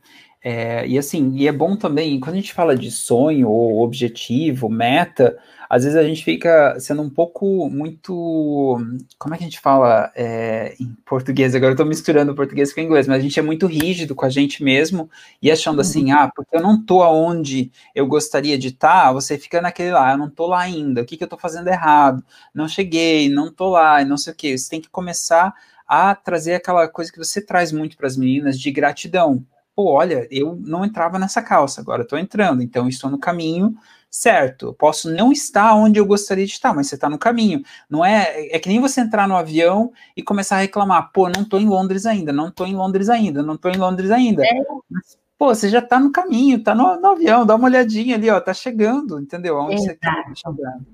É, 0.47 0.87
e 0.87 0.99
assim, 0.99 1.33
e 1.37 1.49
é 1.49 1.53
bom 1.53 1.75
também, 1.75 2.21
quando 2.21 2.35
a 2.35 2.37
gente 2.37 2.53
fala 2.53 2.77
de 2.77 2.91
sonho, 2.91 3.49
ou 3.49 3.81
objetivo, 3.81 4.69
meta, 4.69 5.39
às 5.71 5.85
vezes 5.85 5.99
a 5.99 6.05
gente 6.05 6.23
fica 6.23 6.79
sendo 6.79 7.01
um 7.01 7.09
pouco 7.09 7.71
muito. 7.71 8.79
Como 9.19 9.35
é 9.35 9.39
que 9.39 9.45
a 9.45 9.47
gente 9.47 9.59
fala 9.59 10.13
é, 10.15 10.75
em 10.79 10.95
português? 11.07 11.55
Agora 11.55 11.73
eu 11.73 11.77
tô 11.77 11.87
misturando 11.87 12.35
português 12.35 12.75
com 12.75 12.81
inglês, 12.83 13.09
mas 13.09 13.21
a 13.21 13.21
gente 13.23 13.41
é 13.41 13.43
muito 13.43 13.67
rígido 13.67 14.15
com 14.15 14.27
a 14.27 14.29
gente 14.29 14.63
mesmo 14.63 15.09
e 15.41 15.51
achando 15.51 15.81
assim, 15.81 16.13
uhum. 16.13 16.19
ah, 16.19 16.31
porque 16.37 16.55
eu 16.55 16.61
não 16.61 16.85
tô 16.85 17.03
aonde 17.03 17.73
eu 17.95 18.07
gostaria 18.07 18.59
de 18.59 18.69
estar, 18.69 19.05
tá, 19.07 19.13
você 19.15 19.39
fica 19.39 19.63
naquele 19.63 19.93
lá, 19.93 20.13
eu 20.13 20.19
não 20.19 20.29
tô 20.29 20.47
lá 20.47 20.61
ainda, 20.61 21.01
o 21.01 21.07
que, 21.07 21.17
que 21.17 21.25
eu 21.25 21.29
tô 21.29 21.39
fazendo 21.39 21.69
errado? 21.69 22.23
Não 22.55 22.69
cheguei, 22.69 23.31
não 23.31 23.51
tô 23.51 23.71
lá, 23.71 24.05
não 24.05 24.19
sei 24.19 24.33
o 24.35 24.37
que. 24.37 24.59
Você 24.59 24.69
tem 24.69 24.81
que 24.81 24.91
começar 24.91 25.55
a 25.89 26.15
trazer 26.15 26.55
aquela 26.55 26.87
coisa 26.87 27.11
que 27.11 27.19
você 27.19 27.41
traz 27.41 27.73
muito 27.73 27.97
para 27.97 28.07
as 28.07 28.17
meninas 28.17 28.61
de 28.61 28.71
gratidão 28.71 29.43
pô, 29.75 29.93
olha, 29.93 30.27
eu 30.31 30.57
não 30.57 30.85
entrava 30.85 31.19
nessa 31.19 31.43
calça, 31.43 31.81
agora 31.81 32.03
estou 32.03 32.19
entrando, 32.19 32.63
então 32.63 32.89
estou 32.89 33.11
no 33.11 33.19
caminho 33.19 33.75
certo. 34.15 34.67
Eu 34.67 34.75
posso 34.75 35.11
não 35.13 35.33
estar 35.33 35.75
onde 35.75 35.99
eu 35.99 36.07
gostaria 36.07 36.47
de 36.47 36.53
estar, 36.53 36.73
mas 36.73 36.87
você 36.87 36.95
está 36.95 37.11
no 37.11 37.19
caminho. 37.19 37.63
Não 37.91 38.05
é, 38.05 38.47
é 38.55 38.59
que 38.61 38.69
nem 38.69 38.81
você 38.81 39.01
entrar 39.01 39.27
no 39.27 39.37
avião 39.37 39.93
e 40.17 40.23
começar 40.23 40.57
a 40.57 40.61
reclamar, 40.61 41.11
pô, 41.13 41.29
não 41.29 41.43
estou 41.43 41.61
em 41.61 41.67
Londres 41.67 42.07
ainda, 42.07 42.33
não 42.33 42.49
estou 42.49 42.65
em 42.65 42.77
Londres 42.77 43.09
ainda, 43.09 43.43
não 43.43 43.55
estou 43.55 43.73
em 43.73 43.77
Londres 43.77 44.13
ainda. 44.13 44.47
É. 44.47 44.53
Mas, 44.89 45.19
pô, 45.37 45.53
você 45.53 45.69
já 45.69 45.81
está 45.81 45.99
no 45.99 46.13
caminho, 46.13 46.59
está 46.59 46.77
no, 46.77 47.01
no, 47.01 47.09
avião, 47.09 47.45
dá 47.45 47.57
uma 47.57 47.65
olhadinha 47.65 48.15
ali, 48.15 48.31
ó, 48.31 48.41
tá 48.41 48.55
chegando, 48.55 49.19
entendeu? 49.19 49.59
Aonde 49.59 49.75
Exato. 49.75 49.89
você 49.89 49.93
está 49.95 50.33
chegando. 50.37 50.87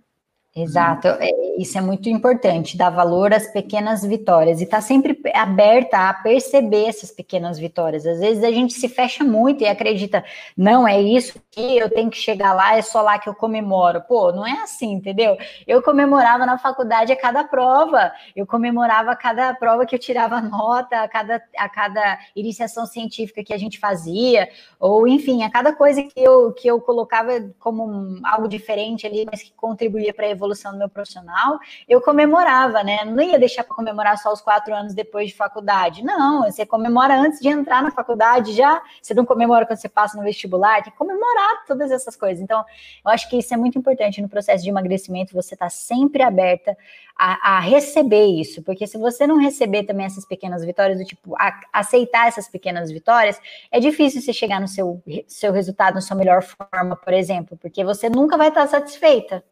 Exato, 0.54 1.06
é, 1.06 1.30
isso 1.58 1.78
é 1.78 1.80
muito 1.80 2.08
importante, 2.08 2.76
dar 2.76 2.90
valor 2.90 3.32
às 3.32 3.46
pequenas 3.52 4.04
vitórias 4.04 4.60
e 4.60 4.64
estar 4.64 4.78
tá 4.78 4.82
sempre 4.82 5.16
aberta 5.32 6.08
a 6.08 6.14
perceber 6.14 6.88
essas 6.88 7.12
pequenas 7.12 7.56
vitórias. 7.56 8.04
Às 8.04 8.18
vezes 8.18 8.42
a 8.42 8.50
gente 8.50 8.72
se 8.72 8.88
fecha 8.88 9.22
muito 9.22 9.62
e 9.62 9.68
acredita, 9.68 10.24
não, 10.56 10.88
é 10.88 11.00
isso 11.00 11.40
que 11.52 11.78
eu 11.78 11.88
tenho 11.88 12.10
que 12.10 12.16
chegar 12.16 12.52
lá, 12.52 12.76
é 12.76 12.82
só 12.82 13.00
lá 13.00 13.16
que 13.16 13.28
eu 13.28 13.34
comemoro. 13.34 14.00
Pô, 14.08 14.32
não 14.32 14.44
é 14.44 14.62
assim, 14.62 14.90
entendeu? 14.92 15.36
Eu 15.68 15.80
comemorava 15.82 16.44
na 16.44 16.58
faculdade 16.58 17.12
a 17.12 17.16
cada 17.16 17.44
prova, 17.44 18.10
eu 18.34 18.44
comemorava 18.44 19.12
a 19.12 19.16
cada 19.16 19.54
prova 19.54 19.86
que 19.86 19.94
eu 19.94 20.00
tirava 20.00 20.40
nota, 20.42 21.02
a 21.02 21.08
cada, 21.08 21.40
a 21.56 21.68
cada 21.68 22.18
iniciação 22.34 22.86
científica 22.86 23.44
que 23.44 23.54
a 23.54 23.58
gente 23.58 23.78
fazia, 23.78 24.48
ou 24.80 25.06
enfim, 25.06 25.44
a 25.44 25.50
cada 25.50 25.72
coisa 25.72 26.02
que 26.02 26.20
eu, 26.20 26.52
que 26.52 26.66
eu 26.66 26.80
colocava 26.80 27.32
como 27.60 28.18
algo 28.24 28.48
diferente 28.48 29.06
ali, 29.06 29.24
mas 29.30 29.44
que 29.44 29.52
contribuía 29.52 30.12
para 30.12 30.26
a 30.26 30.39
evolução 30.40 30.72
do 30.72 30.78
meu 30.78 30.88
profissional, 30.88 31.58
eu 31.88 32.00
comemorava, 32.00 32.82
né? 32.82 33.04
Não 33.04 33.22
ia 33.22 33.38
deixar 33.38 33.64
para 33.64 33.76
comemorar 33.76 34.18
só 34.18 34.32
os 34.32 34.40
quatro 34.40 34.74
anos 34.74 34.94
depois 34.94 35.28
de 35.28 35.34
faculdade. 35.34 36.02
Não, 36.02 36.42
você 36.42 36.64
comemora 36.64 37.14
antes 37.18 37.40
de 37.40 37.48
entrar 37.48 37.82
na 37.82 37.90
faculdade 37.90 38.52
já. 38.52 38.82
Você 39.00 39.14
não 39.14 39.24
comemora 39.24 39.66
quando 39.66 39.78
você 39.78 39.88
passa 39.88 40.16
no 40.16 40.24
vestibular, 40.24 40.82
tem 40.82 40.92
que 40.92 40.98
comemorar 40.98 41.64
todas 41.66 41.90
essas 41.90 42.16
coisas. 42.16 42.42
Então, 42.42 42.64
eu 43.04 43.10
acho 43.10 43.28
que 43.28 43.36
isso 43.36 43.52
é 43.52 43.56
muito 43.56 43.78
importante 43.78 44.20
no 44.22 44.28
processo 44.28 44.64
de 44.64 44.70
emagrecimento, 44.70 45.34
você 45.34 45.54
está 45.54 45.68
sempre 45.68 46.22
aberta 46.22 46.76
a, 47.16 47.56
a, 47.56 47.60
receber 47.60 48.24
isso, 48.24 48.62
porque 48.62 48.86
se 48.86 48.96
você 48.96 49.26
não 49.26 49.36
receber 49.36 49.84
também 49.84 50.06
essas 50.06 50.24
pequenas 50.24 50.64
vitórias, 50.64 50.98
do 50.98 51.04
tipo, 51.04 51.34
a, 51.38 51.60
aceitar 51.70 52.28
essas 52.28 52.48
pequenas 52.48 52.90
vitórias, 52.90 53.38
é 53.70 53.78
difícil 53.78 54.22
você 54.22 54.32
chegar 54.32 54.58
no 54.58 54.66
seu, 54.66 55.02
seu 55.26 55.52
resultado, 55.52 55.94
na 55.94 56.00
sua 56.00 56.16
melhor 56.16 56.42
forma, 56.42 56.96
por 56.96 57.12
exemplo, 57.12 57.58
porque 57.58 57.84
você 57.84 58.08
nunca 58.08 58.38
vai 58.38 58.48
estar 58.48 58.66
satisfeita. 58.66 59.44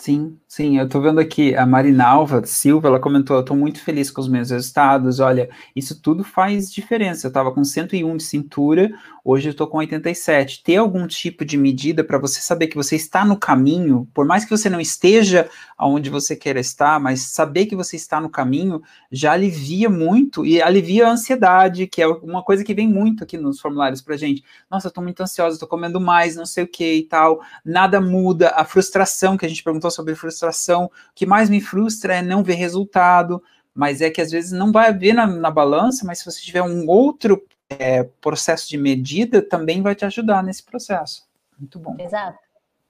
Sim, 0.00 0.40
sim, 0.48 0.78
eu 0.78 0.88
tô 0.88 1.00
vendo 1.00 1.20
aqui 1.20 1.54
a 1.54 1.64
Marinalva 1.64 2.44
Silva, 2.44 2.88
ela 2.88 2.98
comentou, 3.00 3.36
eu 3.36 3.44
tô 3.44 3.54
muito 3.54 3.80
feliz 3.84 4.10
com 4.10 4.20
os 4.20 4.26
meus 4.28 4.50
resultados, 4.50 5.20
olha, 5.20 5.48
isso 5.76 6.00
tudo 6.02 6.24
faz 6.24 6.72
diferença, 6.72 7.28
eu 7.28 7.32
tava 7.32 7.52
com 7.54 7.62
101 7.62 8.16
de 8.16 8.24
cintura, 8.24 8.90
hoje 9.24 9.48
eu 9.48 9.54
tô 9.54 9.66
com 9.66 9.78
87. 9.78 10.62
Ter 10.62 10.76
algum 10.76 11.06
tipo 11.06 11.44
de 11.44 11.56
medida 11.56 12.02
para 12.02 12.18
você 12.18 12.40
saber 12.40 12.66
que 12.66 12.76
você 12.76 12.96
está 12.96 13.24
no 13.24 13.36
caminho, 13.36 14.08
por 14.12 14.24
mais 14.24 14.44
que 14.44 14.50
você 14.50 14.68
não 14.68 14.80
esteja 14.80 15.48
aonde 15.76 16.10
você 16.10 16.34
quer 16.34 16.56
estar, 16.56 16.98
mas 17.00 17.22
saber 17.22 17.66
que 17.66 17.76
você 17.76 17.96
está 17.96 18.20
no 18.20 18.28
caminho 18.28 18.82
já 19.10 19.32
alivia 19.32 19.88
muito 19.88 20.44
e 20.44 20.60
alivia 20.60 21.06
a 21.06 21.12
ansiedade, 21.12 21.86
que 21.86 22.02
é 22.02 22.06
uma 22.06 22.42
coisa 22.42 22.64
que 22.64 22.74
vem 22.74 22.88
muito 22.88 23.24
aqui 23.24 23.36
nos 23.36 23.60
formulários 23.60 24.00
pra 24.00 24.16
gente. 24.16 24.44
Nossa, 24.70 24.90
tô 24.90 25.00
muito 25.00 25.20
ansiosa, 25.22 25.58
tô 25.58 25.66
comendo 25.66 26.00
mais, 26.00 26.36
não 26.36 26.46
sei 26.46 26.64
o 26.64 26.68
que 26.68 26.94
e 26.94 27.02
tal, 27.04 27.40
nada 27.64 28.00
muda, 28.00 28.50
a 28.50 28.64
frustração 28.64 29.36
que 29.36 29.46
a 29.46 29.48
gente 29.48 29.62
perguntou 29.62 29.90
sobre 29.90 30.14
frustração. 30.14 30.84
O 30.84 30.90
que 31.14 31.26
mais 31.26 31.48
me 31.48 31.60
frustra 31.60 32.16
é 32.16 32.22
não 32.22 32.42
ver 32.42 32.54
resultado, 32.54 33.42
mas 33.74 34.00
é 34.00 34.10
que 34.10 34.20
às 34.20 34.30
vezes 34.30 34.52
não 34.52 34.70
vai 34.70 34.88
haver 34.88 35.14
na, 35.14 35.26
na 35.26 35.50
balança, 35.50 36.04
mas 36.04 36.18
se 36.18 36.24
você 36.24 36.40
tiver 36.40 36.62
um 36.62 36.86
outro 36.88 37.42
é, 37.78 38.04
processo 38.20 38.68
de 38.68 38.76
medida, 38.76 39.42
também 39.42 39.82
vai 39.82 39.94
te 39.94 40.04
ajudar 40.04 40.42
nesse 40.42 40.62
processo. 40.62 41.24
Muito 41.58 41.78
bom. 41.78 41.96
Exato. 41.98 42.38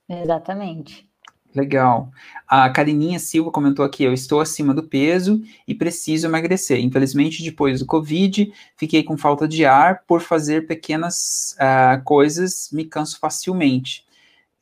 Exatamente. 0.08 1.08
Legal. 1.54 2.10
A 2.48 2.70
Carininha 2.70 3.18
Silva 3.18 3.50
comentou 3.50 3.84
aqui: 3.84 4.02
eu 4.04 4.12
estou 4.12 4.40
acima 4.40 4.72
do 4.72 4.82
peso 4.82 5.42
e 5.68 5.74
preciso 5.74 6.26
emagrecer. 6.26 6.78
Infelizmente, 6.80 7.42
depois 7.42 7.80
do 7.80 7.86
Covid, 7.86 8.52
fiquei 8.76 9.02
com 9.02 9.18
falta 9.18 9.46
de 9.46 9.66
ar 9.66 10.02
por 10.06 10.20
fazer 10.20 10.66
pequenas 10.66 11.54
uh, 11.58 12.02
coisas, 12.04 12.70
me 12.72 12.84
canso 12.84 13.18
facilmente 13.18 14.04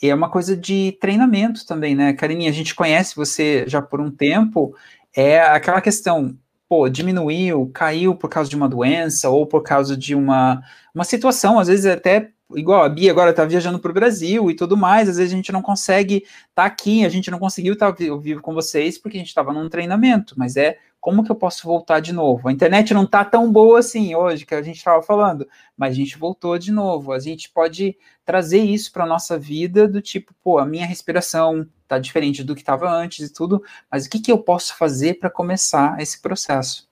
é 0.08 0.14
uma 0.14 0.30
coisa 0.30 0.56
de 0.56 0.96
treinamento 1.00 1.66
também, 1.66 1.94
né? 1.94 2.12
Carininha, 2.14 2.50
a 2.50 2.54
gente 2.54 2.74
conhece 2.74 3.14
você 3.14 3.64
já 3.66 3.82
por 3.82 4.00
um 4.00 4.10
tempo, 4.10 4.74
é 5.14 5.40
aquela 5.40 5.80
questão, 5.80 6.36
pô, 6.70 6.88
diminuiu, 6.88 7.68
caiu 7.74 8.14
por 8.14 8.30
causa 8.30 8.48
de 8.48 8.54
uma 8.54 8.68
doença 8.68 9.28
ou 9.28 9.44
por 9.44 9.60
causa 9.60 9.96
de 9.96 10.14
uma, 10.14 10.62
uma 10.94 11.02
situação, 11.02 11.58
às 11.58 11.66
vezes 11.66 11.84
até 11.84 12.30
igual 12.54 12.84
a 12.84 12.88
Bia 12.88 13.10
agora 13.10 13.30
está 13.30 13.44
viajando 13.44 13.80
para 13.80 13.90
o 13.90 13.94
Brasil 13.94 14.48
e 14.48 14.54
tudo 14.54 14.76
mais, 14.76 15.08
às 15.08 15.16
vezes 15.16 15.32
a 15.32 15.36
gente 15.36 15.50
não 15.50 15.62
consegue 15.62 16.18
estar 16.18 16.54
tá 16.54 16.64
aqui, 16.64 17.04
a 17.04 17.08
gente 17.08 17.28
não 17.28 17.40
conseguiu 17.40 17.72
estar 17.72 17.92
tá 17.92 18.16
vivo 18.22 18.40
com 18.40 18.54
vocês 18.54 18.96
porque 18.96 19.16
a 19.16 19.20
gente 19.20 19.30
estava 19.30 19.52
num 19.52 19.68
treinamento, 19.68 20.36
mas 20.38 20.56
é 20.56 20.78
como 21.00 21.24
que 21.24 21.30
eu 21.30 21.36
posso 21.36 21.66
voltar 21.66 22.00
de 22.00 22.12
novo? 22.12 22.48
A 22.48 22.52
internet 22.52 22.92
não 22.92 23.04
está 23.04 23.24
tão 23.24 23.50
boa 23.50 23.78
assim 23.78 24.14
hoje, 24.14 24.44
que 24.44 24.54
a 24.54 24.62
gente 24.62 24.76
estava 24.76 25.02
falando, 25.02 25.48
mas 25.76 25.92
a 25.92 25.96
gente 25.96 26.18
voltou 26.18 26.58
de 26.58 26.70
novo. 26.70 27.12
A 27.12 27.18
gente 27.18 27.50
pode 27.50 27.96
trazer 28.24 28.60
isso 28.60 28.92
para 28.92 29.06
nossa 29.06 29.38
vida 29.38 29.88
do 29.88 30.02
tipo, 30.02 30.34
pô, 30.42 30.58
a 30.58 30.66
minha 30.66 30.86
respiração 30.86 31.66
está 31.82 31.98
diferente 31.98 32.44
do 32.44 32.54
que 32.54 32.60
estava 32.60 32.88
antes 32.88 33.28
e 33.28 33.32
tudo, 33.32 33.62
mas 33.90 34.06
o 34.06 34.10
que, 34.10 34.20
que 34.20 34.30
eu 34.30 34.38
posso 34.38 34.76
fazer 34.76 35.18
para 35.18 35.30
começar 35.30 36.00
esse 36.00 36.20
processo? 36.20 36.88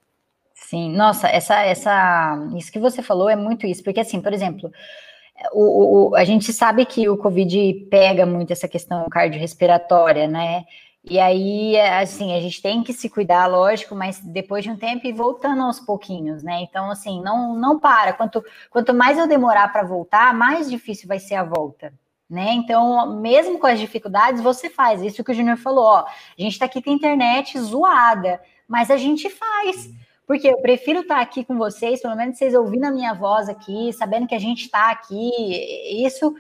Sim, 0.55 0.91
nossa, 0.91 1.29
essa, 1.29 1.63
essa, 1.63 2.49
isso 2.57 2.73
que 2.73 2.79
você 2.79 3.01
falou 3.01 3.29
é 3.29 3.37
muito 3.37 3.67
isso, 3.67 3.83
porque 3.83 4.01
assim, 4.01 4.21
por 4.21 4.33
exemplo, 4.33 4.71
o, 5.53 6.11
o, 6.11 6.17
a 6.17 6.25
gente 6.25 6.53
sabe 6.53 6.85
que 6.85 7.09
o 7.09 7.17
Covid 7.17 7.87
pega 7.91 8.27
muito 8.27 8.53
essa 8.53 8.67
questão 8.67 9.09
cardiorrespiratória, 9.09 10.27
né? 10.27 10.65
E 11.05 11.19
aí, 11.19 11.79
assim, 11.81 12.37
a 12.37 12.41
gente 12.41 12.61
tem 12.61 12.83
que 12.83 12.93
se 12.93 13.09
cuidar, 13.09 13.47
lógico, 13.47 13.95
mas 13.95 14.21
depois 14.21 14.65
de 14.65 14.71
um 14.71 14.77
tempo 14.77 15.07
e 15.07 15.13
voltando 15.13 15.63
aos 15.63 15.81
pouquinhos, 15.81 16.43
né? 16.43 16.61
Então, 16.63 16.91
assim, 16.91 17.23
não, 17.23 17.55
não 17.55 17.79
para. 17.79 18.13
Quanto, 18.13 18.45
quanto 18.69 18.93
mais 18.93 19.17
eu 19.17 19.27
demorar 19.27 19.73
para 19.73 19.85
voltar, 19.85 20.35
mais 20.35 20.69
difícil 20.69 21.09
vai 21.09 21.19
ser 21.19 21.37
a 21.37 21.45
volta. 21.45 21.93
Né? 22.29 22.53
Então, 22.53 23.19
mesmo 23.21 23.59
com 23.59 23.67
as 23.67 23.81
dificuldades, 23.81 24.43
você 24.43 24.69
faz. 24.69 25.01
Isso 25.03 25.25
que 25.25 25.31
o 25.31 25.35
Júnior 25.35 25.57
falou, 25.57 25.85
ó. 25.85 26.01
A 26.05 26.43
gente 26.43 26.53
está 26.53 26.67
aqui 26.67 26.83
com 26.83 26.91
a 26.91 26.93
internet 26.93 27.59
zoada, 27.59 28.39
mas 28.67 28.91
a 28.91 28.99
gente 28.99 29.31
faz 29.31 29.91
Porque 30.27 30.47
eu 30.47 30.61
prefiro 30.61 31.01
estar 31.01 31.21
aqui 31.23 31.43
com 31.43 31.57
vocês, 31.57 32.03
pelo 32.03 32.15
menos 32.15 32.37
vocês 32.37 32.55
ouvindo 32.55 32.85
a 32.85 32.91
minha 32.91 33.15
voz 33.15 33.49
aqui, 33.49 33.95
sabendo 33.95 34.27
que 34.27 34.35
a 34.35 34.39
gente 34.39 34.65
está 34.65 34.91
aqui. 34.91 35.31
Isso, 36.05 36.35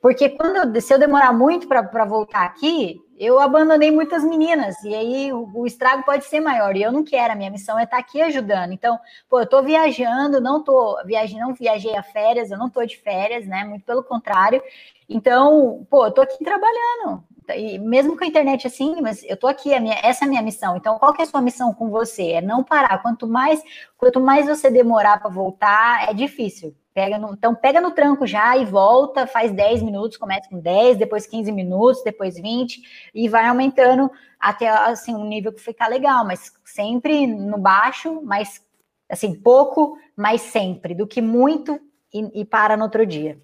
porque 0.00 0.30
quando 0.30 0.80
se 0.80 0.94
eu 0.94 0.98
demorar 0.98 1.34
muito 1.34 1.68
para 1.68 2.06
voltar 2.06 2.44
aqui, 2.44 3.03
eu 3.18 3.38
abandonei 3.38 3.90
muitas 3.90 4.24
meninas, 4.24 4.82
e 4.82 4.94
aí 4.94 5.32
o, 5.32 5.48
o, 5.54 5.66
estrago 5.66 6.04
pode 6.04 6.24
ser 6.24 6.40
maior, 6.40 6.76
e 6.76 6.82
eu 6.82 6.92
não 6.92 7.04
quero, 7.04 7.32
a 7.32 7.36
minha 7.36 7.50
missão 7.50 7.78
é 7.78 7.84
estar 7.84 7.98
aqui 7.98 8.20
ajudando. 8.20 8.72
Então, 8.72 8.98
pô, 9.28 9.40
eu 9.40 9.46
tô 9.46 9.62
viajando, 9.62 10.40
não 10.40 10.62
tô 10.62 11.00
viajando, 11.04 11.40
não 11.40 11.54
viajei 11.54 11.96
a 11.96 12.02
férias, 12.02 12.50
eu 12.50 12.58
não 12.58 12.68
tô 12.68 12.84
de 12.84 12.96
férias, 12.96 13.46
né? 13.46 13.64
Muito 13.64 13.84
pelo 13.84 14.02
contrário. 14.02 14.62
Então, 15.08 15.86
pô, 15.90 16.06
eu 16.06 16.12
tô 16.12 16.22
aqui 16.22 16.42
trabalhando. 16.42 17.24
E 17.54 17.78
mesmo 17.78 18.16
com 18.16 18.24
a 18.24 18.26
internet 18.26 18.66
assim, 18.66 19.00
mas 19.02 19.22
eu 19.24 19.36
tô 19.36 19.46
aqui, 19.46 19.78
minha, 19.78 19.98
essa 20.02 20.24
é 20.24 20.26
a 20.26 20.28
minha 20.28 20.42
missão. 20.42 20.76
Então, 20.76 20.98
qual 20.98 21.12
que 21.12 21.20
é 21.20 21.24
a 21.24 21.28
sua 21.28 21.42
missão 21.42 21.74
com 21.74 21.90
você? 21.90 22.32
É 22.32 22.40
não 22.40 22.64
parar. 22.64 23.02
Quanto 23.02 23.26
mais, 23.26 23.62
quanto 23.98 24.20
mais 24.20 24.46
você 24.46 24.70
demorar 24.70 25.20
para 25.20 25.30
voltar, 25.30 26.08
é 26.08 26.14
difícil. 26.14 26.74
Pega 26.94 27.18
no, 27.18 27.32
então, 27.32 27.56
pega 27.56 27.80
no 27.80 27.90
tranco 27.90 28.24
já 28.24 28.56
e 28.56 28.64
volta, 28.64 29.26
faz 29.26 29.50
10 29.50 29.82
minutos, 29.82 30.16
começa 30.16 30.48
com 30.48 30.60
10, 30.60 30.96
depois 30.96 31.26
15 31.26 31.50
minutos, 31.50 32.04
depois 32.04 32.36
20, 32.36 33.10
e 33.12 33.28
vai 33.28 33.46
aumentando 33.46 34.08
até 34.38 34.68
assim 34.68 35.12
um 35.12 35.26
nível 35.26 35.52
que 35.52 35.60
ficar 35.60 35.88
legal, 35.88 36.24
mas 36.24 36.52
sempre 36.64 37.26
no 37.26 37.58
baixo, 37.58 38.22
mas 38.22 38.62
assim, 39.10 39.34
pouco, 39.34 39.98
mas 40.16 40.40
sempre, 40.40 40.94
do 40.94 41.04
que 41.04 41.20
muito 41.20 41.80
e, 42.12 42.42
e 42.42 42.44
para 42.44 42.76
no 42.76 42.84
outro 42.84 43.04
dia. 43.04 43.42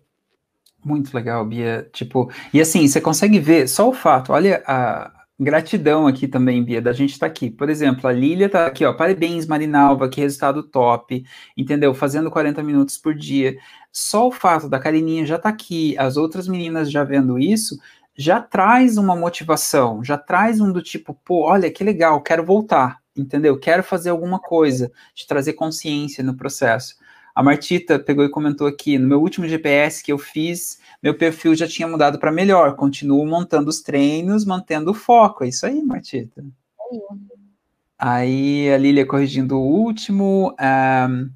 Muito 0.84 1.12
legal, 1.12 1.44
Bia. 1.44 1.88
Tipo, 1.92 2.30
e 2.54 2.60
assim, 2.60 2.86
você 2.86 3.00
consegue 3.00 3.38
ver 3.40 3.68
só 3.68 3.88
o 3.88 3.92
fato, 3.92 4.32
olha 4.32 4.62
a 4.64 5.19
gratidão 5.40 6.06
aqui 6.06 6.28
também, 6.28 6.62
Bia, 6.62 6.82
da 6.82 6.92
gente 6.92 7.12
estar 7.12 7.26
tá 7.26 7.30
aqui. 7.30 7.50
Por 7.50 7.70
exemplo, 7.70 8.06
a 8.06 8.12
Lília 8.12 8.48
tá 8.48 8.66
aqui, 8.66 8.84
ó. 8.84 8.92
Parabéns, 8.92 9.46
Marinalva, 9.46 10.08
que 10.08 10.20
resultado 10.20 10.62
top, 10.62 11.24
entendeu? 11.56 11.94
Fazendo 11.94 12.30
40 12.30 12.62
minutos 12.62 12.98
por 12.98 13.14
dia. 13.14 13.56
Só 13.90 14.28
o 14.28 14.32
fato 14.32 14.68
da 14.68 14.78
Carininha 14.78 15.24
já 15.24 15.38
tá 15.38 15.48
aqui, 15.48 15.96
as 15.98 16.16
outras 16.16 16.46
meninas 16.46 16.90
já 16.90 17.02
vendo 17.02 17.38
isso, 17.38 17.78
já 18.16 18.40
traz 18.40 18.98
uma 18.98 19.16
motivação, 19.16 20.04
já 20.04 20.18
traz 20.18 20.60
um 20.60 20.70
do 20.70 20.82
tipo, 20.82 21.14
pô, 21.24 21.44
olha 21.46 21.70
que 21.70 21.82
legal, 21.82 22.20
quero 22.22 22.44
voltar, 22.44 22.98
entendeu? 23.16 23.58
Quero 23.58 23.82
fazer 23.82 24.10
alguma 24.10 24.38
coisa, 24.38 24.92
de 25.14 25.26
trazer 25.26 25.54
consciência 25.54 26.22
no 26.22 26.36
processo. 26.36 26.96
A 27.34 27.42
Martita 27.42 27.98
pegou 27.98 28.24
e 28.24 28.30
comentou 28.30 28.66
aqui: 28.66 28.98
no 28.98 29.08
meu 29.08 29.20
último 29.20 29.48
GPS 29.48 30.02
que 30.02 30.12
eu 30.12 30.18
fiz, 30.18 30.78
meu 31.02 31.16
perfil 31.16 31.54
já 31.54 31.66
tinha 31.66 31.88
mudado 31.88 32.18
para 32.18 32.32
melhor. 32.32 32.76
Continuo 32.76 33.24
montando 33.26 33.70
os 33.70 33.80
treinos, 33.80 34.44
mantendo 34.44 34.90
o 34.90 34.94
foco. 34.94 35.44
É 35.44 35.48
isso 35.48 35.64
aí, 35.64 35.82
Martita. 35.82 36.44
Aí 37.98 38.70
a 38.72 38.78
Lília 38.78 39.06
corrigindo 39.06 39.58
o 39.58 39.62
último. 39.62 40.54
Um, 40.60 41.30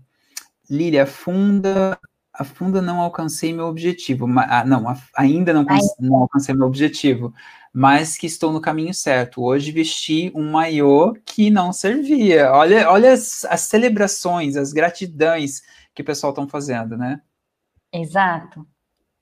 Lília, 0.69 1.07
funda. 1.07 1.99
A 2.33 2.43
funda 2.43 2.83
não 2.83 3.01
alcancei 3.01 3.53
meu 3.53 3.67
objetivo. 3.67 4.27
Ah, 4.39 4.65
não, 4.65 4.85
ainda 5.17 5.53
não, 5.53 5.65
não 6.01 6.17
alcancei 6.17 6.53
meu 6.55 6.67
objetivo, 6.67 7.33
mas 7.73 8.17
que 8.17 8.27
estou 8.27 8.53
no 8.53 8.61
caminho 8.61 8.93
certo. 8.93 9.43
Hoje 9.43 9.71
vesti 9.71 10.33
um 10.35 10.51
maiô 10.51 11.15
que 11.25 11.49
não 11.49 11.73
servia. 11.73 12.51
Olha, 12.53 12.91
olha 12.91 13.13
as, 13.13 13.45
as 13.45 13.61
celebrações, 13.63 14.57
as 14.57 14.73
gratidões 14.73 15.63
que 15.95 16.03
o 16.03 16.05
pessoal 16.05 16.33
estão 16.33 16.49
fazendo, 16.49 16.97
né? 16.97 17.21
Exato. 17.93 18.67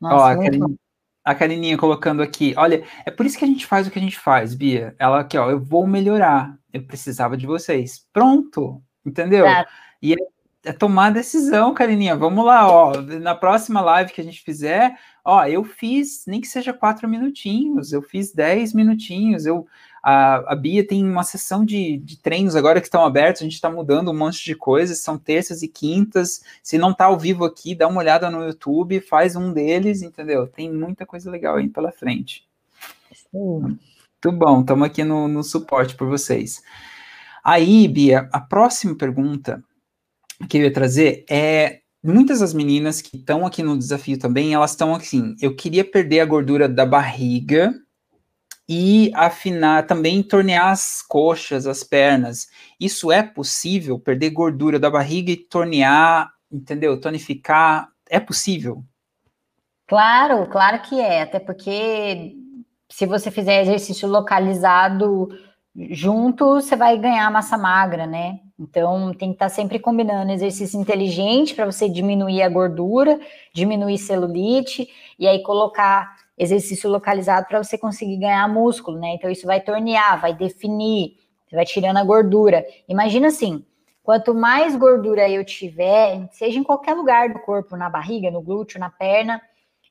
Nossa, 0.03 0.17
Ó, 0.17 0.27
a, 0.27 0.37
Karine, 0.37 0.77
a 1.25 1.35
Karininha 1.35 1.79
colocando 1.79 2.23
aqui, 2.23 2.55
olha, 2.57 2.85
é 3.07 3.11
por 3.11 3.25
isso 3.25 3.39
que 3.39 3.45
a 3.45 3.49
gente 3.49 3.65
faz 3.65 3.87
o 3.87 3.91
que 3.91 3.99
a 3.99 4.03
gente 4.03 4.19
faz, 4.19 4.53
Bia. 4.53 4.97
Ela 4.99 5.21
aqui, 5.21 5.39
ó, 5.39 5.49
eu 5.49 5.61
vou 5.61 5.87
melhorar. 5.87 6.59
Eu 6.73 6.83
precisava 6.85 7.37
de 7.37 7.47
vocês. 7.47 8.05
Pronto, 8.13 8.83
entendeu? 9.07 9.47
Exato. 9.47 9.71
E 10.03 10.15
é, 10.15 10.17
é 10.65 10.73
tomar 10.73 11.11
decisão, 11.11 11.73
Karininha. 11.73 12.17
Vamos 12.17 12.45
lá, 12.45 12.69
ó. 12.69 13.01
Na 13.01 13.37
próxima 13.37 13.81
live 13.81 14.13
que 14.13 14.21
a 14.21 14.25
gente 14.25 14.43
fizer, 14.43 14.99
ó, 15.25 15.47
eu 15.47 15.63
fiz, 15.63 16.25
nem 16.27 16.41
que 16.41 16.49
seja 16.49 16.73
quatro 16.73 17.09
minutinhos, 17.09 17.93
eu 17.93 18.03
fiz 18.03 18.33
dez 18.33 18.75
minutinhos, 18.75 19.47
eu 19.47 19.67
a, 20.03 20.53
a 20.53 20.57
Bia 20.57 20.85
tem 20.85 21.05
uma 21.05 21.23
sessão 21.23 21.65
de, 21.65 21.97
de 21.99 22.17
treinos 22.17 22.57
agora 22.57 22.81
que 22.81 22.87
estão 22.89 23.05
abertos, 23.05 23.41
a 23.41 23.45
gente 23.45 23.55
está 23.55 23.71
mudando 23.71 24.11
um 24.11 24.17
monte 24.17 24.45
de 24.45 24.55
coisas, 24.55 24.99
são 24.99 25.17
terças 25.17 25.63
e 25.63 25.69
quintas. 25.69 26.43
Se 26.63 26.77
não 26.77 26.91
está 26.91 27.05
ao 27.05 27.19
vivo 27.19 27.45
aqui, 27.45 27.75
dá 27.75 27.87
uma 27.87 28.01
olhada 28.01 28.29
no 28.29 28.45
YouTube, 28.45 29.01
faz 29.01 29.37
um 29.37 29.53
deles, 29.53 30.03
entendeu? 30.03 30.47
Tem 30.49 30.73
muita 30.73 31.07
coisa 31.07 31.31
legal 31.31 31.57
aí 31.57 31.69
pela 31.69 31.93
frente. 31.93 32.45
Muito 33.33 34.33
bom, 34.33 34.61
estamos 34.61 34.87
aqui 34.87 35.05
no, 35.05 35.29
no 35.29 35.45
suporte 35.45 35.95
por 35.95 36.09
vocês. 36.09 36.63
Aí, 37.45 37.87
Bia, 37.87 38.29
a 38.33 38.41
próxima 38.41 38.97
pergunta 38.97 39.63
que 40.49 40.59
eu 40.59 40.63
ia 40.63 40.73
trazer 40.73 41.25
é 41.31 41.81
muitas 42.03 42.41
das 42.41 42.53
meninas 42.53 43.01
que 43.01 43.17
estão 43.17 43.47
aqui 43.47 43.63
no 43.63 43.79
desafio 43.79 44.19
também, 44.19 44.55
elas 44.55 44.73
estão 44.73 44.95
assim, 44.95 45.37
eu 45.41 45.55
queria 45.55 45.85
perder 45.85 46.21
a 46.21 46.27
gordura 46.27 46.69
da 46.69 46.85
barriga 46.85 47.73
e 48.69 49.11
afinar 49.15 49.87
também 49.87 50.23
tornear 50.23 50.71
as 50.71 51.03
coxas, 51.03 51.67
as 51.67 51.83
pernas. 51.83 52.49
Isso 52.79 53.11
é 53.11 53.23
possível? 53.23 53.99
Perder 53.99 54.31
gordura 54.31 54.79
da 54.79 54.91
barriga 54.91 55.31
e 55.31 55.37
tornear, 55.37 56.31
entendeu? 56.51 57.01
Tonificar, 57.01 57.89
é 58.09 58.21
possível? 58.21 58.85
Claro, 59.87 60.47
claro 60.47 60.81
que 60.83 61.01
é, 61.01 61.23
até 61.23 61.39
porque 61.39 62.35
se 62.89 63.07
você 63.07 63.31
fizer 63.31 63.63
exercício 63.63 64.09
localizado 64.09 65.29
junto, 65.91 66.55
você 66.55 66.77
vai 66.77 66.99
ganhar 66.99 67.31
massa 67.31 67.57
magra, 67.57 68.07
né? 68.07 68.41
Então 68.59 69.13
tem 69.15 69.31
que 69.31 69.37
estar 69.37 69.49
sempre 69.49 69.79
combinando 69.79 70.31
exercício 70.31 70.81
inteligente 70.81 71.55
para 71.55 71.67
você 71.67 71.89
diminuir 71.89 72.43
a 72.43 72.49
gordura, 72.49 73.19
diminuir 73.55 73.99
celulite 73.99 74.89
e 75.19 75.27
aí 75.27 75.43
colocar 75.43 76.17
exercício 76.43 76.91
localizado 76.91 77.47
para 77.47 77.63
você 77.63 77.79
conseguir 77.79 78.17
ganhar 78.17 78.49
músculo, 78.49 78.99
né? 78.99 79.15
Então 79.15 79.31
isso 79.31 79.47
vai 79.47 79.61
tornear, 79.61 80.21
vai 80.21 80.35
definir, 80.35 81.17
você 81.47 81.57
vai 81.57 81.65
tirando 81.65 81.97
a 81.99 82.05
gordura. 82.05 82.65
Imagina 82.89 83.29
assim, 83.29 83.65
quanto 84.03 84.35
mais 84.35 84.75
gordura 84.77 85.29
eu 85.29 85.45
tiver, 85.45 86.29
seja 86.33 86.59
em 86.59 86.65
qualquer 86.65 86.95
lugar 86.95 87.33
do 87.33 87.39
corpo, 87.41 87.77
na 87.77 87.89
barriga, 87.89 88.31
no 88.31 88.43
glúteo, 88.43 88.81
na 88.81 88.91
perna, 88.91 89.41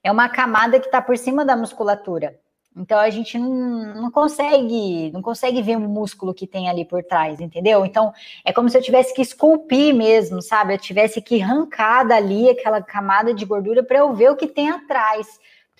é 0.03 0.11
uma 0.11 0.27
camada 0.27 0.79
que 0.79 0.87
está 0.87 1.01
por 1.01 1.17
cima 1.17 1.45
da 1.45 1.55
musculatura. 1.55 2.39
Então 2.75 2.97
a 2.97 3.09
gente 3.09 3.37
não, 3.37 3.93
não, 3.95 4.11
consegue, 4.11 5.11
não 5.11 5.21
consegue 5.21 5.61
ver 5.61 5.75
o 5.75 5.81
músculo 5.81 6.33
que 6.33 6.47
tem 6.47 6.69
ali 6.69 6.85
por 6.85 7.03
trás, 7.03 7.41
entendeu? 7.41 7.85
Então 7.85 8.13
é 8.45 8.53
como 8.53 8.69
se 8.69 8.77
eu 8.77 8.81
tivesse 8.81 9.13
que 9.13 9.21
esculpir 9.21 9.93
mesmo, 9.93 10.41
sabe? 10.41 10.73
Eu 10.73 10.77
tivesse 10.77 11.21
que 11.21 11.41
arrancar 11.41 12.07
dali 12.07 12.49
aquela 12.49 12.81
camada 12.81 13.33
de 13.33 13.45
gordura 13.45 13.83
para 13.83 13.99
eu 13.99 14.13
ver 14.13 14.31
o 14.31 14.37
que 14.37 14.47
tem 14.47 14.69
atrás. 14.69 15.27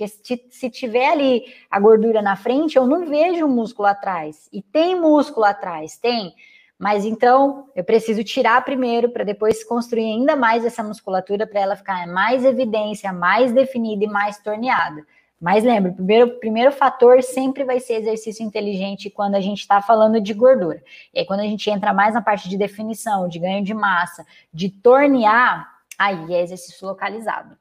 Porque 0.01 0.07
se, 0.07 0.47
se 0.49 0.69
tiver 0.69 1.11
ali 1.11 1.43
a 1.69 1.79
gordura 1.79 2.21
na 2.21 2.35
frente, 2.35 2.75
eu 2.75 2.87
não 2.87 3.05
vejo 3.05 3.45
o 3.45 3.49
músculo 3.49 3.87
atrás. 3.87 4.49
E 4.51 4.61
tem 4.61 4.99
músculo 4.99 5.45
atrás, 5.45 5.97
tem. 5.97 6.33
Mas 6.79 7.05
então 7.05 7.69
eu 7.75 7.83
preciso 7.83 8.23
tirar 8.23 8.65
primeiro 8.65 9.09
para 9.09 9.23
depois 9.23 9.63
construir 9.63 10.05
ainda 10.05 10.35
mais 10.35 10.65
essa 10.65 10.81
musculatura 10.81 11.45
para 11.45 11.59
ela 11.59 11.75
ficar 11.75 12.07
mais 12.07 12.43
evidência, 12.43 13.13
mais 13.13 13.51
definida 13.51 14.03
e 14.03 14.07
mais 14.07 14.39
torneada. 14.39 15.05
Mas 15.39 15.63
lembra, 15.63 15.91
o 15.91 15.95
primeiro, 15.95 16.39
primeiro 16.39 16.71
fator 16.71 17.21
sempre 17.21 17.63
vai 17.63 17.79
ser 17.79 17.95
exercício 17.95 18.43
inteligente 18.43 19.09
quando 19.09 19.35
a 19.35 19.41
gente 19.41 19.59
está 19.59 19.81
falando 19.83 20.19
de 20.19 20.33
gordura. 20.33 20.81
E 21.13 21.19
aí, 21.19 21.25
quando 21.25 21.41
a 21.41 21.47
gente 21.47 21.69
entra 21.69 21.93
mais 21.93 22.15
na 22.15 22.21
parte 22.21 22.49
de 22.49 22.57
definição, 22.57 23.27
de 23.27 23.37
ganho 23.37 23.63
de 23.63 23.73
massa, 23.73 24.25
de 24.51 24.69
tornear, 24.69 25.67
aí 25.97 26.33
é 26.33 26.41
exercício 26.41 26.87
localizado. 26.87 27.60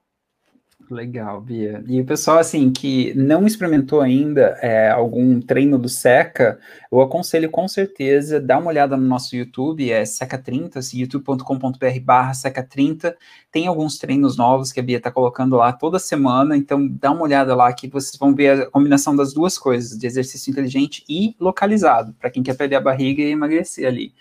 Legal, 0.90 1.40
Bia. 1.40 1.84
E 1.86 2.00
o 2.00 2.04
pessoal, 2.04 2.38
assim, 2.38 2.72
que 2.72 3.14
não 3.14 3.46
experimentou 3.46 4.00
ainda 4.00 4.58
é, 4.60 4.90
algum 4.90 5.40
treino 5.40 5.78
do 5.78 5.88
Seca, 5.88 6.58
eu 6.90 7.00
aconselho 7.00 7.48
com 7.48 7.68
certeza, 7.68 8.40
dá 8.40 8.58
uma 8.58 8.70
olhada 8.70 8.96
no 8.96 9.06
nosso 9.06 9.36
YouTube, 9.36 9.88
é 9.88 10.02
Seca30, 10.02 10.78
assim, 10.78 10.98
youtube.com.br 10.98 12.00
barra 12.02 12.32
Seca30. 12.32 13.14
Tem 13.52 13.68
alguns 13.68 13.98
treinos 13.98 14.36
novos 14.36 14.72
que 14.72 14.80
a 14.80 14.82
Bia 14.82 14.96
está 14.96 15.12
colocando 15.12 15.54
lá 15.54 15.72
toda 15.72 16.00
semana, 16.00 16.56
então 16.56 16.88
dá 16.88 17.12
uma 17.12 17.22
olhada 17.22 17.54
lá 17.54 17.72
que 17.72 17.86
vocês 17.86 18.18
vão 18.18 18.34
ver 18.34 18.62
a 18.62 18.66
combinação 18.66 19.14
das 19.14 19.32
duas 19.32 19.56
coisas, 19.56 19.96
de 19.96 20.08
exercício 20.08 20.50
inteligente 20.50 21.04
e 21.08 21.36
localizado, 21.38 22.12
para 22.18 22.30
quem 22.30 22.42
quer 22.42 22.56
perder 22.56 22.76
a 22.76 22.80
barriga 22.80 23.22
e 23.22 23.30
emagrecer 23.30 23.86
ali. 23.86 24.12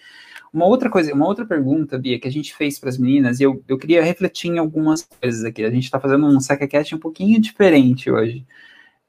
Uma 0.53 0.65
outra 0.65 0.89
coisa, 0.89 1.13
uma 1.13 1.27
outra 1.27 1.45
pergunta, 1.45 1.97
Bia, 1.97 2.19
que 2.19 2.27
a 2.27 2.31
gente 2.31 2.55
fez 2.55 2.79
para 2.79 2.89
as 2.89 2.97
meninas, 2.97 3.39
e 3.39 3.43
eu, 3.43 3.63
eu 3.67 3.77
queria 3.77 4.03
refletir 4.03 4.49
em 4.49 4.57
algumas 4.57 5.03
coisas 5.03 5.43
aqui. 5.43 5.63
A 5.63 5.69
gente 5.69 5.83
está 5.83 5.99
fazendo 5.99 6.25
um 6.25 6.39
SecaCast 6.39 6.95
um 6.95 6.99
pouquinho 6.99 7.39
diferente 7.39 8.09
hoje. 8.09 8.45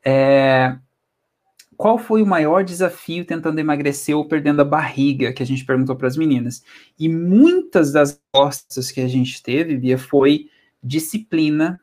É, 0.04 0.76
qual 1.80 1.96
foi 1.96 2.22
o 2.22 2.26
maior 2.26 2.62
desafio 2.62 3.24
tentando 3.24 3.58
emagrecer 3.58 4.14
ou 4.14 4.26
perdendo 4.26 4.60
a 4.60 4.66
barriga, 4.66 5.32
que 5.32 5.42
a 5.42 5.46
gente 5.46 5.64
perguntou 5.64 5.96
para 5.96 6.08
as 6.08 6.16
meninas? 6.16 6.62
E 6.98 7.08
muitas 7.08 7.90
das 7.90 8.20
respostas 8.34 8.90
que 8.90 9.00
a 9.00 9.08
gente 9.08 9.42
teve, 9.42 9.78
Bia, 9.78 9.96
foi 9.96 10.50
disciplina. 10.82 11.80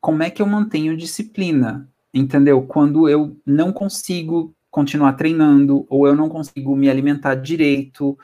Como 0.00 0.22
é 0.22 0.30
que 0.30 0.40
eu 0.40 0.46
mantenho 0.46 0.96
disciplina? 0.96 1.86
Entendeu? 2.14 2.62
Quando 2.62 3.06
eu 3.06 3.36
não 3.44 3.74
consigo 3.74 4.54
continuar 4.70 5.12
treinando, 5.12 5.84
ou 5.90 6.06
eu 6.06 6.16
não 6.16 6.30
consigo 6.30 6.74
me 6.74 6.88
alimentar 6.88 7.34
direito, 7.34 8.18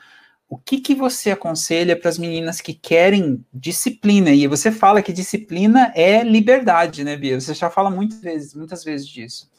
o 0.51 0.57
que, 0.57 0.81
que 0.81 0.93
você 0.93 1.31
aconselha 1.31 1.97
para 1.97 2.09
as 2.09 2.17
meninas 2.17 2.59
que 2.59 2.73
querem 2.73 3.41
disciplina? 3.53 4.31
E 4.31 4.45
você 4.47 4.69
fala 4.69 5.01
que 5.01 5.13
disciplina 5.13 5.93
é 5.95 6.23
liberdade, 6.23 7.05
né, 7.05 7.15
Bia? 7.15 7.39
Você 7.39 7.53
já 7.53 7.69
fala 7.69 7.89
muitas 7.89 8.19
vezes, 8.19 8.53
muitas 8.53 8.83
vezes 8.83 9.07
disso. 9.07 9.49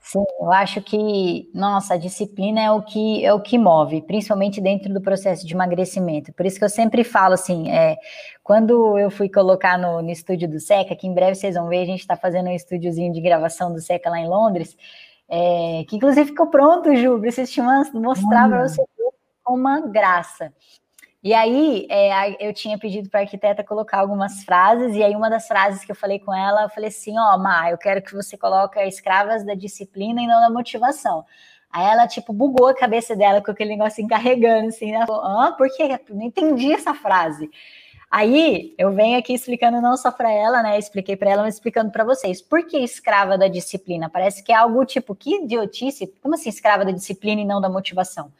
Sim, 0.00 0.24
eu 0.40 0.50
acho 0.50 0.82
que, 0.82 1.48
nossa, 1.54 1.94
a 1.94 1.96
disciplina 1.96 2.60
é 2.60 2.72
o 2.72 2.82
que 2.82 3.24
é 3.24 3.32
o 3.32 3.40
que 3.40 3.56
move, 3.56 4.02
principalmente 4.02 4.60
dentro 4.60 4.92
do 4.92 5.00
processo 5.00 5.46
de 5.46 5.54
emagrecimento. 5.54 6.32
Por 6.32 6.44
isso 6.44 6.58
que 6.58 6.64
eu 6.64 6.68
sempre 6.68 7.04
falo 7.04 7.34
assim, 7.34 7.70
é, 7.70 7.96
quando 8.42 8.98
eu 8.98 9.12
fui 9.12 9.28
colocar 9.28 9.78
no, 9.78 10.02
no 10.02 10.10
estúdio 10.10 10.48
do 10.48 10.58
Seca, 10.58 10.96
que 10.96 11.06
em 11.06 11.14
breve 11.14 11.36
vocês 11.36 11.54
vão 11.54 11.68
ver, 11.68 11.82
a 11.82 11.86
gente 11.86 12.00
está 12.00 12.16
fazendo 12.16 12.48
um 12.48 12.52
estúdiozinho 12.52 13.12
de 13.12 13.20
gravação 13.20 13.72
do 13.72 13.80
Seca 13.80 14.10
lá 14.10 14.18
em 14.18 14.28
Londres, 14.28 14.76
é, 15.28 15.84
que 15.88 15.94
inclusive 15.94 16.30
ficou 16.30 16.48
pronto, 16.48 16.96
Ju, 16.96 17.20
preciso 17.20 17.52
te 17.52 17.60
mostrar 17.94 18.48
para 18.48 18.68
você 18.68 18.82
uma 19.48 19.80
graça. 19.80 20.52
E 21.22 21.34
aí, 21.34 21.86
é, 21.90 22.46
eu 22.48 22.52
tinha 22.54 22.78
pedido 22.78 23.10
para 23.10 23.20
a 23.20 23.22
arquiteta 23.24 23.64
colocar 23.64 23.98
algumas 23.98 24.44
frases, 24.44 24.94
e 24.94 25.02
aí 25.02 25.16
uma 25.16 25.28
das 25.28 25.48
frases 25.48 25.84
que 25.84 25.90
eu 25.90 25.96
falei 25.96 26.20
com 26.20 26.32
ela, 26.32 26.62
eu 26.62 26.68
falei 26.70 26.88
assim, 26.88 27.18
ó, 27.18 27.36
oh, 27.36 27.68
eu 27.68 27.78
quero 27.78 28.00
que 28.00 28.14
você 28.14 28.36
coloque 28.36 28.78
escravas 28.80 29.44
da 29.44 29.54
disciplina 29.54 30.22
e 30.22 30.26
não 30.26 30.40
da 30.40 30.50
motivação. 30.50 31.24
Aí 31.70 31.84
ela, 31.84 32.06
tipo, 32.06 32.32
bugou 32.32 32.68
a 32.68 32.74
cabeça 32.74 33.16
dela 33.16 33.42
com 33.42 33.50
aquele 33.50 33.70
negócio 33.70 34.02
encarregando, 34.02 34.68
assim, 34.68 34.92
ela 34.94 35.06
falou, 35.06 35.24
ah, 35.24 35.52
por 35.52 35.68
quê? 35.74 35.98
Não 36.10 36.22
entendi 36.22 36.72
essa 36.72 36.94
frase. 36.94 37.50
Aí 38.10 38.72
eu 38.78 38.92
venho 38.92 39.18
aqui 39.18 39.34
explicando 39.34 39.80
não 39.80 39.96
só 39.96 40.10
para 40.12 40.30
ela, 40.30 40.62
né? 40.62 40.78
Expliquei 40.78 41.16
para 41.16 41.30
ela, 41.30 41.42
mas 41.42 41.54
explicando 41.54 41.90
para 41.90 42.04
vocês. 42.04 42.40
Por 42.40 42.64
que 42.66 42.78
escrava 42.78 43.36
da 43.36 43.48
disciplina? 43.48 44.08
Parece 44.08 44.42
que 44.44 44.52
é 44.52 44.54
algo 44.54 44.84
tipo, 44.84 45.14
que 45.14 45.42
idiotice. 45.42 46.06
Como 46.22 46.34
assim 46.34 46.48
escrava 46.48 46.84
da 46.84 46.92
disciplina 46.92 47.42
e 47.42 47.44
não 47.44 47.60
da 47.60 47.68
motivação? 47.68 48.32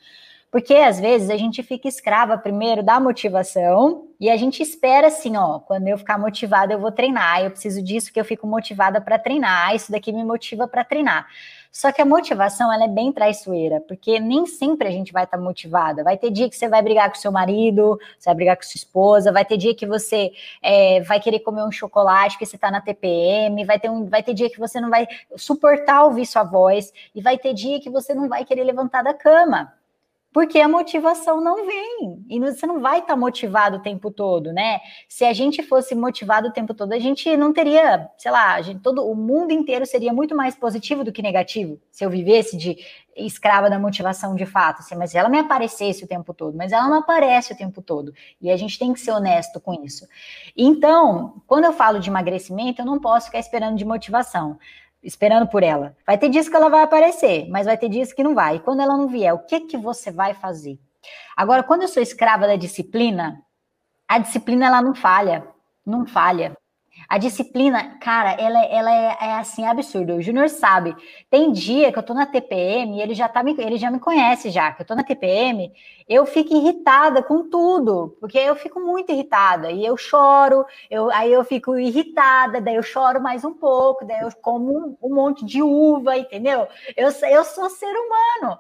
Porque 0.57 0.75
às 0.75 0.99
vezes 0.99 1.29
a 1.29 1.37
gente 1.37 1.63
fica 1.63 1.87
escrava 1.87 2.39
primeiro 2.39 2.83
da 2.83 2.99
motivação 2.99 4.09
e 4.19 4.31
a 4.31 4.39
gente 4.39 4.63
espera 4.63 5.09
assim, 5.09 5.37
ó, 5.37 5.59
quando 5.59 5.87
eu 5.87 5.99
ficar 5.99 6.19
motivada 6.19 6.73
eu 6.73 6.81
vou 6.81 6.91
treinar, 6.91 7.43
eu 7.43 7.51
preciso 7.51 7.83
disso 7.83 8.11
que 8.11 8.19
eu 8.19 8.25
fico 8.25 8.47
motivada 8.47 8.99
para 8.99 9.19
treinar, 9.19 9.75
isso 9.75 9.93
daqui 9.93 10.11
me 10.11 10.25
motiva 10.25 10.67
para 10.67 10.83
treinar. 10.83 11.27
Só 11.71 11.93
que 11.93 12.01
a 12.01 12.07
motivação 12.07 12.73
ela 12.73 12.85
é 12.85 12.89
bem 12.89 13.13
traiçoeira, 13.13 13.83
porque 13.83 14.19
nem 14.19 14.47
sempre 14.47 14.89
a 14.89 14.91
gente 14.91 15.13
vai 15.13 15.25
estar 15.25 15.37
tá 15.37 15.43
motivada. 15.43 16.03
Vai 16.03 16.17
ter 16.17 16.31
dia 16.31 16.49
que 16.49 16.57
você 16.57 16.71
vai 16.71 16.81
brigar 16.81 17.11
com 17.11 17.17
seu 17.17 17.31
marido, 17.31 18.01
você 18.19 18.31
vai 18.31 18.35
brigar 18.35 18.57
com 18.57 18.63
sua 18.63 18.79
esposa, 18.79 19.31
vai 19.31 19.45
ter 19.45 19.59
dia 19.59 19.75
que 19.75 19.85
você 19.85 20.33
é, 20.63 21.03
vai 21.03 21.21
querer 21.21 21.41
comer 21.41 21.65
um 21.65 21.71
chocolate 21.71 22.39
que 22.39 22.47
você 22.47 22.57
está 22.57 22.71
na 22.71 22.81
TPM, 22.81 23.63
vai 23.67 23.79
ter, 23.79 23.91
um, 23.91 24.07
vai 24.07 24.23
ter 24.23 24.33
dia 24.33 24.49
que 24.49 24.59
você 24.59 24.81
não 24.81 24.89
vai 24.89 25.07
suportar 25.37 26.05
ouvir 26.05 26.25
sua 26.25 26.45
voz, 26.45 26.95
e 27.15 27.21
vai 27.21 27.37
ter 27.37 27.53
dia 27.53 27.79
que 27.79 27.91
você 27.91 28.15
não 28.15 28.27
vai 28.27 28.43
querer 28.43 28.65
levantar 28.65 29.03
da 29.03 29.13
cama 29.13 29.71
porque 30.37 30.61
a 30.61 30.69
motivação 30.69 31.41
não 31.41 31.65
vem. 31.65 32.23
E 32.29 32.39
você 32.39 32.67
não 32.67 32.79
vai 32.79 32.99
estar 32.99 33.15
tá 33.15 33.17
motivado 33.17 33.79
o 33.79 33.81
tempo 33.81 34.11
todo, 34.11 34.53
né? 34.53 34.81
Se 35.09 35.25
a 35.25 35.33
gente 35.33 35.63
fosse 35.63 35.95
motivado 35.95 36.49
o 36.49 36.53
tempo 36.53 36.75
todo, 36.75 36.93
a 36.93 36.99
gente 36.99 37.35
não 37.39 37.55
teria, 37.55 38.07
sei 38.19 38.31
lá, 38.31 38.61
gente, 38.61 38.81
todo 38.81 39.03
o 39.03 39.15
mundo 39.15 39.53
inteiro 39.53 39.87
seria 39.87 40.13
muito 40.13 40.37
mais 40.37 40.55
positivo 40.55 41.03
do 41.03 41.11
que 41.11 41.23
negativo, 41.23 41.81
se 41.91 42.05
eu 42.05 42.11
vivesse 42.11 42.55
de 42.55 42.77
escrava 43.17 43.71
da 43.71 43.79
motivação 43.79 44.35
de 44.35 44.45
fato, 44.45 44.81
assim, 44.81 44.95
mas 44.95 45.15
ela 45.15 45.31
me 45.31 45.39
aparecesse 45.39 46.05
o 46.05 46.07
tempo 46.07 46.35
todo, 46.35 46.55
mas 46.55 46.71
ela 46.71 46.87
não 46.87 46.99
aparece 46.99 47.55
o 47.55 47.57
tempo 47.57 47.81
todo. 47.81 48.13
E 48.39 48.51
a 48.51 48.59
gente 48.59 48.79
tem 48.79 48.93
que 48.93 49.01
ser 49.01 49.13
honesto 49.13 49.59
com 49.59 49.73
isso. 49.83 50.07
Então, 50.55 51.43
quando 51.47 51.65
eu 51.65 51.73
falo 51.73 51.99
de 51.99 52.11
emagrecimento, 52.11 52.83
eu 52.83 52.85
não 52.85 53.01
posso 53.01 53.29
ficar 53.29 53.39
esperando 53.39 53.79
de 53.79 53.87
motivação 53.87 54.59
esperando 55.03 55.47
por 55.49 55.63
ela. 55.63 55.97
Vai 56.07 56.19
ter 56.19 56.29
dias 56.29 56.49
que 56.49 56.57
ela 56.57 56.69
vai 56.69 56.83
aparecer, 56.83 57.49
mas 57.49 57.67
vai 57.67 57.77
ter 57.77 57.89
dias 57.89 58.13
que 58.13 58.23
não 58.23 58.35
vai. 58.35 58.57
E 58.57 58.61
quando 58.61 58.81
ela 58.81 58.97
não 58.97 59.09
vier, 59.09 59.33
o 59.33 59.39
que 59.39 59.61
que 59.61 59.77
você 59.77 60.11
vai 60.11 60.35
fazer? 60.35 60.79
Agora, 61.37 61.63
quando 61.63 61.83
eu 61.83 61.89
sou 61.89 62.03
escrava 62.03 62.47
da 62.47 62.57
disciplina, 62.57 63.41
a 64.09 64.19
disciplina 64.19 64.67
ela 64.67 64.83
não 64.83 64.95
falha, 64.95 65.47
não 65.85 66.07
falha. 66.07 66.57
A 67.09 67.19
disciplina, 67.19 67.99
cara, 68.01 68.33
ela, 68.33 68.65
ela 68.65 68.93
é, 68.93 69.17
é 69.21 69.33
assim, 69.35 69.65
absurda. 69.65 70.15
O 70.15 70.23
Júnior 70.23 70.49
sabe. 70.49 70.95
Tem 71.31 71.53
dia 71.53 71.93
que 71.93 71.99
eu 71.99 72.03
tô 72.03 72.13
na 72.15 72.27
TPM 72.27 72.97
e 72.99 73.03
ele 73.03 73.15
já 73.15 73.29
tá 73.29 73.43
me, 73.43 73.55
ele 73.59 73.77
já 73.77 73.91
me 73.91 74.01
conhece 74.01 74.51
já, 74.51 74.73
que 74.73 74.83
eu 74.83 74.87
tô 74.87 74.95
na 74.95 75.05
TPM, 75.05 75.73
eu 76.09 76.27
fico 76.27 76.55
irritada 76.55 77.23
com 77.23 77.49
tudo, 77.49 78.17
porque 78.21 78.39
eu 78.39 78.57
fico 78.57 78.81
muito 78.81 79.11
irritada 79.13 79.71
e 79.71 79.85
eu 79.85 79.97
choro, 79.97 80.65
eu, 80.91 81.11
aí 81.11 81.33
eu 81.33 81.45
fico 81.45 81.77
irritada, 81.79 82.61
daí 82.61 82.77
eu 82.77 82.83
choro 82.83 83.21
mais 83.21 83.45
um 83.45 83.55
pouco, 83.55 84.05
daí 84.05 84.21
eu 84.21 84.31
como 84.41 84.73
um, 84.79 84.97
um 85.03 85.15
monte 85.15 85.45
de 85.45 85.63
uva, 85.63 86.17
entendeu? 86.17 86.67
Eu, 86.97 87.11
eu 87.31 87.45
sou 87.45 87.69
ser 87.71 87.87
humano. 87.87 88.59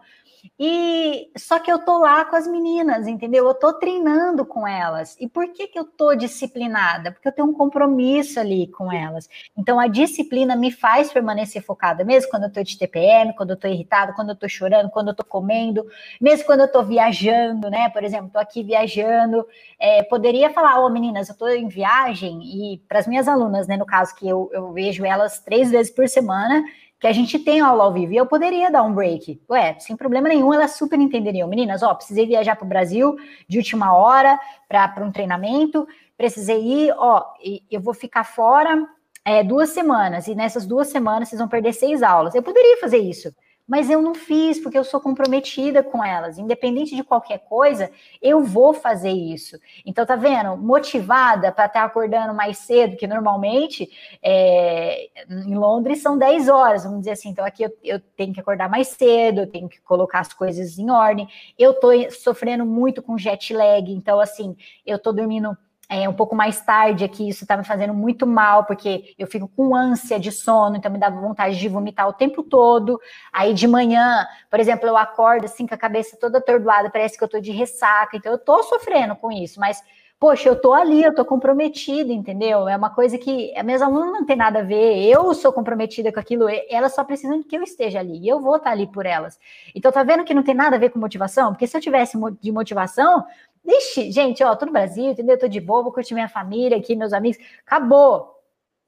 E 0.58 1.30
só 1.36 1.58
que 1.58 1.70
eu 1.70 1.78
tô 1.78 1.98
lá 1.98 2.24
com 2.24 2.36
as 2.36 2.46
meninas, 2.46 3.06
entendeu? 3.06 3.46
Eu 3.46 3.54
tô 3.54 3.72
treinando 3.72 4.44
com 4.44 4.66
elas. 4.66 5.16
E 5.20 5.28
por 5.28 5.52
que 5.52 5.66
que 5.66 5.78
eu 5.78 5.84
tô 5.84 6.14
disciplinada? 6.14 7.12
Porque 7.12 7.28
eu 7.28 7.32
tenho 7.32 7.48
um 7.48 7.52
compromisso 7.52 8.40
ali 8.40 8.66
com 8.68 8.92
elas. 8.92 9.28
Então 9.56 9.78
a 9.78 9.86
disciplina 9.86 10.56
me 10.56 10.70
faz 10.70 11.12
permanecer 11.12 11.62
focada, 11.62 12.04
mesmo 12.04 12.30
quando 12.30 12.44
eu 12.44 12.52
tô 12.52 12.62
de 12.62 12.78
TPM, 12.78 13.34
quando 13.34 13.50
eu 13.50 13.56
tô 13.56 13.68
irritada, 13.68 14.12
quando 14.12 14.30
eu 14.30 14.36
tô 14.36 14.48
chorando, 14.48 14.90
quando 14.90 15.08
eu 15.08 15.14
tô 15.14 15.24
comendo, 15.24 15.86
mesmo 16.20 16.46
quando 16.46 16.60
eu 16.60 16.70
tô 16.70 16.82
viajando, 16.82 17.70
né? 17.70 17.88
Por 17.90 18.04
exemplo, 18.04 18.30
tô 18.32 18.38
aqui 18.38 18.62
viajando, 18.62 19.46
é, 19.78 20.02
poderia 20.04 20.50
falar, 20.50 20.80
ô 20.80 20.86
oh, 20.86 20.90
meninas, 20.90 21.28
eu 21.28 21.36
tô 21.36 21.48
em 21.48 21.68
viagem 21.68 22.40
e 22.42 22.78
para 22.88 22.98
as 22.98 23.06
minhas 23.06 23.28
alunas, 23.28 23.66
né, 23.66 23.76
no 23.76 23.86
caso 23.86 24.14
que 24.14 24.28
eu, 24.28 24.50
eu 24.52 24.72
vejo 24.72 25.04
elas 25.04 25.38
três 25.38 25.70
vezes 25.70 25.92
por 25.92 26.08
semana, 26.08 26.64
que 26.98 27.06
a 27.06 27.12
gente 27.12 27.38
tem 27.38 27.60
aula 27.60 27.84
ao 27.84 27.92
vivo. 27.92 28.12
E 28.12 28.16
eu 28.16 28.26
poderia 28.26 28.70
dar 28.70 28.82
um 28.82 28.92
break. 28.92 29.40
Ué, 29.50 29.76
sem 29.78 29.96
problema 29.96 30.28
nenhum, 30.28 30.52
elas 30.52 30.72
super 30.72 30.98
entenderiam. 30.98 31.48
Meninas, 31.48 31.82
ó, 31.82 31.94
precisei 31.94 32.26
viajar 32.26 32.56
para 32.56 32.64
o 32.64 32.68
Brasil 32.68 33.16
de 33.48 33.58
última 33.58 33.94
hora 33.94 34.38
para 34.68 35.04
um 35.04 35.12
treinamento, 35.12 35.86
precisei 36.16 36.62
ir, 36.62 36.94
ó, 36.96 37.24
eu 37.70 37.80
vou 37.80 37.94
ficar 37.94 38.24
fora 38.24 38.86
é, 39.24 39.42
duas 39.42 39.70
semanas, 39.70 40.26
e 40.28 40.34
nessas 40.34 40.64
duas 40.64 40.88
semanas 40.88 41.28
vocês 41.28 41.38
vão 41.38 41.48
perder 41.48 41.72
seis 41.72 42.02
aulas. 42.02 42.34
Eu 42.34 42.42
poderia 42.42 42.78
fazer 42.78 42.98
isso 42.98 43.34
mas 43.66 43.90
eu 43.90 44.00
não 44.00 44.14
fiz 44.14 44.60
porque 44.60 44.78
eu 44.78 44.84
sou 44.84 45.00
comprometida 45.00 45.82
com 45.82 46.04
elas. 46.04 46.38
Independente 46.38 46.94
de 46.94 47.02
qualquer 47.02 47.38
coisa, 47.40 47.90
eu 48.22 48.42
vou 48.44 48.72
fazer 48.72 49.10
isso. 49.10 49.58
Então, 49.84 50.06
tá 50.06 50.14
vendo? 50.14 50.56
Motivada 50.56 51.50
para 51.50 51.66
estar 51.66 51.80
tá 51.80 51.84
acordando 51.84 52.32
mais 52.32 52.58
cedo, 52.58 52.96
que 52.96 53.06
normalmente 53.06 53.90
é, 54.22 55.08
em 55.28 55.54
Londres 55.56 56.00
são 56.00 56.16
10 56.16 56.48
horas, 56.48 56.84
vamos 56.84 57.00
dizer 57.00 57.12
assim. 57.12 57.30
Então, 57.30 57.44
aqui 57.44 57.64
eu, 57.64 57.76
eu, 57.82 58.00
tenho 58.16 58.32
que 58.32 58.40
acordar 58.40 58.68
mais 58.68 58.88
cedo, 58.88 59.40
eu 59.40 59.46
tenho 59.46 59.68
que 59.68 59.80
colocar 59.80 60.20
as 60.20 60.32
coisas 60.32 60.78
em 60.78 60.90
ordem. 60.90 61.28
Eu 61.58 61.74
tô 61.74 61.88
sofrendo 62.10 62.64
muito 62.64 63.02
com 63.02 63.18
jet 63.18 63.52
lag, 63.52 63.90
então, 63.92 64.20
assim, 64.20 64.56
eu 64.84 64.98
tô 64.98 65.12
dormindo 65.12 65.56
é, 65.88 66.08
um 66.08 66.12
pouco 66.12 66.34
mais 66.34 66.60
tarde 66.60 67.04
aqui, 67.04 67.28
isso 67.28 67.46
tá 67.46 67.56
me 67.56 67.64
fazendo 67.64 67.94
muito 67.94 68.26
mal, 68.26 68.64
porque 68.64 69.14
eu 69.18 69.26
fico 69.26 69.46
com 69.48 69.74
ânsia 69.74 70.18
de 70.18 70.32
sono, 70.32 70.76
então 70.76 70.90
me 70.90 70.98
dá 70.98 71.08
vontade 71.08 71.56
de 71.58 71.68
vomitar 71.68 72.08
o 72.08 72.12
tempo 72.12 72.42
todo. 72.42 73.00
Aí 73.32 73.54
de 73.54 73.68
manhã, 73.68 74.26
por 74.50 74.58
exemplo, 74.58 74.88
eu 74.88 74.96
acordo 74.96 75.44
assim 75.44 75.66
com 75.66 75.74
a 75.74 75.78
cabeça 75.78 76.16
toda 76.20 76.38
atordoada, 76.38 76.90
parece 76.90 77.16
que 77.16 77.22
eu 77.22 77.28
tô 77.28 77.40
de 77.40 77.52
ressaca, 77.52 78.16
então 78.16 78.32
eu 78.32 78.38
tô 78.38 78.62
sofrendo 78.64 79.14
com 79.14 79.30
isso, 79.30 79.60
mas 79.60 79.80
poxa, 80.18 80.48
eu 80.48 80.60
tô 80.60 80.72
ali, 80.72 81.02
eu 81.02 81.14
tô 81.14 81.24
comprometida, 81.24 82.12
entendeu? 82.12 82.68
É 82.68 82.76
uma 82.76 82.90
coisa 82.90 83.18
que 83.18 83.54
a 83.56 83.62
minhas 83.62 83.82
alunas 83.82 84.12
não 84.12 84.26
tem 84.26 84.36
nada 84.36 84.60
a 84.60 84.62
ver, 84.62 85.04
eu 85.06 85.34
sou 85.34 85.52
comprometida 85.52 86.12
com 86.12 86.20
aquilo, 86.20 86.46
elas 86.68 86.94
só 86.94 87.04
precisam 87.04 87.42
que 87.42 87.56
eu 87.56 87.62
esteja 87.62 88.00
ali, 88.00 88.18
e 88.18 88.28
eu 88.28 88.40
vou 88.40 88.56
estar 88.56 88.70
ali 88.70 88.86
por 88.86 89.06
elas. 89.06 89.38
Então 89.74 89.92
tá 89.92 90.02
vendo 90.02 90.24
que 90.24 90.34
não 90.34 90.42
tem 90.42 90.54
nada 90.54 90.76
a 90.76 90.78
ver 90.78 90.90
com 90.90 90.98
motivação? 90.98 91.52
Porque 91.52 91.66
se 91.66 91.76
eu 91.76 91.80
tivesse 91.80 92.18
de 92.40 92.52
motivação, 92.52 93.24
Ixi, 93.66 94.12
gente, 94.12 94.44
ó, 94.44 94.54
tô 94.54 94.66
no 94.66 94.72
Brasil, 94.72 95.10
entendeu? 95.10 95.36
Tô 95.38 95.48
de 95.48 95.60
boa, 95.60 95.82
vou 95.82 95.92
curtir 95.92 96.14
minha 96.14 96.28
família 96.28 96.78
aqui, 96.78 96.94
meus 96.94 97.12
amigos, 97.12 97.38
acabou. 97.66 98.32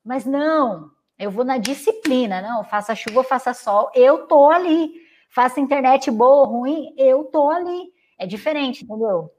Mas 0.04 0.24
não, 0.24 0.90
eu 1.18 1.30
vou 1.30 1.44
na 1.44 1.58
disciplina, 1.58 2.40
não, 2.40 2.62
faça 2.64 2.94
chuva, 2.94 3.24
faça 3.24 3.52
sol, 3.52 3.90
eu 3.94 4.26
tô 4.26 4.50
ali. 4.50 4.92
Faça 5.30 5.60
internet 5.60 6.10
boa 6.10 6.46
ou 6.46 6.46
ruim, 6.46 6.94
eu 6.96 7.24
tô 7.24 7.50
ali. 7.50 7.92
É 8.18 8.26
diferente, 8.26 8.84
entendeu? 8.84 9.30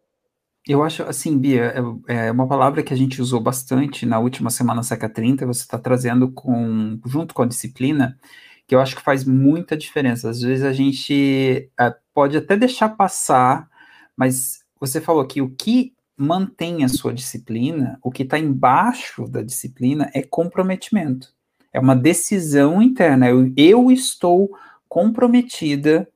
Eu 0.68 0.84
acho, 0.84 1.04
assim, 1.04 1.38
Bia, 1.38 1.74
é, 2.08 2.28
é 2.28 2.32
uma 2.32 2.48
palavra 2.48 2.84
que 2.84 2.94
a 2.94 2.98
gente 2.98 3.22
usou 3.22 3.40
bastante 3.40 4.06
na 4.06 4.20
última 4.20 4.50
semana 4.50 4.84
Seca 4.84 5.10
30, 5.10 5.46
você 5.46 5.62
está 5.62 5.80
trazendo 5.80 6.32
com, 6.32 7.00
junto 7.06 7.34
com 7.34 7.42
a 7.42 7.48
disciplina, 7.48 8.20
que 8.68 8.76
eu 8.76 8.80
acho 8.80 8.96
que 8.96 9.02
faz 9.02 9.26
muita 9.26 9.76
diferença. 9.76 10.30
Às 10.30 10.42
vezes 10.42 10.64
a 10.64 10.74
gente 10.74 11.72
é, 11.80 11.96
pode 12.14 12.38
até 12.38 12.56
deixar 12.56 12.90
passar, 12.90 13.68
mas 14.16 14.64
você 14.80 15.02
falou 15.02 15.26
que 15.26 15.42
o 15.42 15.50
que 15.50 15.94
mantém 16.16 16.84
a 16.84 16.90
sua 16.90 17.14
disciplina, 17.14 17.98
o 18.04 18.12
que 18.12 18.24
está 18.24 18.38
embaixo 18.38 19.28
da 19.28 19.42
disciplina 19.42 20.12
é 20.14 20.22
comprometimento. 20.22 21.34
É 21.72 21.80
uma 21.80 21.96
decisão 21.96 22.82
interna. 22.82 23.30
Eu, 23.30 23.52
eu 23.56 23.90
estou 23.90 24.52
comprometida 24.88 26.08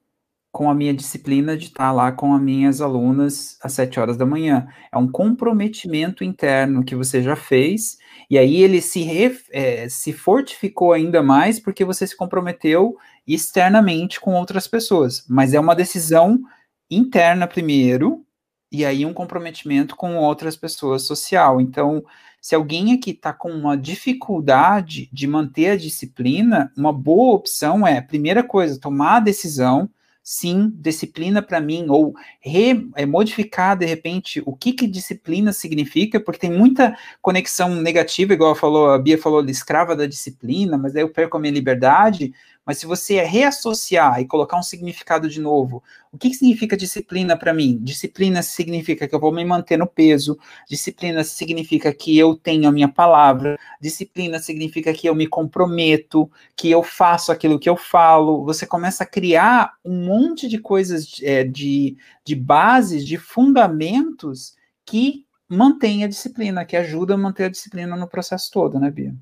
com 0.54 0.70
a 0.70 0.76
minha 0.76 0.93
disciplina 0.93 1.58
de 1.58 1.66
estar 1.66 1.91
lá 1.91 2.12
com 2.12 2.32
as 2.36 2.39
minhas 2.39 2.80
alunas 2.80 3.58
às 3.60 3.74
sete 3.74 3.99
horas 3.99 4.16
da 4.16 4.24
manhã. 4.24 4.68
É 4.91 4.97
um 4.99 5.12
comprometimento 5.12 6.24
interno 6.24 6.86
que 6.86 6.95
você 6.95 7.24
já 7.24 7.36
fez, 7.36 7.97
e 8.30 8.38
aí 8.38 8.58
ele 8.62 8.80
se, 8.80 9.01
ref, 9.01 9.47
é, 9.51 9.89
se 9.89 10.14
fortificou 10.14 10.93
ainda 10.93 11.24
mais 11.24 11.60
porque 11.60 11.84
você 11.84 12.06
se 12.06 12.16
comprometeu 12.16 12.95
externamente 13.26 14.22
com 14.22 14.36
outras 14.36 14.68
pessoas. 14.68 15.26
Mas 15.28 15.56
é 15.56 15.60
uma 15.60 15.74
decisão 15.74 16.39
interna 16.88 17.47
primeiro, 17.47 18.24
e 18.72 18.86
aí 18.86 19.08
um 19.08 19.14
comprometimento 19.14 19.95
com 19.95 20.18
outras 20.18 20.56
pessoas 20.56 21.01
social. 21.01 21.60
Então, 21.60 22.04
se 22.39 22.54
alguém 22.54 22.93
aqui 22.93 23.10
está 23.10 23.34
com 23.34 23.49
uma 23.49 23.76
dificuldade 23.76 25.10
de 25.12 25.26
manter 25.26 25.72
a 25.72 25.78
disciplina, 25.78 26.72
uma 26.78 26.93
boa 26.93 27.34
opção 27.34 27.88
é, 27.88 27.99
primeira 28.01 28.43
coisa, 28.43 28.80
tomar 28.80 29.16
a 29.16 29.20
decisão, 29.20 29.89
sim, 30.24 30.71
disciplina 30.76 31.41
para 31.41 31.59
mim, 31.59 31.88
ou 31.89 32.15
re, 32.39 32.89
é, 32.95 33.05
modificar 33.05 33.78
de 33.78 33.86
repente 33.86 34.41
o 34.45 34.55
que, 34.55 34.71
que 34.71 34.88
disciplina 34.88 35.51
significa, 35.51 36.19
porque 36.19 36.39
tem 36.39 36.51
muita 36.51 36.97
conexão 37.21 37.76
negativa, 37.76 38.34
igual 38.34 38.55
falou, 38.55 38.89
a 38.89 38.97
Bia 38.97 39.17
falou, 39.17 39.43
escrava 39.45 39.95
da 39.95 40.05
disciplina, 40.05 40.78
mas 40.78 40.95
aí 40.95 41.01
eu 41.01 41.09
perco 41.09 41.36
a 41.36 41.39
minha 41.39 41.51
liberdade. 41.51 42.34
Mas 42.66 42.78
se 42.78 42.86
você 42.86 43.22
reassociar 43.22 44.20
e 44.22 44.28
colocar 44.28 44.57
um 44.57 44.64
significado 44.64 45.30
de 45.30 45.39
novo, 45.41 45.84
o 46.11 46.18
que, 46.18 46.34
significa 46.34 46.78
disciplina 46.78 47.38
para 47.38 47.53
mim? 47.53 47.78
Disciplina 47.82 48.41
significa 48.41 49.07
que 49.07 49.14
eu 49.14 49.20
vou 49.20 49.34
me 49.34 49.43
manter 49.43 49.78
no 49.78 49.88
peso, 49.88 50.38
disciplina 50.70 51.24
significa 51.24 51.93
que 51.93 52.18
eu 52.18 52.36
tenho 52.36 52.70
a 52.70 52.72
minha 52.72 52.88
palavra, 52.88 53.59
disciplina 53.82 54.39
significa 54.39 54.93
que 54.93 55.07
eu 55.07 55.16
me 55.16 55.28
comprometo, 55.28 56.32
que 56.55 56.72
eu 56.72 56.82
faço 56.82 57.32
aquilo 57.32 57.59
que 57.59 57.70
eu 57.70 57.76
falo. 57.76 58.45
Você 58.45 58.66
começa 58.66 59.03
a 59.03 59.07
criar 59.07 59.74
um 59.84 60.05
monte 60.05 60.47
de 60.47 60.57
coisas 60.57 61.20
é, 61.22 61.43
de, 61.43 61.97
de 62.26 62.36
bases, 62.36 63.05
de 63.05 63.18
fundamentos 63.18 64.55
que 64.86 65.26
mantém 65.49 66.03
a 66.03 66.07
disciplina, 66.07 66.66
que 66.66 66.78
ajuda 66.78 67.14
a 67.14 67.18
manter 67.18 67.45
a 67.45 67.49
disciplina 67.49 67.95
no 67.95 68.07
processo 68.07 68.49
todo, 68.51 68.80
né, 68.80 68.89
Bia? 68.89 69.16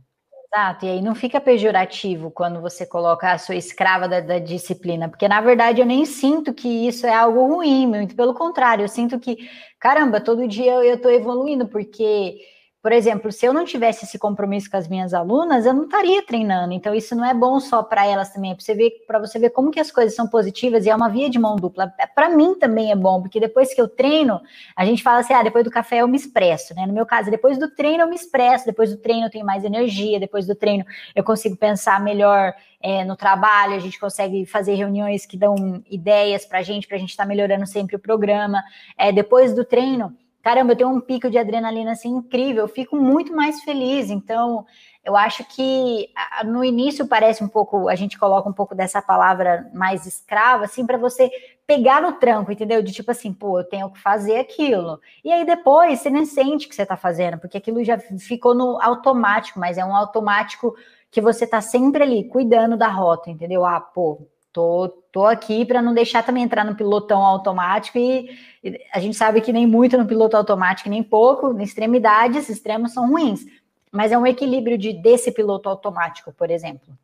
Exato, 0.53 0.85
e 0.85 0.89
aí 0.89 1.01
não 1.01 1.15
fica 1.15 1.39
pejorativo 1.39 2.29
quando 2.29 2.59
você 2.59 2.85
coloca 2.85 3.31
a 3.31 3.37
sua 3.37 3.55
escrava 3.55 4.05
da, 4.09 4.19
da, 4.19 4.37
disciplina, 4.37 5.07
porque 5.07 5.25
na 5.25 5.39
verdade 5.39 5.79
eu 5.79 5.85
nem 5.85 6.03
sinto 6.05 6.53
que 6.53 6.67
isso 6.87 7.07
é 7.07 7.13
algo 7.13 7.45
ruim, 7.55 7.87
muito 7.87 8.13
pelo 8.17 8.33
contrário, 8.33 8.83
eu 8.83 8.89
sinto 8.89 9.17
que, 9.17 9.49
caramba, 9.79 10.19
todo 10.19 10.45
dia 10.49 10.73
eu 10.83 10.95
estou 10.95 11.09
evoluindo, 11.09 11.69
porque 11.69 12.37
por 12.81 12.91
exemplo, 12.91 13.31
se 13.31 13.45
eu 13.45 13.53
não 13.53 13.63
tivesse 13.63 14.05
esse 14.05 14.17
compromisso 14.17 14.69
com 14.69 14.75
as 14.75 14.87
minhas 14.87 15.13
alunas, 15.13 15.67
eu 15.67 15.73
não 15.73 15.83
estaria 15.83 16.25
treinando. 16.25 16.73
Então, 16.73 16.95
isso 16.95 17.15
não 17.15 17.23
é 17.23 17.31
bom 17.31 17.59
só 17.59 17.83
para 17.83 18.07
elas 18.07 18.33
também, 18.33 18.51
é 18.51 18.55
para 18.55 18.63
você 18.63 18.73
ver, 18.73 18.91
você 19.21 19.39
ver 19.39 19.49
como 19.51 19.69
que 19.69 19.79
as 19.79 19.91
coisas 19.91 20.15
são 20.15 20.27
positivas 20.27 20.85
e 20.85 20.89
é 20.89 20.95
uma 20.95 21.07
via 21.07 21.29
de 21.29 21.37
mão 21.37 21.55
dupla. 21.55 21.93
É, 21.99 22.07
para 22.07 22.29
mim 22.29 22.55
também 22.55 22.91
é 22.91 22.95
bom, 22.95 23.21
porque 23.21 23.39
depois 23.39 23.71
que 23.71 23.79
eu 23.79 23.87
treino, 23.87 24.41
a 24.75 24.83
gente 24.83 25.03
fala 25.03 25.19
assim: 25.19 25.33
ah, 25.33 25.43
depois 25.43 25.63
do 25.63 25.69
café 25.69 25.97
eu 25.97 26.07
me 26.07 26.17
expresso, 26.17 26.73
né? 26.73 26.87
No 26.87 26.93
meu 26.93 27.05
caso, 27.05 27.29
depois 27.29 27.59
do 27.59 27.69
treino 27.69 28.03
eu 28.03 28.09
me 28.09 28.15
expresso, 28.15 28.65
depois 28.65 28.89
do 28.89 28.97
treino 28.97 29.27
eu 29.27 29.29
tenho 29.29 29.45
mais 29.45 29.63
energia, 29.63 30.19
depois 30.19 30.47
do 30.47 30.55
treino 30.55 30.83
eu 31.15 31.23
consigo 31.23 31.55
pensar 31.55 32.01
melhor 32.01 32.51
é, 32.81 33.03
no 33.03 33.15
trabalho, 33.15 33.75
a 33.75 33.79
gente 33.79 33.99
consegue 33.99 34.43
fazer 34.47 34.73
reuniões 34.73 35.23
que 35.27 35.37
dão 35.37 35.83
ideias 35.87 36.45
para 36.45 36.59
a 36.59 36.63
gente, 36.63 36.87
para 36.87 36.97
a 36.97 36.99
gente 36.99 37.11
estar 37.11 37.23
tá 37.23 37.29
melhorando 37.29 37.67
sempre 37.67 37.95
o 37.95 37.99
programa. 37.99 38.63
É, 38.97 39.11
depois 39.11 39.53
do 39.53 39.63
treino 39.63 40.17
caramba, 40.41 40.73
eu 40.73 40.77
tenho 40.77 40.89
um 40.89 41.01
pico 41.01 41.29
de 41.29 41.37
adrenalina 41.37 41.91
assim 41.91 42.09
incrível, 42.09 42.63
eu 42.63 42.67
fico 42.67 42.95
muito 42.95 43.35
mais 43.35 43.61
feliz. 43.63 44.09
Então, 44.09 44.65
eu 45.03 45.15
acho 45.15 45.43
que 45.45 46.09
no 46.45 46.63
início 46.63 47.07
parece 47.07 47.43
um 47.43 47.47
pouco, 47.47 47.89
a 47.89 47.95
gente 47.95 48.19
coloca 48.19 48.47
um 48.47 48.53
pouco 48.53 48.75
dessa 48.75 49.01
palavra 49.01 49.69
mais 49.73 50.05
escrava, 50.05 50.65
assim, 50.65 50.85
para 50.85 50.97
você 50.97 51.29
pegar 51.65 52.01
no 52.01 52.13
tranco, 52.13 52.51
entendeu? 52.51 52.83
De 52.83 52.91
tipo 52.91 53.11
assim, 53.11 53.33
pô, 53.33 53.59
eu 53.59 53.63
tenho 53.63 53.89
que 53.89 53.99
fazer 53.99 54.37
aquilo. 54.37 54.99
E 55.23 55.31
aí 55.31 55.45
depois 55.45 55.99
você 55.99 56.09
nem 56.09 56.25
sente 56.25 56.67
que 56.67 56.75
você 56.75 56.85
tá 56.85 56.97
fazendo, 56.97 57.39
porque 57.39 57.57
aquilo 57.57 57.83
já 57.83 57.97
ficou 57.97 58.53
no 58.53 58.79
automático, 58.81 59.59
mas 59.59 59.77
é 59.77 59.85
um 59.85 59.95
automático 59.95 60.75
que 61.09 61.19
você 61.19 61.47
tá 61.47 61.61
sempre 61.61 62.03
ali 62.03 62.23
cuidando 62.25 62.77
da 62.77 62.87
rota, 62.87 63.29
entendeu? 63.29 63.65
Ah, 63.65 63.81
pô, 63.81 64.21
Tô, 64.53 64.89
tô 65.11 65.25
aqui 65.25 65.65
para 65.65 65.81
não 65.81 65.93
deixar 65.93 66.23
também 66.23 66.43
entrar 66.43 66.65
no 66.65 66.75
pilotão 66.75 67.21
automático 67.21 67.97
e, 67.97 68.29
e, 68.63 68.79
a 68.93 68.99
gente 68.99 69.15
sabe 69.15 69.39
que 69.39 69.53
nem 69.53 69.65
muito 69.65 69.97
no 69.97 70.05
piloto 70.05 70.35
automático, 70.35 70.89
nem 70.89 71.01
pouco, 71.01 71.57
em 71.57 71.63
extremidades, 71.63 72.49
extremos 72.49 72.93
são 72.93 73.09
ruins. 73.09 73.45
Mas 73.91 74.11
é 74.11 74.17
um 74.17 74.27
equilíbrio 74.27 74.77
de 74.77 74.93
desse 74.93 75.31
piloto 75.31 75.69
automático, 75.69 76.33
por 76.33 76.51
exemplo. 76.51 76.97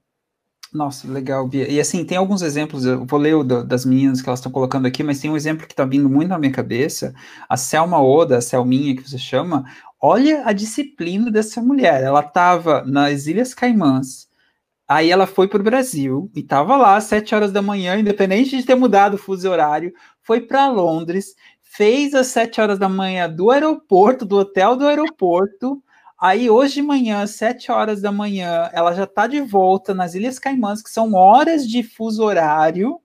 Nossa, 0.74 1.10
legal, 1.10 1.48
Bia. 1.48 1.70
E 1.70 1.80
assim, 1.80 2.04
tem 2.04 2.18
alguns 2.18 2.42
exemplos, 2.42 2.86
eu 2.86 3.06
vou 3.06 3.20
ler 3.20 3.36
o 3.36 3.44
do, 3.44 3.64
das 3.64 3.86
meninas 3.86 4.22
que 4.22 4.28
elas 4.28 4.40
estão 4.40 4.52
colocando 4.52 4.86
aqui, 4.86 5.02
mas 5.02 5.20
tem 5.20 5.32
um 5.32 5.38
exemplo 5.38 5.66
que 5.66 5.74
está 5.74 5.86
vindo 5.86 6.10
muito 6.10 6.30
na 6.30 6.38
minha 6.38 6.52
cabeça. 6.52 7.14
A 7.48 7.56
Selma 7.56 8.02
Oda, 8.02 8.38
a 8.38 8.42
Selminha 8.42 8.96
que 8.96 9.10
você 9.10 9.18
chama, 9.18 9.66
olha 10.00 10.44
a 10.46 10.52
disciplina 10.52 11.32
dessa 11.32 11.62
mulher. 11.62 12.04
Ela 12.04 12.20
estava 12.20 12.84
nas 12.84 13.28
Ilhas 13.28 13.54
Caimãs, 13.54 14.27
Aí 14.88 15.12
ela 15.12 15.28
foi 15.28 15.48
para 15.50 15.60
o 15.60 15.64
Brasil 15.64 16.32
e 16.34 16.40
estava 16.40 16.78
lá 16.78 16.96
às 16.96 17.04
sete 17.04 17.36
horas 17.36 17.52
da 17.52 17.62
manhã, 17.62 18.00
independente 18.00 18.56
de 18.56 18.66
ter 18.66 18.76
mudado 18.76 19.16
o 19.16 19.18
fuso 19.18 19.50
horário, 19.50 19.94
foi 20.22 20.40
para 20.40 20.70
Londres, 20.70 21.36
fez 21.62 22.14
às 22.14 22.28
sete 22.28 22.62
horas 22.62 22.80
da 22.80 22.88
manhã 22.88 23.30
do 23.30 23.52
aeroporto, 23.52 24.26
do 24.26 24.38
hotel 24.38 24.78
do 24.78 24.88
aeroporto. 24.88 25.84
Aí 26.20 26.50
hoje 26.50 26.76
de 26.76 26.82
manhã, 26.82 27.22
às 27.22 27.32
sete 27.32 27.70
horas 27.70 28.02
da 28.02 28.12
manhã, 28.12 28.70
ela 28.72 28.94
já 28.94 29.04
está 29.04 29.28
de 29.28 29.42
volta 29.42 29.94
nas 29.94 30.16
Ilhas 30.16 30.40
Caimãs, 30.40 30.82
que 30.82 30.90
são 30.90 31.14
horas 31.14 31.68
de 31.68 31.84
fuso 31.84 32.24
horário, 32.24 33.00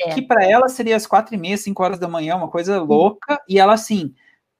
é. 0.00 0.12
que 0.12 0.22
para 0.22 0.44
ela 0.44 0.68
seria 0.68 0.96
às 0.96 1.06
quatro 1.06 1.34
e 1.34 1.38
meia, 1.38 1.56
cinco 1.56 1.82
horas 1.82 1.98
da 1.98 2.08
manhã, 2.08 2.34
uma 2.36 2.48
coisa 2.48 2.82
louca. 2.82 3.40
E 3.48 3.58
ela 3.58 3.74
assim, 3.74 4.12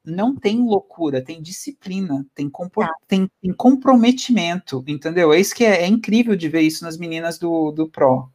não 0.04 0.34
tem 0.34 0.60
loucura, 0.60 1.22
tem 1.22 1.42
disciplina, 1.42 2.26
tem, 2.34 2.48
compor, 2.48 2.86
tá. 2.86 2.94
tem, 3.06 3.30
tem, 3.42 3.52
comprometimento, 3.52 4.82
entendeu? 4.86 5.32
É 5.32 5.40
isso 5.40 5.54
que 5.54 5.64
é, 5.64 5.82
é, 5.82 5.86
incrível 5.86 6.34
de 6.34 6.48
ver 6.48 6.62
isso 6.62 6.84
nas 6.84 6.96
meninas 6.96 7.38
do, 7.38 7.70
do 7.70 7.88
Pro. 7.88 8.28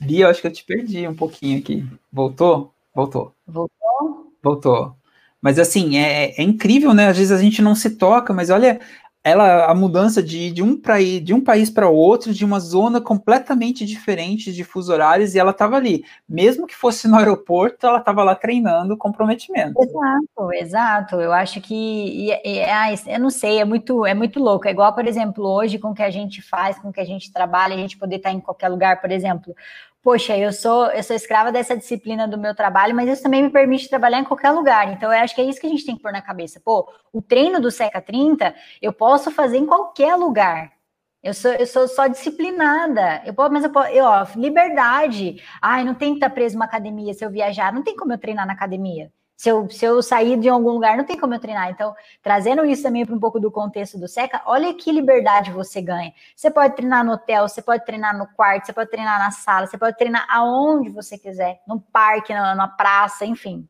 Bia, 0.00 0.26
eu 0.26 0.28
acho 0.28 0.40
que 0.40 0.46
eu 0.46 0.52
te 0.52 0.64
perdi 0.64 1.06
um 1.06 1.14
pouquinho 1.14 1.58
aqui. 1.58 1.84
Voltou? 2.12 2.72
Voltou. 2.94 3.34
Voltou? 3.46 4.32
Voltou. 4.42 4.96
Mas 5.40 5.58
assim, 5.58 5.96
é, 5.96 6.40
é 6.40 6.42
incrível, 6.42 6.92
né? 6.92 7.08
Às 7.08 7.18
vezes 7.18 7.32
a 7.32 7.40
gente 7.40 7.62
não 7.62 7.74
se 7.74 7.90
toca, 7.90 8.32
mas 8.32 8.50
olha 8.50 8.80
ela 9.26 9.64
a 9.64 9.74
mudança 9.74 10.22
de, 10.22 10.52
de 10.52 10.62
um 10.62 10.80
pra, 10.80 10.98
de 11.00 11.34
um 11.34 11.40
país 11.40 11.68
para 11.68 11.88
outro, 11.88 12.32
de 12.32 12.44
uma 12.44 12.60
zona 12.60 13.00
completamente 13.00 13.84
diferente 13.84 14.52
de 14.52 14.62
fuso 14.62 14.92
horários, 14.92 15.34
e 15.34 15.38
ela 15.40 15.50
estava 15.50 15.74
ali. 15.74 16.04
Mesmo 16.28 16.64
que 16.64 16.76
fosse 16.76 17.08
no 17.08 17.16
aeroporto, 17.16 17.88
ela 17.88 17.98
estava 17.98 18.22
lá 18.22 18.36
treinando 18.36 18.96
comprometimento. 18.96 19.82
Exato, 19.82 20.52
exato. 20.52 21.16
Eu 21.16 21.32
acho 21.32 21.60
que 21.60 21.74
e, 21.74 22.30
e, 22.30 23.12
eu 23.12 23.18
não 23.18 23.30
sei, 23.30 23.58
é 23.58 23.64
muito, 23.64 24.06
é 24.06 24.14
muito 24.14 24.38
louco. 24.38 24.68
É 24.68 24.70
igual, 24.70 24.94
por 24.94 25.08
exemplo, 25.08 25.44
hoje 25.44 25.76
com 25.76 25.90
o 25.90 25.94
que 25.94 26.04
a 26.04 26.10
gente 26.10 26.40
faz, 26.40 26.78
com 26.78 26.90
o 26.90 26.92
que 26.92 27.00
a 27.00 27.04
gente 27.04 27.32
trabalha, 27.32 27.74
a 27.74 27.78
gente 27.78 27.98
poder 27.98 28.16
estar 28.16 28.30
em 28.30 28.38
qualquer 28.38 28.68
lugar, 28.68 29.00
por 29.00 29.10
exemplo 29.10 29.52
poxa, 30.06 30.38
eu 30.38 30.52
sou, 30.52 30.86
eu 30.92 31.02
sou 31.02 31.16
escrava 31.16 31.50
dessa 31.50 31.76
disciplina 31.76 32.28
do 32.28 32.38
meu 32.38 32.54
trabalho, 32.54 32.94
mas 32.94 33.08
isso 33.08 33.24
também 33.24 33.42
me 33.42 33.50
permite 33.50 33.88
trabalhar 33.88 34.20
em 34.20 34.24
qualquer 34.24 34.52
lugar. 34.52 34.92
Então, 34.92 35.12
eu 35.12 35.18
acho 35.18 35.34
que 35.34 35.40
é 35.40 35.44
isso 35.44 35.60
que 35.60 35.66
a 35.66 35.68
gente 35.68 35.84
tem 35.84 35.96
que 35.96 36.02
pôr 36.02 36.12
na 36.12 36.22
cabeça. 36.22 36.60
Pô, 36.64 36.88
o 37.12 37.20
treino 37.20 37.60
do 37.60 37.72
Seca 37.72 38.00
30 38.00 38.54
eu 38.80 38.92
posso 38.92 39.32
fazer 39.32 39.58
em 39.58 39.66
qualquer 39.66 40.14
lugar. 40.14 40.70
Eu 41.24 41.34
sou, 41.34 41.50
eu 41.54 41.66
sou 41.66 41.88
só 41.88 42.06
disciplinada. 42.06 43.20
Eu 43.26 43.34
posso, 43.34 43.52
mas 43.52 43.64
eu 43.64 43.70
posso, 43.72 43.88
eu, 43.88 44.04
ó, 44.04 44.24
liberdade. 44.36 45.42
Ai, 45.60 45.82
não 45.82 45.92
tem 45.92 46.10
que 46.10 46.18
estar 46.18 46.30
preso 46.30 46.54
numa 46.54 46.66
academia 46.66 47.12
se 47.12 47.24
eu 47.24 47.30
viajar. 47.30 47.72
Não 47.72 47.82
tem 47.82 47.96
como 47.96 48.12
eu 48.12 48.18
treinar 48.18 48.46
na 48.46 48.52
academia. 48.52 49.10
Se 49.36 49.50
eu, 49.50 49.68
se 49.68 49.84
eu 49.84 50.02
sair 50.02 50.38
de 50.38 50.48
algum 50.48 50.70
lugar, 50.70 50.96
não 50.96 51.04
tem 51.04 51.18
como 51.18 51.34
eu 51.34 51.38
treinar. 51.38 51.70
Então, 51.70 51.94
trazendo 52.22 52.64
isso 52.64 52.82
também 52.82 53.04
para 53.04 53.14
um 53.14 53.20
pouco 53.20 53.38
do 53.38 53.50
contexto 53.50 53.98
do 53.98 54.08
SECA, 54.08 54.40
olha 54.46 54.72
que 54.72 54.90
liberdade 54.90 55.50
você 55.50 55.82
ganha. 55.82 56.12
Você 56.34 56.50
pode 56.50 56.74
treinar 56.74 57.04
no 57.04 57.12
hotel, 57.12 57.46
você 57.46 57.60
pode 57.60 57.84
treinar 57.84 58.16
no 58.16 58.26
quarto, 58.28 58.66
você 58.66 58.72
pode 58.72 58.90
treinar 58.90 59.18
na 59.18 59.30
sala, 59.30 59.66
você 59.66 59.76
pode 59.76 59.96
treinar 59.98 60.26
aonde 60.30 60.88
você 60.88 61.18
quiser, 61.18 61.60
no 61.68 61.78
parque, 61.78 62.32
na, 62.32 62.54
na 62.54 62.66
praça, 62.66 63.26
enfim. 63.26 63.68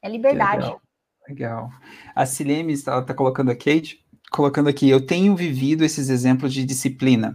É 0.00 0.08
liberdade. 0.08 0.62
Legal. 0.62 0.80
Legal. 1.28 1.70
A 2.14 2.24
Silene 2.24 2.72
está 2.72 3.02
tá 3.02 3.12
colocando 3.12 3.50
a 3.50 3.56
Kate, 3.56 4.04
colocando 4.30 4.68
aqui, 4.68 4.88
eu 4.88 5.04
tenho 5.04 5.34
vivido 5.34 5.84
esses 5.84 6.08
exemplos 6.08 6.52
de 6.52 6.64
disciplina. 6.64 7.34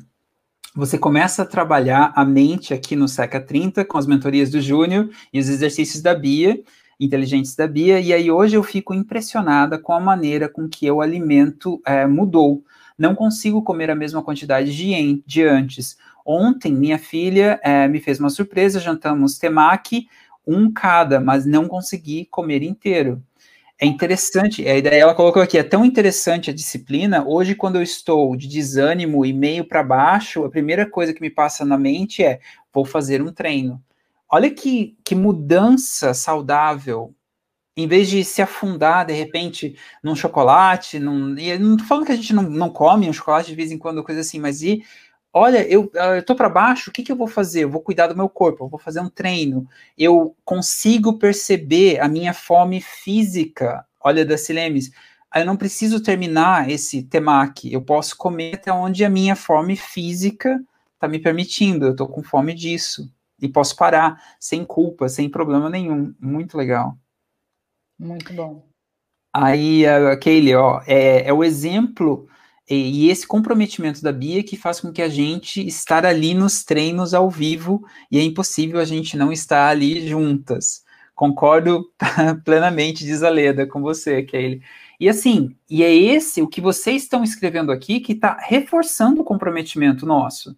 Você 0.74 0.98
começa 0.98 1.42
a 1.42 1.46
trabalhar 1.46 2.14
a 2.16 2.24
mente 2.24 2.74
aqui 2.74 2.96
no 2.96 3.08
SECA 3.10 3.42
30 3.42 3.84
com 3.84 3.98
as 3.98 4.08
mentorias 4.08 4.50
do 4.50 4.62
Júnior 4.62 5.10
e 5.34 5.40
os 5.40 5.50
exercícios 5.50 6.02
da 6.02 6.16
Bia, 6.16 6.64
inteligentes 7.02 7.56
da 7.56 7.68
Bia, 7.68 8.00
e 8.00 8.14
aí 8.14 8.30
hoje 8.30 8.56
eu 8.56 8.62
fico 8.62 8.94
impressionada 8.94 9.80
com 9.80 9.92
a 9.92 10.00
maneira 10.00 10.48
com 10.48 10.70
que 10.70 10.90
o 10.90 11.02
alimento 11.02 11.82
é, 11.84 12.06
mudou. 12.06 12.64
Não 12.96 13.16
consigo 13.16 13.64
comer 13.64 13.90
a 13.90 13.96
mesma 13.96 14.22
quantidade 14.22 14.76
de, 14.76 15.24
de 15.26 15.44
antes. 15.44 15.98
Ontem, 16.24 16.72
minha 16.72 17.00
filha 17.00 17.60
é, 17.64 17.88
me 17.88 18.00
fez 18.00 18.20
uma 18.20 18.30
surpresa, 18.30 18.80
jantamos 18.80 19.40
temaki, 19.40 20.08
um 20.46 20.72
cada, 20.72 21.20
mas 21.20 21.44
não 21.44 21.68
consegui 21.68 22.26
comer 22.26 22.62
inteiro. 22.62 23.22
É 23.80 23.86
interessante, 23.88 24.68
a 24.68 24.78
ideia 24.78 25.02
ela 25.02 25.16
colocou 25.16 25.42
aqui, 25.42 25.58
é 25.58 25.64
tão 25.64 25.84
interessante 25.84 26.52
a 26.52 26.54
disciplina. 26.54 27.26
Hoje, 27.28 27.56
quando 27.56 27.78
eu 27.78 27.82
estou 27.82 28.36
de 28.36 28.48
desânimo 28.48 29.26
e 29.26 29.34
meio 29.34 29.66
para 29.66 29.82
baixo, 29.82 30.46
a 30.46 30.52
primeira 30.52 30.88
coisa 30.88 31.16
que 31.16 31.22
me 31.22 31.32
passa 31.32 31.66
na 31.66 31.80
mente 31.80 32.24
é: 32.24 32.40
vou 32.72 32.86
fazer 32.86 33.24
um 33.24 33.34
treino. 33.34 33.82
Olha 34.32 34.50
que, 34.50 34.98
que 35.04 35.16
mudança 35.16 36.14
saudável. 36.14 37.14
Em 37.78 37.88
vez 37.88 38.10
de 38.10 38.24
se 38.24 38.42
afundar, 38.42 39.06
de 39.06 39.14
repente, 39.14 39.78
num 40.04 40.16
chocolate, 40.16 41.00
num, 41.00 41.38
e 41.38 41.58
não 41.58 41.78
tô 41.78 41.86
falando 41.86 42.06
que 42.06 42.12
a 42.12 42.16
gente 42.16 42.34
não, 42.34 42.44
não 42.44 42.70
come 42.70 43.10
um 43.10 43.14
chocolate 43.14 43.50
de 43.50 43.56
vez 43.56 43.72
em 43.72 43.78
quando, 43.78 44.04
coisa 44.04 44.22
assim, 44.22 44.40
mas 44.40 44.62
ir 44.62 44.84
olha, 45.34 45.66
eu, 45.68 45.90
ah, 45.96 46.16
eu 46.18 46.24
tô 46.24 46.36
para 46.36 46.50
baixo, 46.50 46.90
o 46.90 46.94
que, 46.94 47.04
que 47.04 47.12
eu 47.12 47.16
vou 47.16 47.28
fazer? 47.28 47.64
Eu 47.64 47.70
vou 47.70 47.82
cuidar 47.82 48.08
do 48.08 48.16
meu 48.16 48.30
corpo, 48.30 48.66
eu 48.66 48.70
vou 48.70 48.80
fazer 48.80 49.00
um 49.00 49.10
treino. 49.10 49.68
Eu 49.98 50.36
consigo 50.44 51.18
perceber 51.18 52.00
a 52.00 52.08
minha 52.08 52.34
fome 52.34 52.82
física. 52.82 53.86
Olha, 54.04 54.26
da 54.26 54.38
Silemes, 54.38 54.92
eu 55.36 55.46
não 55.46 55.56
preciso 55.56 56.02
terminar 56.02 56.70
esse 56.70 57.04
temaki, 57.04 57.72
eu 57.72 57.82
posso 57.82 58.18
comer 58.18 58.56
até 58.56 58.72
onde 58.74 59.06
a 59.06 59.10
minha 59.10 59.36
fome 59.36 59.76
física 59.78 60.62
está 60.96 61.08
me 61.08 61.20
permitindo, 61.20 61.86
eu 61.86 61.92
estou 61.92 62.08
com 62.08 62.24
fome 62.24 62.54
disso. 62.54 63.10
E 63.42 63.50
posso 63.50 63.76
parar 63.76 64.22
sem 64.40 64.64
culpa, 64.64 65.10
sem 65.10 65.28
problema 65.28 65.70
nenhum. 65.70 66.14
Muito 66.20 66.58
legal. 66.58 66.96
Muito 67.98 68.34
bom. 68.34 68.64
Aí, 69.34 69.84
Kaylee, 70.22 70.56
ó, 70.56 70.82
é, 70.86 71.28
é 71.28 71.34
o 71.34 71.44
exemplo 71.44 72.28
e, 72.70 73.06
e, 73.06 73.10
esse 73.10 73.28
comprometimento 73.28 74.02
da 74.02 74.12
Bia 74.12 74.44
que 74.44 74.56
faz 74.56 74.80
com 74.80 74.92
que 74.92 75.02
a 75.02 75.10
gente 75.10 75.66
estar 75.66 76.06
ali 76.06 76.34
nos 76.34 76.64
treinos 76.64 77.14
ao 77.14 77.30
vivo 77.30 77.84
e 78.10 78.18
é 78.18 78.24
impossível 78.24 78.80
a 78.80 78.86
gente 78.86 79.18
não 79.18 79.32
estar 79.32 79.70
ali 79.70 80.08
juntas. 80.08 80.84
Concordo 81.14 81.86
plenamente, 82.46 83.06
diz 83.06 83.24
a 83.24 83.30
Leda, 83.30 83.68
com 83.68 83.82
você, 83.82 84.24
Kaylee. 84.24 84.62
E 85.00 85.10
assim, 85.10 85.56
e 85.70 85.84
é 85.84 85.94
esse 85.94 86.42
o 86.42 86.48
que 86.48 86.62
vocês 86.62 87.04
estão 87.04 87.24
escrevendo 87.24 87.72
aqui 87.72 88.00
que 88.00 88.14
está 88.14 88.38
reforçando 88.40 89.22
o 89.22 89.26
comprometimento 89.26 90.06
nosso 90.06 90.56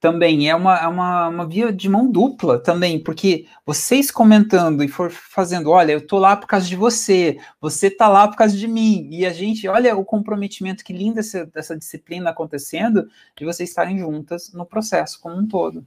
também 0.00 0.48
é 0.48 0.54
uma, 0.54 0.76
é 0.78 0.86
uma, 0.86 1.28
uma 1.28 1.46
via 1.46 1.72
de 1.72 1.88
mão 1.88 2.10
dupla 2.10 2.58
também, 2.58 3.02
porque 3.02 3.46
vocês 3.66 4.10
comentando 4.10 4.84
e 4.84 4.88
for 4.88 5.10
fazendo, 5.10 5.70
olha, 5.70 5.92
eu 5.92 6.06
tô 6.06 6.18
lá 6.18 6.36
por 6.36 6.46
causa 6.46 6.66
de 6.66 6.76
você, 6.76 7.38
você 7.60 7.90
tá 7.90 8.08
lá 8.08 8.28
por 8.28 8.36
causa 8.36 8.56
de 8.56 8.68
mim, 8.68 9.08
e 9.10 9.26
a 9.26 9.32
gente, 9.32 9.66
olha 9.66 9.96
o 9.96 10.04
comprometimento, 10.04 10.84
que 10.84 10.92
linda 10.92 11.20
essa, 11.20 11.76
disciplina 11.76 12.30
acontecendo, 12.30 13.08
de 13.36 13.44
vocês 13.44 13.68
estarem 13.68 13.98
juntas 13.98 14.52
no 14.52 14.64
processo 14.64 15.20
como 15.20 15.36
um 15.36 15.46
todo. 15.46 15.84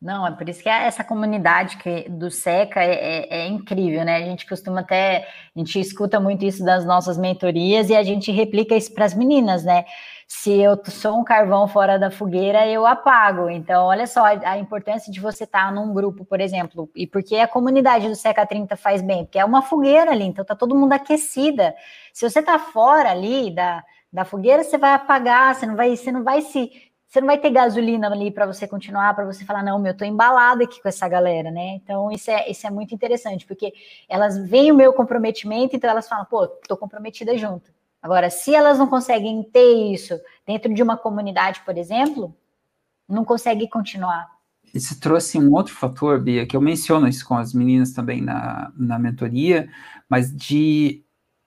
Não, 0.00 0.26
é 0.26 0.30
por 0.30 0.46
isso 0.46 0.62
que 0.62 0.68
essa 0.68 1.02
comunidade 1.02 1.78
que, 1.78 2.06
do 2.10 2.30
SECA 2.30 2.82
é, 2.82 2.94
é, 2.94 3.38
é, 3.40 3.46
incrível, 3.46 4.04
né? 4.04 4.16
A 4.16 4.20
gente 4.20 4.46
costuma 4.46 4.80
até, 4.80 5.26
a 5.54 5.58
gente 5.58 5.80
escuta 5.80 6.20
muito 6.20 6.44
isso 6.44 6.62
das 6.62 6.84
nossas 6.84 7.16
mentorias 7.16 7.88
e 7.88 7.96
a 7.96 8.02
gente 8.02 8.30
replica 8.30 8.76
isso 8.76 8.92
para 8.92 9.06
as 9.06 9.14
meninas, 9.14 9.64
né? 9.64 9.86
Se 10.28 10.52
eu 10.52 10.78
sou 10.86 11.18
um 11.18 11.24
carvão 11.24 11.66
fora 11.66 11.98
da 11.98 12.10
fogueira, 12.10 12.66
eu 12.68 12.86
apago. 12.86 13.48
Então, 13.48 13.86
olha 13.86 14.06
só 14.06 14.24
a 14.24 14.58
importância 14.58 15.10
de 15.10 15.18
você 15.18 15.44
estar 15.44 15.66
tá 15.66 15.72
num 15.72 15.94
grupo, 15.94 16.26
por 16.26 16.40
exemplo, 16.42 16.90
e 16.94 17.06
porque 17.06 17.36
a 17.36 17.48
comunidade 17.48 18.08
do 18.08 18.14
Seca 18.14 18.44
30 18.44 18.76
faz 18.76 19.00
bem, 19.00 19.24
porque 19.24 19.38
é 19.38 19.44
uma 19.44 19.62
fogueira 19.62 20.10
ali, 20.10 20.24
então 20.24 20.44
tá 20.44 20.54
todo 20.54 20.74
mundo 20.74 20.92
aquecida. 20.92 21.74
Se 22.12 22.28
você 22.28 22.42
tá 22.42 22.58
fora 22.58 23.10
ali 23.10 23.50
da, 23.54 23.82
da 24.12 24.24
fogueira, 24.24 24.62
você 24.62 24.76
vai 24.76 24.92
apagar, 24.92 25.54
você 25.54 25.66
não 25.66 25.76
vai, 25.76 25.96
você 25.96 26.12
não 26.12 26.22
vai 26.22 26.42
se 26.42 26.70
você 27.06 27.20
não 27.20 27.26
vai 27.26 27.38
ter 27.38 27.50
gasolina 27.50 28.08
ali 28.08 28.30
para 28.30 28.46
você 28.46 28.66
continuar, 28.66 29.14
para 29.14 29.24
você 29.24 29.44
falar, 29.44 29.62
não, 29.62 29.78
meu, 29.78 29.92
eu 29.92 29.96
tô 29.96 30.04
embalada 30.04 30.64
aqui 30.64 30.82
com 30.82 30.88
essa 30.88 31.08
galera, 31.08 31.50
né? 31.50 31.76
Então, 31.76 32.10
isso 32.10 32.30
é, 32.30 32.50
isso 32.50 32.66
é 32.66 32.70
muito 32.70 32.94
interessante, 32.94 33.46
porque 33.46 33.72
elas 34.08 34.36
veem 34.36 34.72
o 34.72 34.74
meu 34.74 34.92
comprometimento, 34.92 35.76
então 35.76 35.88
elas 35.88 36.08
falam, 36.08 36.24
pô, 36.24 36.46
tô 36.46 36.76
comprometida 36.76 37.36
junto. 37.38 37.70
Agora, 38.02 38.28
se 38.28 38.54
elas 38.54 38.78
não 38.78 38.86
conseguem 38.86 39.42
ter 39.42 39.92
isso 39.92 40.18
dentro 40.46 40.72
de 40.74 40.82
uma 40.82 40.96
comunidade, 40.96 41.62
por 41.64 41.78
exemplo, 41.78 42.36
não 43.08 43.24
consegue 43.24 43.68
continuar. 43.68 44.28
Isso 44.74 44.98
trouxe 45.00 45.38
um 45.38 45.52
outro 45.52 45.74
fator, 45.74 46.20
Bia, 46.20 46.44
que 46.44 46.56
eu 46.56 46.60
menciono 46.60 47.08
isso 47.08 47.26
com 47.26 47.36
as 47.36 47.54
meninas 47.54 47.92
também 47.92 48.20
na, 48.20 48.72
na 48.76 48.98
mentoria, 48.98 49.70
mas 50.08 50.34
de, 50.34 51.04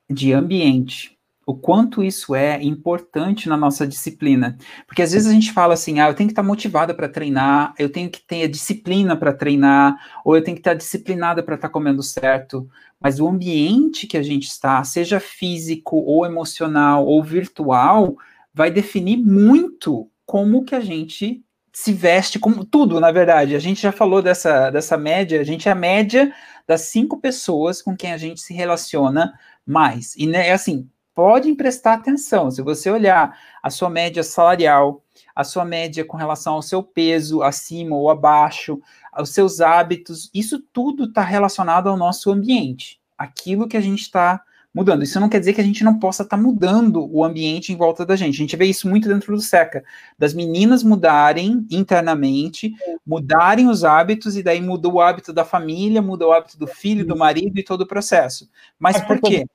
de 0.09 0.33
ambiente. 0.33 1.18
O 1.49 1.55
quanto 1.55 2.03
isso 2.03 2.35
é 2.35 2.61
importante 2.61 3.49
na 3.49 3.57
nossa 3.57 3.87
disciplina. 3.87 4.55
Porque 4.85 5.01
às 5.01 5.11
vezes 5.11 5.27
a 5.27 5.33
gente 5.33 5.51
fala 5.51 5.73
assim, 5.73 5.99
ah, 5.99 6.07
eu 6.07 6.13
tenho 6.13 6.27
que 6.27 6.33
estar 6.33 6.43
motivada 6.43 6.93
para 6.93 7.09
treinar, 7.09 7.73
eu 7.79 7.89
tenho 7.89 8.09
que 8.09 8.21
ter 8.21 8.47
disciplina 8.47 9.15
para 9.15 9.33
treinar, 9.33 9.97
ou 10.23 10.35
eu 10.35 10.43
tenho 10.43 10.55
que 10.55 10.61
estar 10.61 10.75
disciplinada 10.75 11.41
para 11.41 11.55
estar 11.55 11.69
comendo 11.69 12.03
certo 12.03 12.69
mas 12.99 13.19
o 13.19 13.27
ambiente 13.27 14.05
que 14.05 14.17
a 14.17 14.21
gente 14.21 14.47
está, 14.47 14.83
seja 14.83 15.19
físico 15.19 15.97
ou 15.97 16.25
emocional 16.25 17.05
ou 17.05 17.23
virtual, 17.23 18.17
vai 18.53 18.69
definir 18.69 19.17
muito 19.17 20.11
como 20.25 20.65
que 20.65 20.75
a 20.75 20.81
gente 20.81 21.41
se 21.71 21.93
veste, 21.93 22.37
como 22.37 22.65
tudo, 22.65 22.99
na 22.99 23.11
verdade. 23.11 23.55
A 23.55 23.59
gente 23.59 23.81
já 23.81 23.91
falou 23.91 24.21
dessa, 24.21 24.69
dessa 24.69 24.97
média, 24.97 25.39
a 25.39 25.45
gente 25.45 25.69
é 25.69 25.71
a 25.71 25.75
média 25.75 26.33
das 26.67 26.81
cinco 26.81 27.21
pessoas 27.21 27.81
com 27.81 27.95
quem 27.95 28.11
a 28.11 28.17
gente 28.17 28.41
se 28.41 28.53
relaciona 28.53 29.33
mais. 29.65 30.13
E 30.17 30.27
né, 30.27 30.49
é 30.49 30.51
assim, 30.51 30.89
pode 31.19 31.53
prestar 31.53 31.95
atenção, 31.95 32.49
se 32.49 32.61
você 32.61 32.89
olhar 32.89 33.37
a 33.61 33.69
sua 33.69 33.89
média 33.89 34.23
salarial, 34.23 35.03
a 35.35 35.43
sua 35.43 35.65
média 35.65 36.05
com 36.05 36.15
relação 36.15 36.53
ao 36.53 36.61
seu 36.61 36.81
peso, 36.81 37.43
acima 37.43 37.93
ou 37.93 38.09
abaixo, 38.09 38.79
os 39.19 39.31
seus 39.31 39.59
hábitos, 39.59 40.31
isso 40.33 40.63
tudo 40.71 41.03
está 41.03 41.21
relacionado 41.21 41.89
ao 41.89 41.97
nosso 41.97 42.31
ambiente, 42.31 43.01
aquilo 43.17 43.67
que 43.67 43.75
a 43.75 43.81
gente 43.81 44.03
está 44.03 44.41
mudando. 44.73 45.03
Isso 45.03 45.19
não 45.19 45.27
quer 45.27 45.41
dizer 45.41 45.51
que 45.51 45.59
a 45.59 45.63
gente 45.63 45.83
não 45.83 45.99
possa 45.99 46.23
estar 46.23 46.37
tá 46.37 46.41
mudando 46.41 47.05
o 47.13 47.21
ambiente 47.21 47.73
em 47.73 47.75
volta 47.75 48.05
da 48.05 48.15
gente. 48.15 48.35
A 48.35 48.37
gente 48.37 48.55
vê 48.55 48.67
isso 48.67 48.87
muito 48.87 49.09
dentro 49.09 49.35
do 49.35 49.41
SECA, 49.41 49.83
das 50.17 50.33
meninas 50.33 50.83
mudarem 50.83 51.67
internamente, 51.69 52.73
mudarem 53.05 53.67
os 53.67 53.83
hábitos, 53.83 54.37
e 54.37 54.41
daí 54.41 54.61
muda 54.61 54.87
o 54.87 55.01
hábito 55.01 55.33
da 55.33 55.43
família, 55.43 56.01
muda 56.01 56.25
o 56.25 56.31
hábito 56.31 56.57
do 56.57 56.65
filho, 56.65 57.05
do 57.05 57.17
marido 57.17 57.59
e 57.59 57.63
todo 57.63 57.81
o 57.81 57.87
processo. 57.87 58.49
Mas 58.79 58.95
é 58.95 59.01
por 59.01 59.19
quê? 59.19 59.45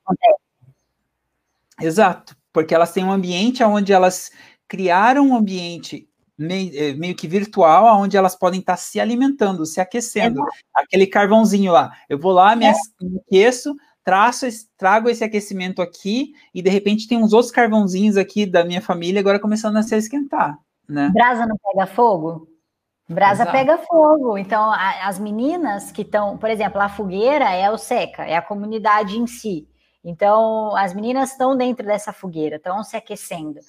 Exato, 1.81 2.35
porque 2.53 2.73
elas 2.73 2.91
têm 2.91 3.03
um 3.03 3.11
ambiente 3.11 3.63
onde 3.63 3.91
elas 3.91 4.31
criaram 4.67 5.29
um 5.29 5.35
ambiente 5.35 6.07
meio, 6.37 6.71
eh, 6.73 6.93
meio, 6.93 7.15
que 7.15 7.27
virtual, 7.27 8.01
onde 8.01 8.17
elas 8.17 8.35
podem 8.35 8.59
estar 8.59 8.77
se 8.77 8.99
alimentando, 8.99 9.65
se 9.65 9.79
aquecendo. 9.79 10.41
É. 10.41 10.45
Aquele 10.75 11.07
carvãozinho 11.07 11.71
lá. 11.71 11.91
Eu 12.09 12.19
vou 12.19 12.31
lá, 12.31 12.55
me, 12.55 12.65
é. 12.65 12.73
aqueço, 13.27 13.75
traço, 14.03 14.45
trago 14.77 15.09
esse 15.09 15.23
aquecimento 15.23 15.81
aqui, 15.81 16.33
e 16.53 16.61
de 16.61 16.69
repente 16.69 17.07
tem 17.07 17.17
uns 17.17 17.33
outros 17.33 17.51
carvãozinhos 17.51 18.17
aqui 18.17 18.45
da 18.45 18.63
minha 18.63 18.81
família 18.81 19.19
agora 19.19 19.39
começando 19.39 19.77
a 19.77 19.83
se 19.83 19.95
esquentar. 19.95 20.57
Né? 20.87 21.09
Brasa 21.13 21.47
não 21.47 21.57
pega 21.57 21.87
fogo? 21.87 22.47
Brasa 23.07 23.43
Exato. 23.43 23.51
pega 23.51 23.77
fogo. 23.77 24.37
Então, 24.37 24.71
a, 24.71 25.07
as 25.07 25.19
meninas 25.19 25.91
que 25.91 26.01
estão, 26.01 26.37
por 26.37 26.49
exemplo, 26.49 26.81
a 26.81 26.89
fogueira 26.89 27.51
é 27.51 27.69
o 27.69 27.77
seca, 27.77 28.23
é 28.23 28.35
a 28.35 28.41
comunidade 28.41 29.17
em 29.17 29.27
si. 29.27 29.67
Então, 30.05 30.75
as 30.77 30.93
meninas 30.93 31.31
estão 31.31 31.57
dentro 31.57 31.85
dessa 31.85 32.13
fogueira, 32.13 32.57
estão 32.57 32.83
se 32.83 32.95
aquecendo. 32.95 33.59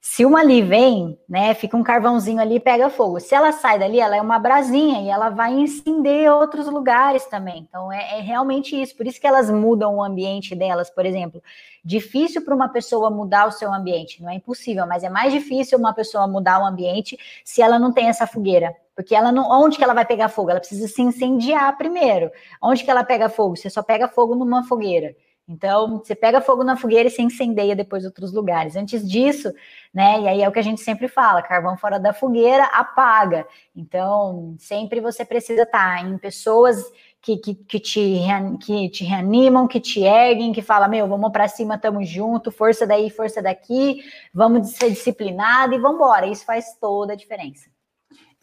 Se 0.00 0.24
uma 0.24 0.40
ali 0.40 0.62
vem, 0.62 1.18
né, 1.28 1.54
fica 1.54 1.76
um 1.76 1.82
carvãozinho 1.82 2.40
ali 2.40 2.56
e 2.56 2.60
pega 2.60 2.88
fogo. 2.88 3.18
Se 3.18 3.34
ela 3.34 3.50
sai 3.50 3.80
dali, 3.80 3.98
ela 3.98 4.16
é 4.16 4.22
uma 4.22 4.38
brasinha 4.38 5.02
e 5.02 5.08
ela 5.08 5.28
vai 5.28 5.52
incender 5.52 6.32
outros 6.32 6.68
lugares 6.68 7.26
também. 7.26 7.66
Então 7.68 7.92
é, 7.92 8.18
é 8.18 8.20
realmente 8.20 8.80
isso. 8.80 8.96
Por 8.96 9.06
isso 9.06 9.20
que 9.20 9.26
elas 9.26 9.50
mudam 9.50 9.96
o 9.96 10.02
ambiente 10.02 10.54
delas, 10.54 10.88
por 10.88 11.04
exemplo. 11.04 11.42
Difícil 11.84 12.44
para 12.44 12.54
uma 12.54 12.68
pessoa 12.68 13.10
mudar 13.10 13.48
o 13.48 13.52
seu 13.52 13.72
ambiente, 13.74 14.22
não 14.22 14.30
é 14.30 14.34
impossível, 14.34 14.86
mas 14.86 15.02
é 15.02 15.08
mais 15.08 15.32
difícil 15.32 15.78
uma 15.78 15.92
pessoa 15.92 16.28
mudar 16.28 16.60
o 16.60 16.66
ambiente 16.66 17.18
se 17.44 17.60
ela 17.60 17.78
não 17.78 17.92
tem 17.92 18.08
essa 18.08 18.26
fogueira. 18.26 18.74
Porque 18.94 19.14
ela 19.14 19.32
não, 19.32 19.50
onde 19.50 19.78
que 19.78 19.84
ela 19.84 19.94
vai 19.94 20.04
pegar 20.04 20.28
fogo? 20.28 20.50
Ela 20.50 20.60
precisa 20.60 20.86
se 20.86 21.02
incendiar 21.02 21.76
primeiro. 21.76 22.30
Onde 22.62 22.84
que 22.84 22.90
ela 22.90 23.02
pega 23.02 23.28
fogo? 23.28 23.56
Você 23.56 23.68
só 23.68 23.82
pega 23.82 24.06
fogo 24.06 24.34
numa 24.34 24.64
fogueira. 24.64 25.14
Então, 25.48 25.98
você 25.98 26.14
pega 26.14 26.42
fogo 26.42 26.62
na 26.62 26.76
fogueira 26.76 27.08
e 27.08 27.10
se 27.10 27.22
incendeia 27.22 27.74
depois 27.74 28.04
outros 28.04 28.32
lugares. 28.34 28.76
Antes 28.76 29.08
disso, 29.08 29.50
né? 29.94 30.20
E 30.20 30.28
aí 30.28 30.42
é 30.42 30.48
o 30.48 30.52
que 30.52 30.58
a 30.58 30.62
gente 30.62 30.82
sempre 30.82 31.08
fala: 31.08 31.40
carvão 31.42 31.76
fora 31.78 31.98
da 31.98 32.12
fogueira 32.12 32.64
apaga. 32.64 33.46
Então, 33.74 34.54
sempre 34.58 35.00
você 35.00 35.24
precisa 35.24 35.62
estar 35.62 36.06
em 36.06 36.18
pessoas 36.18 36.84
que, 37.22 37.38
que, 37.38 37.54
que, 37.54 37.80
te, 37.80 38.20
que 38.60 38.90
te 38.90 39.04
reanimam, 39.04 39.66
que 39.66 39.80
te 39.80 40.02
erguem, 40.02 40.52
que 40.52 40.60
falam: 40.60 40.90
meu, 40.90 41.08
vamos 41.08 41.32
para 41.32 41.48
cima, 41.48 41.78
tamo 41.78 42.04
junto, 42.04 42.52
força 42.52 42.86
daí, 42.86 43.08
força 43.08 43.40
daqui, 43.40 44.02
vamos 44.34 44.68
ser 44.72 44.90
disciplinado 44.90 45.74
e 45.74 45.78
vamos 45.78 45.96
embora. 45.96 46.26
Isso 46.26 46.44
faz 46.44 46.76
toda 46.78 47.14
a 47.14 47.16
diferença. 47.16 47.70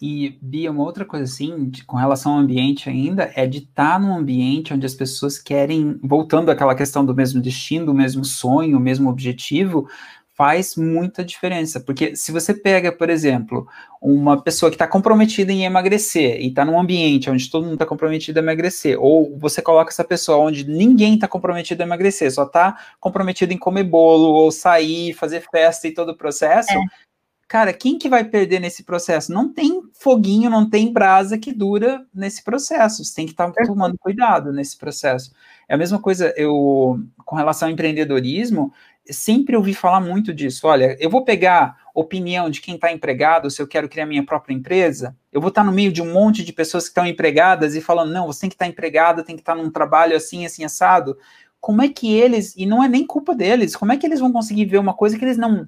E, 0.01 0.37
Bia, 0.41 0.71
uma 0.71 0.83
outra 0.83 1.05
coisa 1.05 1.23
assim, 1.23 1.69
de, 1.69 1.85
com 1.85 1.95
relação 1.95 2.33
ao 2.33 2.39
ambiente 2.39 2.89
ainda, 2.89 3.31
é 3.33 3.47
de 3.47 3.59
estar 3.59 3.93
tá 3.93 3.99
num 3.99 4.15
ambiente 4.15 4.73
onde 4.73 4.85
as 4.85 4.93
pessoas 4.93 5.39
querem, 5.39 5.97
voltando 6.03 6.51
àquela 6.51 6.75
questão 6.75 7.05
do 7.05 7.15
mesmo 7.15 7.41
destino, 7.41 7.85
do 7.85 7.93
mesmo 7.93 8.25
sonho, 8.25 8.77
o 8.77 8.81
mesmo 8.81 9.09
objetivo, 9.09 9.87
faz 10.35 10.75
muita 10.75 11.23
diferença. 11.23 11.79
Porque 11.79 12.13
se 12.13 12.31
você 12.31 12.53
pega, 12.53 12.91
por 12.91 13.09
exemplo, 13.09 13.65
uma 14.01 14.41
pessoa 14.41 14.69
que 14.69 14.75
está 14.75 14.85
comprometida 14.85 15.51
em 15.51 15.63
emagrecer 15.63 16.41
e 16.41 16.49
está 16.49 16.65
num 16.65 16.77
ambiente 16.77 17.29
onde 17.29 17.49
todo 17.49 17.63
mundo 17.63 17.75
está 17.75 17.85
comprometido 17.85 18.37
a 18.37 18.43
emagrecer, 18.43 18.97
ou 18.99 19.37
você 19.39 19.61
coloca 19.61 19.91
essa 19.91 20.03
pessoa 20.03 20.37
onde 20.37 20.67
ninguém 20.69 21.15
está 21.15 21.27
comprometido 21.27 21.81
a 21.81 21.85
emagrecer, 21.85 22.29
só 22.33 22.43
está 22.43 22.77
comprometido 22.99 23.53
em 23.53 23.57
comer 23.57 23.85
bolo, 23.85 24.27
ou 24.27 24.51
sair, 24.51 25.13
fazer 25.13 25.41
festa 25.49 25.87
e 25.87 25.93
todo 25.93 26.09
o 26.09 26.17
processo. 26.17 26.73
É 26.73 27.04
cara, 27.47 27.73
quem 27.73 27.97
que 27.97 28.09
vai 28.09 28.23
perder 28.23 28.59
nesse 28.59 28.83
processo? 28.83 29.31
Não 29.31 29.51
tem 29.51 29.81
foguinho, 29.93 30.49
não 30.49 30.69
tem 30.69 30.91
brasa 30.91 31.37
que 31.37 31.53
dura 31.53 32.05
nesse 32.13 32.43
processo. 32.43 33.03
Você 33.03 33.15
tem 33.15 33.25
que 33.25 33.33
estar 33.33 33.51
tá 33.51 33.63
tomando 33.65 33.97
cuidado 33.97 34.51
nesse 34.51 34.77
processo. 34.77 35.31
É 35.67 35.75
a 35.75 35.77
mesma 35.77 35.99
coisa, 35.99 36.33
eu, 36.35 36.99
com 37.23 37.35
relação 37.35 37.67
ao 37.67 37.73
empreendedorismo, 37.73 38.73
sempre 39.09 39.55
ouvi 39.55 39.73
falar 39.73 39.99
muito 39.99 40.33
disso. 40.33 40.67
Olha, 40.67 40.95
eu 40.99 41.09
vou 41.09 41.23
pegar 41.23 41.77
opinião 41.93 42.49
de 42.49 42.59
quem 42.61 42.75
está 42.75 42.91
empregado, 42.91 43.49
se 43.49 43.61
eu 43.61 43.67
quero 43.67 43.87
criar 43.87 44.05
minha 44.05 44.25
própria 44.25 44.53
empresa, 44.53 45.15
eu 45.31 45.39
vou 45.39 45.47
estar 45.47 45.61
tá 45.61 45.65
no 45.65 45.71
meio 45.71 45.93
de 45.93 46.01
um 46.01 46.11
monte 46.11 46.43
de 46.43 46.51
pessoas 46.51 46.83
que 46.83 46.89
estão 46.89 47.07
empregadas 47.07 47.75
e 47.75 47.81
falando, 47.81 48.11
não, 48.11 48.27
você 48.27 48.41
tem 48.41 48.49
que 48.49 48.55
estar 48.55 48.65
tá 48.65 48.71
empregado, 48.71 49.23
tem 49.23 49.35
que 49.35 49.41
estar 49.41 49.55
tá 49.55 49.61
num 49.61 49.71
trabalho 49.71 50.15
assim, 50.15 50.45
assim, 50.45 50.65
assado. 50.65 51.17
Como 51.61 51.81
é 51.81 51.87
que 51.87 52.13
eles, 52.13 52.53
e 52.57 52.65
não 52.65 52.83
é 52.83 52.89
nem 52.89 53.05
culpa 53.05 53.33
deles, 53.33 53.75
como 53.75 53.91
é 53.91 53.97
que 53.97 54.05
eles 54.05 54.19
vão 54.19 54.31
conseguir 54.31 54.65
ver 54.65 54.77
uma 54.77 54.93
coisa 54.93 55.17
que 55.17 55.23
eles 55.23 55.37
não 55.37 55.67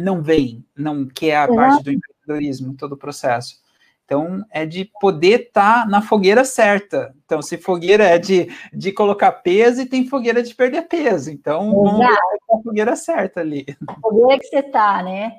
não 0.00 0.22
veem, 0.22 0.64
não 0.76 1.06
que 1.06 1.30
é 1.30 1.36
a 1.36 1.48
parte 1.48 1.84
do 1.84 1.92
empreendedorismo, 1.92 2.74
todo 2.76 2.92
o 2.92 2.96
processo. 2.96 3.60
Então, 4.04 4.44
é 4.50 4.66
de 4.66 4.90
poder 5.00 5.42
estar 5.42 5.84
tá 5.84 5.88
na 5.88 6.02
fogueira 6.02 6.44
certa. 6.44 7.14
Então, 7.24 7.40
se 7.40 7.56
fogueira 7.56 8.02
é 8.04 8.18
de, 8.18 8.48
de 8.72 8.90
colocar 8.90 9.30
peso, 9.30 9.82
e 9.82 9.86
tem 9.86 10.04
fogueira 10.04 10.42
de 10.42 10.52
perder 10.52 10.82
peso. 10.88 11.30
Então, 11.30 11.70
vamos 11.70 11.98
ver 11.98 12.18
a 12.50 12.62
fogueira 12.62 12.96
certa 12.96 13.40
ali. 13.40 13.64
Fogueira 14.02 14.40
que 14.40 14.46
você 14.46 14.58
está, 14.58 15.00
né? 15.02 15.32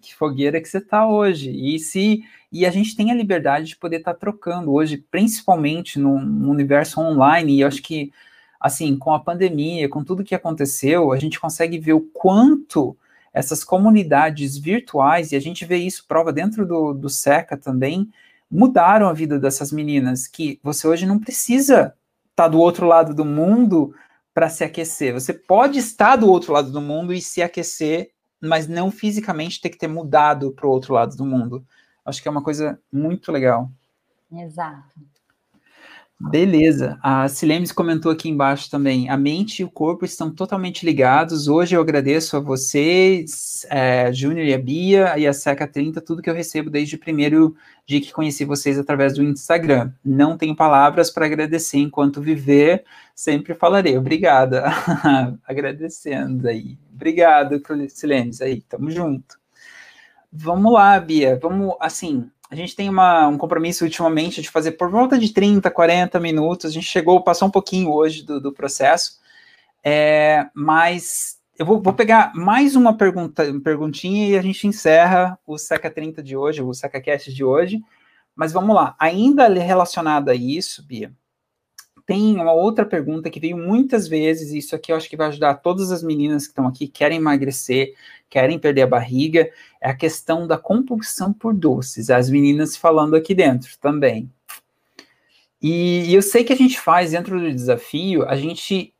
Que 0.00 0.12
fogueira 0.14 0.60
que 0.60 0.68
você 0.68 0.78
está 0.78 1.06
hoje. 1.06 1.50
E 1.50 1.78
se 1.78 2.24
e 2.50 2.64
a 2.64 2.70
gente 2.70 2.96
tem 2.96 3.10
a 3.10 3.14
liberdade 3.14 3.66
de 3.66 3.76
poder 3.76 3.98
estar 3.98 4.14
tá 4.14 4.18
trocando 4.18 4.72
hoje, 4.72 4.96
principalmente 4.96 5.98
no, 5.98 6.18
no 6.18 6.50
universo 6.50 7.00
online. 7.00 7.54
E 7.56 7.60
eu 7.60 7.68
acho 7.68 7.82
que, 7.82 8.10
assim, 8.58 8.96
com 8.96 9.12
a 9.12 9.20
pandemia, 9.20 9.88
com 9.88 10.02
tudo 10.02 10.24
que 10.24 10.34
aconteceu, 10.34 11.12
a 11.12 11.18
gente 11.18 11.38
consegue 11.38 11.78
ver 11.78 11.92
o 11.92 12.00
quanto 12.00 12.96
essas 13.32 13.64
comunidades 13.64 14.56
virtuais, 14.56 15.32
e 15.32 15.36
a 15.36 15.40
gente 15.40 15.64
vê 15.64 15.76
isso 15.76 16.06
prova 16.06 16.32
dentro 16.32 16.66
do, 16.66 16.92
do 16.92 17.08
SECA 17.08 17.56
também, 17.56 18.10
mudaram 18.50 19.08
a 19.08 19.12
vida 19.12 19.38
dessas 19.38 19.70
meninas, 19.70 20.26
que 20.26 20.58
você 20.62 20.88
hoje 20.88 21.06
não 21.06 21.18
precisa 21.18 21.94
estar 22.30 22.44
tá 22.44 22.48
do 22.48 22.58
outro 22.58 22.86
lado 22.86 23.14
do 23.14 23.24
mundo 23.24 23.94
para 24.32 24.48
se 24.48 24.64
aquecer. 24.64 25.12
Você 25.12 25.32
pode 25.32 25.78
estar 25.78 26.16
do 26.16 26.30
outro 26.30 26.52
lado 26.52 26.70
do 26.70 26.80
mundo 26.80 27.12
e 27.12 27.20
se 27.20 27.42
aquecer, 27.42 28.10
mas 28.40 28.68
não 28.68 28.90
fisicamente 28.90 29.60
ter 29.60 29.70
que 29.70 29.78
ter 29.78 29.88
mudado 29.88 30.52
para 30.52 30.66
o 30.66 30.70
outro 30.70 30.94
lado 30.94 31.16
do 31.16 31.26
mundo. 31.26 31.66
Acho 32.04 32.22
que 32.22 32.28
é 32.28 32.30
uma 32.30 32.42
coisa 32.42 32.80
muito 32.90 33.32
legal. 33.32 33.70
Exato. 34.32 35.00
Beleza. 36.20 36.98
A 37.00 37.28
Silemes 37.28 37.70
comentou 37.70 38.10
aqui 38.10 38.28
embaixo 38.28 38.68
também. 38.68 39.08
A 39.08 39.16
mente 39.16 39.60
e 39.60 39.64
o 39.64 39.70
corpo 39.70 40.04
estão 40.04 40.34
totalmente 40.34 40.84
ligados. 40.84 41.46
Hoje 41.46 41.76
eu 41.76 41.80
agradeço 41.80 42.36
a 42.36 42.40
vocês, 42.40 43.64
é, 43.70 44.12
Júnior 44.12 44.44
e 44.44 44.52
a 44.52 44.58
Bia, 44.58 45.16
e 45.16 45.28
a 45.28 45.32
Seca 45.32 45.64
30, 45.68 46.00
tudo 46.00 46.20
que 46.20 46.28
eu 46.28 46.34
recebo 46.34 46.70
desde 46.70 46.96
o 46.96 46.98
primeiro 46.98 47.54
dia 47.86 48.00
que 48.00 48.12
conheci 48.12 48.44
vocês 48.44 48.76
através 48.76 49.14
do 49.14 49.22
Instagram. 49.22 49.92
Não 50.04 50.36
tenho 50.36 50.56
palavras 50.56 51.08
para 51.08 51.24
agradecer 51.24 51.78
enquanto 51.78 52.20
viver, 52.20 52.84
sempre 53.14 53.54
falarei. 53.54 53.96
Obrigada. 53.96 54.64
Agradecendo 55.46 56.48
aí. 56.48 56.76
Obrigado, 56.92 57.62
Silemes. 57.90 58.40
Aí, 58.42 58.60
tamo 58.62 58.90
junto. 58.90 59.38
Vamos 60.32 60.72
lá, 60.72 60.98
Bia. 60.98 61.38
Vamos, 61.40 61.76
assim, 61.80 62.28
a 62.50 62.54
gente 62.54 62.74
tem 62.74 62.88
uma, 62.88 63.28
um 63.28 63.36
compromisso 63.36 63.84
ultimamente 63.84 64.40
de 64.40 64.50
fazer 64.50 64.72
por 64.72 64.90
volta 64.90 65.18
de 65.18 65.32
30, 65.32 65.70
40 65.70 66.18
minutos. 66.18 66.66
A 66.66 66.72
gente 66.72 66.86
chegou, 66.86 67.22
passou 67.22 67.48
um 67.48 67.50
pouquinho 67.50 67.92
hoje 67.92 68.22
do, 68.22 68.40
do 68.40 68.52
processo, 68.52 69.18
é, 69.84 70.46
mas 70.54 71.38
eu 71.58 71.66
vou, 71.66 71.80
vou, 71.80 71.92
pegar 71.92 72.32
mais 72.34 72.74
uma 72.74 72.96
pergunta, 72.96 73.44
perguntinha 73.62 74.28
e 74.28 74.38
a 74.38 74.42
gente 74.42 74.66
encerra 74.66 75.38
o 75.46 75.58
Seca 75.58 75.90
30 75.90 76.22
de 76.22 76.36
hoje, 76.36 76.62
o 76.62 76.72
SecaCast 76.72 77.32
de 77.32 77.44
hoje. 77.44 77.82
Mas 78.34 78.52
vamos 78.52 78.74
lá, 78.74 78.94
ainda 78.98 79.48
relacionada 79.48 80.30
a 80.30 80.34
isso, 80.34 80.86
Bia, 80.86 81.12
tem 82.08 82.34
uma 82.36 82.52
outra 82.52 82.86
pergunta 82.86 83.28
que 83.28 83.38
veio 83.38 83.58
muitas 83.58 84.08
vezes, 84.08 84.50
e 84.50 84.56
isso 84.56 84.74
aqui 84.74 84.90
eu 84.90 84.96
acho 84.96 85.10
que 85.10 85.16
vai 85.16 85.28
ajudar 85.28 85.56
todas 85.56 85.92
as 85.92 86.02
meninas 86.02 86.44
que 86.44 86.52
estão 86.52 86.66
aqui, 86.66 86.88
querem 86.88 87.18
emagrecer, 87.18 87.94
querem 88.30 88.58
perder 88.58 88.80
a 88.80 88.86
barriga, 88.86 89.50
é 89.78 89.90
a 89.90 89.94
questão 89.94 90.46
da 90.46 90.56
compulsão 90.56 91.34
por 91.34 91.52
doces. 91.52 92.08
As 92.08 92.30
meninas 92.30 92.78
falando 92.78 93.14
aqui 93.14 93.34
dentro 93.34 93.76
também. 93.78 94.32
E, 95.60 96.06
e 96.06 96.14
eu 96.14 96.22
sei 96.22 96.44
que 96.44 96.52
a 96.54 96.56
gente 96.56 96.80
faz 96.80 97.10
dentro 97.10 97.38
do 97.38 97.52
desafio, 97.52 98.26
a 98.26 98.36
gente 98.36 98.94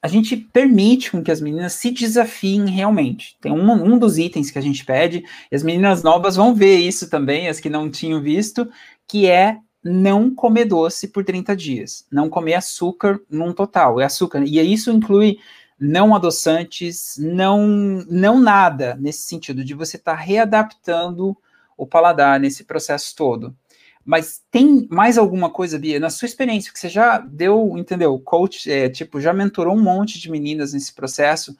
a 0.00 0.08
gente 0.08 0.34
permite 0.34 1.10
com 1.10 1.22
que 1.22 1.30
as 1.30 1.42
meninas 1.42 1.74
se 1.74 1.90
desafiem 1.90 2.70
realmente. 2.70 3.36
Tem 3.38 3.52
um, 3.52 3.70
um 3.70 3.98
dos 3.98 4.16
itens 4.16 4.50
que 4.50 4.58
a 4.58 4.62
gente 4.62 4.82
pede, 4.82 5.22
e 5.52 5.54
as 5.54 5.62
meninas 5.62 6.02
novas 6.02 6.36
vão 6.36 6.54
ver 6.54 6.78
isso 6.78 7.10
também, 7.10 7.48
as 7.48 7.60
que 7.60 7.68
não 7.68 7.90
tinham 7.90 8.22
visto, 8.22 8.66
que 9.06 9.26
é 9.26 9.58
não 9.82 10.34
comer 10.34 10.64
doce 10.64 11.08
por 11.08 11.24
30 11.24 11.54
dias, 11.56 12.06
não 12.10 12.28
comer 12.28 12.54
açúcar 12.54 13.20
num 13.30 13.52
total, 13.52 14.00
é 14.00 14.04
açúcar. 14.04 14.42
E 14.44 14.58
isso 14.60 14.90
inclui 14.90 15.38
não 15.78 16.14
adoçantes, 16.14 17.14
não, 17.18 17.66
não 18.08 18.40
nada 18.40 18.96
nesse 19.00 19.22
sentido, 19.22 19.64
de 19.64 19.74
você 19.74 19.96
estar 19.96 20.16
tá 20.16 20.20
readaptando 20.20 21.36
o 21.76 21.86
paladar 21.86 22.40
nesse 22.40 22.64
processo 22.64 23.14
todo. 23.14 23.56
Mas 24.04 24.42
tem 24.50 24.88
mais 24.90 25.18
alguma 25.18 25.50
coisa, 25.50 25.78
Bia, 25.78 26.00
na 26.00 26.10
sua 26.10 26.26
experiência, 26.26 26.72
que 26.72 26.78
você 26.78 26.88
já 26.88 27.18
deu, 27.18 27.76
entendeu, 27.76 28.18
coach, 28.18 28.70
é, 28.70 28.88
tipo, 28.88 29.20
já 29.20 29.32
mentorou 29.32 29.76
um 29.76 29.82
monte 29.82 30.18
de 30.18 30.30
meninas 30.30 30.72
nesse 30.72 30.94
processo, 30.94 31.56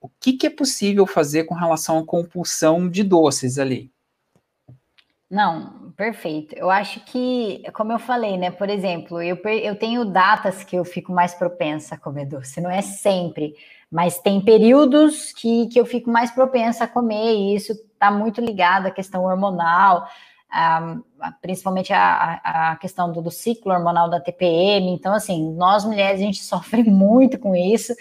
o 0.00 0.08
que, 0.08 0.32
que 0.32 0.46
é 0.46 0.50
possível 0.50 1.06
fazer 1.06 1.44
com 1.44 1.54
relação 1.54 1.98
à 1.98 2.04
compulsão 2.04 2.88
de 2.88 3.04
doces 3.04 3.58
ali? 3.58 3.92
Não, 5.30 5.92
perfeito. 5.96 6.56
Eu 6.56 6.68
acho 6.70 6.98
que, 7.04 7.62
como 7.72 7.92
eu 7.92 8.00
falei, 8.00 8.36
né? 8.36 8.50
Por 8.50 8.68
exemplo, 8.68 9.22
eu, 9.22 9.36
eu 9.36 9.76
tenho 9.78 10.04
datas 10.04 10.64
que 10.64 10.74
eu 10.74 10.84
fico 10.84 11.12
mais 11.12 11.32
propensa 11.34 11.94
a 11.94 11.98
comer 11.98 12.26
doce, 12.26 12.60
não 12.60 12.68
é 12.70 12.82
sempre, 12.82 13.54
mas 13.88 14.18
tem 14.18 14.40
períodos 14.40 15.32
que, 15.32 15.68
que 15.68 15.78
eu 15.78 15.86
fico 15.86 16.10
mais 16.10 16.32
propensa 16.32 16.84
a 16.84 16.88
comer, 16.88 17.34
e 17.36 17.54
isso 17.54 17.72
está 17.72 18.10
muito 18.10 18.40
ligado 18.40 18.86
à 18.86 18.90
questão 18.90 19.24
hormonal, 19.24 20.04
a, 20.50 20.96
a, 21.20 21.32
principalmente 21.40 21.92
a, 21.92 22.72
a 22.72 22.76
questão 22.76 23.12
do, 23.12 23.22
do, 23.22 23.30
ciclo 23.30 23.72
hormonal 23.72 24.10
da 24.10 24.20
TPM. 24.20 24.90
Então, 24.90 25.14
assim, 25.14 25.52
nós 25.54 25.84
mulheres 25.84 26.20
a 26.20 26.24
gente 26.24 26.42
sofre 26.42 26.82
muito 26.82 27.38
com 27.38 27.54
isso, 27.54 27.94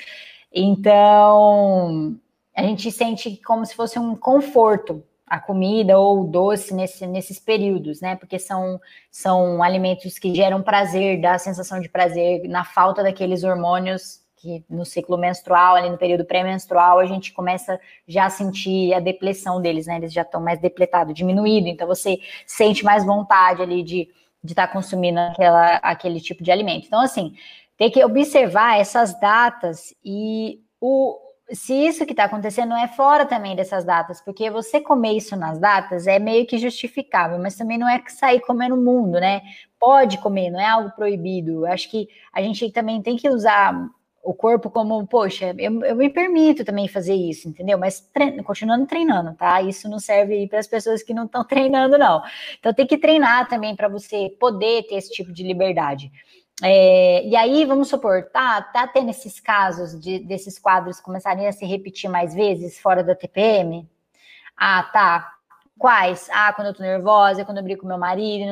então 0.52 2.18
a 2.56 2.64
gente 2.64 2.92
sente 2.92 3.38
como 3.46 3.66
se 3.68 3.76
fosse 3.76 4.00
um 4.00 4.16
conforto 4.16 5.04
a 5.30 5.40
comida 5.40 5.98
ou 6.00 6.22
o 6.22 6.28
doce 6.28 6.74
nesse, 6.74 7.06
nesses 7.06 7.40
períodos, 7.40 8.02
né? 8.02 8.16
Porque 8.16 8.40
são, 8.40 8.80
são 9.12 9.62
alimentos 9.62 10.18
que 10.18 10.34
geram 10.34 10.62
prazer, 10.62 11.22
dá 11.22 11.34
a 11.34 11.40
sensação 11.40 11.80
de 11.80 11.90
prazer 11.90 12.48
na 12.48 12.64
falta 12.64 13.04
daqueles 13.04 13.44
hormônios 13.44 14.20
que 14.36 14.64
no 14.70 14.86
ciclo 14.86 15.18
menstrual, 15.18 15.76
ali 15.76 15.90
no 15.90 15.98
período 15.98 16.24
pré-menstrual, 16.24 16.98
a 17.00 17.06
gente 17.06 17.34
começa 17.34 17.78
já 18.08 18.26
a 18.26 18.30
sentir 18.30 18.94
a 18.94 19.00
depressão 19.02 19.62
deles, 19.62 19.86
né? 19.86 19.98
Eles 19.98 20.14
já 20.14 20.22
estão 20.22 20.42
mais 20.42 20.60
depletados, 20.60 21.14
diminuído, 21.14 21.68
então 21.68 21.86
você 21.86 22.20
sente 22.48 22.84
mais 22.84 23.06
vontade 23.06 23.62
ali 23.62 23.84
de 23.84 24.08
de 24.44 24.54
estar 24.54 24.68
tá 24.68 24.74
consumindo 24.74 25.20
aquela, 25.20 25.76
aquele 25.78 26.20
tipo 26.20 26.44
de 26.44 26.52
alimento. 26.52 26.88
Então, 26.88 27.02
assim, 27.02 27.34
tem 27.78 27.92
que 27.92 28.04
observar 28.04 28.80
essas 28.80 29.20
datas 29.20 29.94
e 30.04 30.62
o, 30.80 31.18
se 31.52 31.74
isso 31.74 32.06
que 32.06 32.14
está 32.14 32.26
acontecendo 32.26 32.74
é 32.76 32.88
fora 32.88 33.26
também 33.26 33.56
dessas 33.56 33.84
datas, 33.84 34.22
porque 34.22 34.50
você 34.50 34.80
comer 34.80 35.14
isso 35.14 35.36
nas 35.36 35.60
datas 35.60 36.08
é 36.08 36.20
meio 36.20 36.46
que 36.46 36.58
justificável, 36.58 37.40
mas 37.40 37.56
também 37.56 37.78
não 37.78 37.90
é 37.90 38.02
sair 38.08 38.40
comendo 38.42 38.76
no 38.76 38.84
mundo, 38.84 39.20
né? 39.20 39.42
Pode 39.80 40.18
comer, 40.20 40.52
não 40.52 40.60
é 40.60 40.68
algo 40.68 40.92
proibido. 40.92 41.66
Acho 41.66 41.90
que 41.90 42.08
a 42.34 42.42
gente 42.42 42.72
também 42.72 43.02
tem 43.02 43.16
que 43.16 43.30
usar 43.30 43.90
o 44.24 44.34
corpo 44.34 44.70
como, 44.70 45.08
poxa, 45.08 45.56
eu, 45.58 45.84
eu 45.84 45.96
me 45.96 46.10
permito 46.10 46.66
também 46.66 46.88
fazer 46.88 47.16
isso, 47.16 47.48
entendeu? 47.48 47.78
Mas 47.78 48.00
treino, 48.00 48.44
continuando 48.44 48.86
treinando, 48.86 49.34
tá? 49.34 49.62
Isso 49.62 49.90
não 49.90 50.00
serve 50.00 50.48
para 50.48 50.60
as 50.60 50.68
pessoas 50.68 51.02
que 51.02 51.14
não 51.14 51.26
estão 51.26 51.44
treinando, 51.48 51.98
não. 51.98 52.22
Então 52.60 52.74
tem 52.74 52.86
que 52.86 52.98
treinar 52.98 53.48
também 53.48 53.76
para 53.76 53.88
você 53.88 54.30
poder 54.40 54.84
ter 54.84 54.96
esse 54.96 55.12
tipo 55.12 55.32
de 55.32 55.44
liberdade. 55.44 56.12
É, 56.62 57.26
e 57.26 57.36
aí, 57.36 57.66
vamos 57.66 57.88
supor, 57.88 58.30
tá, 58.32 58.62
tá 58.62 58.88
tendo 58.88 59.10
esses 59.10 59.40
casos 59.40 60.00
de, 60.00 60.20
desses 60.20 60.60
quadros 60.60 61.00
começarem 61.00 61.48
a 61.48 61.52
se 61.52 61.66
repetir 61.66 62.10
mais 62.10 62.34
vezes 62.34 62.80
fora 62.80 63.04
da 63.04 63.16
TPM? 63.16 63.90
Ah, 64.58 64.84
tá. 64.84 65.34
Quais? 65.78 66.28
Ah, 66.34 66.52
quando 66.52 66.68
eu 66.68 66.74
tô 66.74 66.84
nervosa, 66.84 67.46
quando 67.46 67.60
eu 67.60 67.64
brigo 67.64 67.82
com 67.82 67.88
meu 67.88 67.98
marido, 67.98 68.52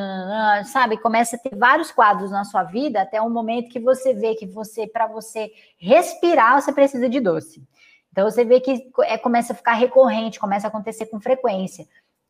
sabe? 0.65 0.97
Começa 0.97 1.35
a 1.35 1.39
ter 1.39 1.53
vários 1.57 1.91
quadros 1.91 2.31
na 2.31 2.45
sua 2.45 2.63
vida 2.63 3.01
até 3.01 3.21
um 3.21 3.29
momento 3.29 3.69
que 3.69 3.81
você 3.81 4.13
vê 4.13 4.33
que 4.35 4.45
você, 4.47 4.87
para 4.87 5.07
você 5.07 5.51
respirar, 5.77 6.61
você 6.61 6.71
precisa 6.71 7.09
de 7.09 7.19
doce. 7.19 7.61
Então 8.09 8.23
você 8.31 8.45
vê 8.45 8.61
que 8.61 8.89
é, 9.03 9.17
começa 9.17 9.51
a 9.51 9.55
ficar 9.55 9.73
recorrente, 9.73 10.39
começa 10.39 10.67
a 10.67 10.69
acontecer 10.69 11.07
com 11.07 11.19
frequência. 11.19 11.85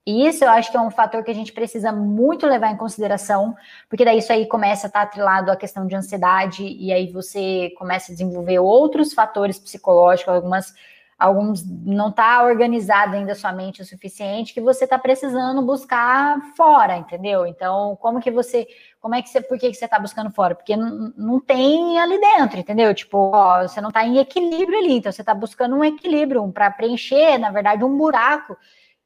E 0.08 0.26
isso 0.26 0.45
eu 0.45 0.49
acho 0.49 0.72
que 0.72 0.78
é 0.78 0.80
um 0.80 0.89
fator 0.89 1.22
que 1.22 1.30
a 1.30 1.34
gente 1.34 1.51
precisa 1.51 1.91
muito 1.91 2.47
levar 2.47 2.72
em 2.72 2.78
consideração, 2.78 3.53
porque 3.89 4.05
daí 4.05 4.20
isso 4.20 4.32
aí 4.32 4.45
começa 4.45 4.88
a 4.88 4.88
estar 4.88 5.01
atrelado 5.01 5.51
à 5.51 5.55
questão 5.58 5.86
de 5.86 5.93
ansiedade, 5.97 6.64
e 6.64 6.93
aí 6.93 7.12
você 7.12 7.74
começa 7.78 8.10
a 8.10 8.16
desenvolver 8.16 8.58
outros 8.58 9.14
fatores 9.14 9.60
psicológicos, 9.60 10.34
algumas, 10.34 10.74
alguns 11.20 11.62
não 11.86 12.08
está 12.08 12.41
organizado 12.45 13.18
ainda 13.18 13.36
sua 13.36 13.51
mente 13.51 13.82
o 13.82 13.86
suficiente 13.86 14.53
que 14.53 14.62
você 14.62 14.86
está 14.86 14.97
precisando 14.97 15.62
buscar 15.62 16.39
fora, 16.55 16.95
entendeu? 16.95 17.45
Então, 17.45 17.97
como 17.97 18.22
que 18.22 18.32
você, 18.32 18.66
como 19.01 19.14
é 19.14 19.22
que 19.22 19.28
você, 19.28 19.41
por 19.41 19.60
que, 19.60 19.70
que 19.72 19.76
você 19.76 19.84
está 19.84 19.99
buscando 19.99 20.32
fora? 20.32 20.55
Porque 20.55 20.78
não, 20.78 21.12
não 21.18 21.39
tem 21.41 21.99
ali 21.99 22.18
dentro, 22.18 22.58
entendeu? 22.58 22.95
Tipo, 22.95 23.32
ó, 23.34 23.68
você 23.68 23.82
não 23.82 23.89
está 23.89 24.05
em 24.05 24.20
equilíbrio 24.20 24.80
ali, 24.80 24.93
então 24.99 25.12
você 25.12 25.22
está 25.22 25.34
buscando 25.34 25.76
um 25.76 25.84
equilíbrio 25.84 26.41
um, 26.41 26.49
para 26.49 26.72
preencher, 26.72 27.38
na 27.38 27.51
verdade, 27.51 27.84
um 27.84 27.97
buraco 27.97 28.55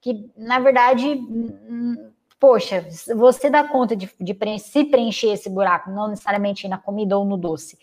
que, 0.01 0.29
na 0.35 0.59
verdade, 0.59 1.21
poxa, 2.39 2.85
você 3.15 3.49
dá 3.49 3.63
conta 3.63 3.95
de, 3.95 4.09
de 4.19 4.59
se 4.59 4.83
preencher 4.83 5.33
esse 5.33 5.49
buraco, 5.49 5.91
não 5.91 6.07
necessariamente 6.07 6.67
na 6.67 6.77
comida 6.77 7.17
ou 7.17 7.23
no 7.23 7.37
doce. 7.37 7.77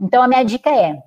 Então, 0.00 0.22
a 0.22 0.28
minha 0.28 0.44
dica 0.44 0.68
é 0.70 1.00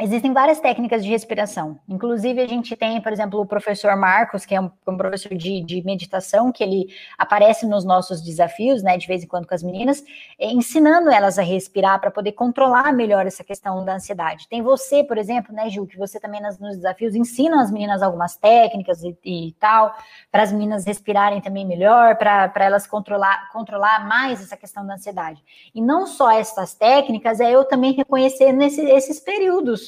Existem 0.00 0.32
várias 0.32 0.58
técnicas 0.58 1.04
de 1.04 1.10
respiração. 1.10 1.78
Inclusive, 1.88 2.40
a 2.40 2.48
gente 2.48 2.74
tem, 2.74 3.00
por 3.00 3.12
exemplo, 3.12 3.40
o 3.40 3.46
professor 3.46 3.94
Marcos, 3.94 4.44
que 4.44 4.52
é 4.52 4.60
um, 4.60 4.68
um 4.88 4.96
professor 4.96 5.32
de, 5.36 5.62
de, 5.62 5.84
meditação, 5.84 6.50
que 6.50 6.64
ele 6.64 6.88
aparece 7.16 7.64
nos 7.64 7.84
nossos 7.84 8.20
desafios, 8.20 8.82
né, 8.82 8.98
de 8.98 9.06
vez 9.06 9.22
em 9.22 9.28
quando 9.28 9.46
com 9.46 9.54
as 9.54 9.62
meninas, 9.62 10.02
eh, 10.36 10.50
ensinando 10.50 11.12
elas 11.12 11.38
a 11.38 11.42
respirar 11.42 12.00
para 12.00 12.10
poder 12.10 12.32
controlar 12.32 12.92
melhor 12.92 13.24
essa 13.24 13.44
questão 13.44 13.84
da 13.84 13.94
ansiedade. 13.94 14.48
Tem 14.48 14.60
você, 14.62 15.04
por 15.04 15.16
exemplo, 15.16 15.54
né, 15.54 15.70
Gil, 15.70 15.86
que 15.86 15.96
você 15.96 16.18
também 16.18 16.40
nas, 16.40 16.58
nos 16.58 16.74
desafios 16.74 17.14
ensina 17.14 17.62
as 17.62 17.70
meninas 17.70 18.02
algumas 18.02 18.34
técnicas 18.34 19.00
e, 19.04 19.16
e 19.24 19.52
tal, 19.60 19.94
para 20.32 20.42
as 20.42 20.50
meninas 20.50 20.84
respirarem 20.84 21.40
também 21.40 21.64
melhor, 21.64 22.16
para 22.16 22.52
elas 22.56 22.84
controlar, 22.84 23.48
controlar 23.52 24.08
mais 24.08 24.42
essa 24.42 24.56
questão 24.56 24.84
da 24.84 24.94
ansiedade. 24.94 25.40
E 25.72 25.80
não 25.80 26.04
só 26.04 26.32
essas 26.32 26.74
técnicas, 26.74 27.38
é 27.38 27.52
eu 27.52 27.64
também 27.64 27.92
reconhecer 27.92 28.50
nesse, 28.50 28.80
esses 28.80 29.20
períodos 29.20 29.83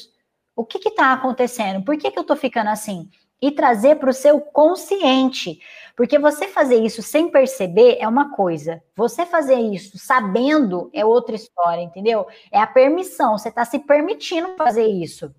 o 0.57 0.65
que 0.65 0.89
está 0.89 1.13
acontecendo? 1.13 1.85
Por 1.85 1.95
que, 1.97 2.09
que 2.09 2.17
eu 2.17 2.23
estou 2.23 2.35
ficando 2.35 2.71
assim? 2.71 3.07
E 3.39 3.51
trazer 3.51 3.97
para 3.97 4.09
o 4.09 4.13
seu 4.13 4.41
consciente. 4.41 5.59
Porque 5.95 6.17
você 6.17 6.47
fazer 6.47 6.83
isso 6.83 7.03
sem 7.03 7.29
perceber 7.29 7.97
é 7.99 8.07
uma 8.07 8.35
coisa. 8.35 8.83
Você 8.95 9.23
fazer 9.23 9.59
isso 9.59 9.99
sabendo 9.99 10.89
é 10.91 11.05
outra 11.05 11.35
história, 11.35 11.81
entendeu? 11.81 12.25
É 12.51 12.59
a 12.59 12.65
permissão. 12.65 13.37
Você 13.37 13.49
está 13.49 13.63
se 13.63 13.77
permitindo 13.77 14.55
fazer 14.57 14.87
isso. 14.87 15.33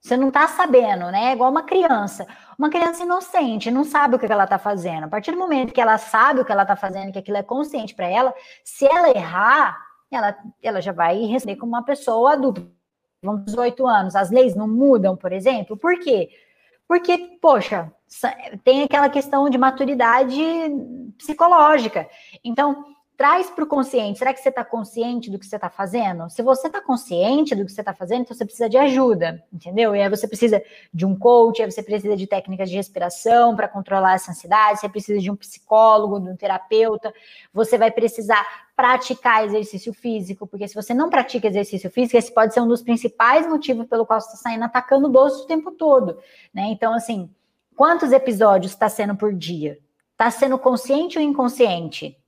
Você 0.00 0.16
não 0.16 0.28
está 0.28 0.48
sabendo, 0.48 1.10
né? 1.12 1.30
É 1.30 1.32
igual 1.32 1.50
uma 1.50 1.62
criança. 1.62 2.26
Uma 2.58 2.68
criança 2.68 3.04
inocente, 3.04 3.70
não 3.70 3.84
sabe 3.84 4.16
o 4.16 4.18
que 4.18 4.26
ela 4.26 4.44
está 4.44 4.58
fazendo. 4.58 5.04
A 5.04 5.08
partir 5.08 5.30
do 5.32 5.38
momento 5.38 5.72
que 5.72 5.80
ela 5.80 5.98
sabe 5.98 6.40
o 6.40 6.44
que 6.44 6.50
ela 6.50 6.62
está 6.62 6.74
fazendo, 6.74 7.12
que 7.12 7.18
aquilo 7.18 7.36
é 7.36 7.42
consciente 7.44 7.94
para 7.94 8.08
ela, 8.08 8.34
se 8.64 8.84
ela 8.86 9.10
errar, 9.10 9.76
ela, 10.10 10.36
ela 10.62 10.80
já 10.80 10.92
vai 10.92 11.24
responder 11.26 11.56
como 11.56 11.72
uma 11.72 11.84
pessoa 11.84 12.32
adulta 12.32 12.75
vão 13.22 13.42
18 13.44 13.86
anos, 13.86 14.14
as 14.14 14.30
leis 14.30 14.54
não 14.54 14.68
mudam, 14.68 15.16
por 15.16 15.32
exemplo? 15.32 15.76
Por 15.76 15.98
quê? 15.98 16.30
Porque, 16.88 17.38
poxa, 17.40 17.92
tem 18.62 18.82
aquela 18.82 19.08
questão 19.08 19.50
de 19.50 19.58
maturidade 19.58 20.40
psicológica. 21.18 22.08
Então, 22.44 22.95
traz 23.16 23.48
para 23.48 23.64
o 23.64 23.66
consciente. 23.66 24.18
Será 24.18 24.34
que 24.34 24.40
você 24.40 24.50
está 24.50 24.64
consciente 24.64 25.30
do 25.30 25.38
que 25.38 25.46
você 25.46 25.56
está 25.56 25.70
fazendo? 25.70 26.28
Se 26.28 26.42
você 26.42 26.66
está 26.66 26.82
consciente 26.82 27.54
do 27.54 27.64
que 27.64 27.72
você 27.72 27.80
está 27.80 27.94
fazendo, 27.94 28.22
então 28.22 28.36
você 28.36 28.44
precisa 28.44 28.68
de 28.68 28.76
ajuda, 28.76 29.42
entendeu? 29.50 29.96
E 29.96 30.02
aí 30.02 30.08
você 30.08 30.28
precisa 30.28 30.62
de 30.92 31.06
um 31.06 31.16
coach, 31.16 31.62
aí 31.62 31.70
você 31.70 31.82
precisa 31.82 32.16
de 32.16 32.26
técnicas 32.26 32.68
de 32.68 32.76
respiração 32.76 33.56
para 33.56 33.68
controlar 33.68 34.14
essa 34.14 34.30
ansiedade, 34.30 34.80
você 34.80 34.88
precisa 34.88 35.18
de 35.18 35.30
um 35.30 35.36
psicólogo, 35.36 36.20
de 36.20 36.28
um 36.28 36.36
terapeuta, 36.36 37.12
você 37.52 37.78
vai 37.78 37.90
precisar 37.90 38.44
praticar 38.76 39.46
exercício 39.46 39.94
físico, 39.94 40.46
porque 40.46 40.68
se 40.68 40.74
você 40.74 40.92
não 40.92 41.08
pratica 41.08 41.48
exercício 41.48 41.90
físico, 41.90 42.18
esse 42.18 42.32
pode 42.32 42.52
ser 42.52 42.60
um 42.60 42.68
dos 42.68 42.82
principais 42.82 43.48
motivos 43.48 43.86
pelo 43.86 44.04
qual 44.04 44.20
você 44.20 44.28
está 44.28 44.50
saindo 44.50 44.64
atacando 44.64 45.06
o 45.06 45.10
doce 45.10 45.44
o 45.44 45.46
tempo 45.46 45.70
todo, 45.70 46.18
né? 46.52 46.64
Então, 46.66 46.92
assim, 46.92 47.30
quantos 47.74 48.12
episódios 48.12 48.72
está 48.72 48.90
sendo 48.90 49.16
por 49.16 49.32
dia? 49.32 49.78
Está 50.12 50.30
sendo 50.30 50.58
consciente 50.58 51.18
ou 51.18 51.24
inconsciente? 51.24 52.18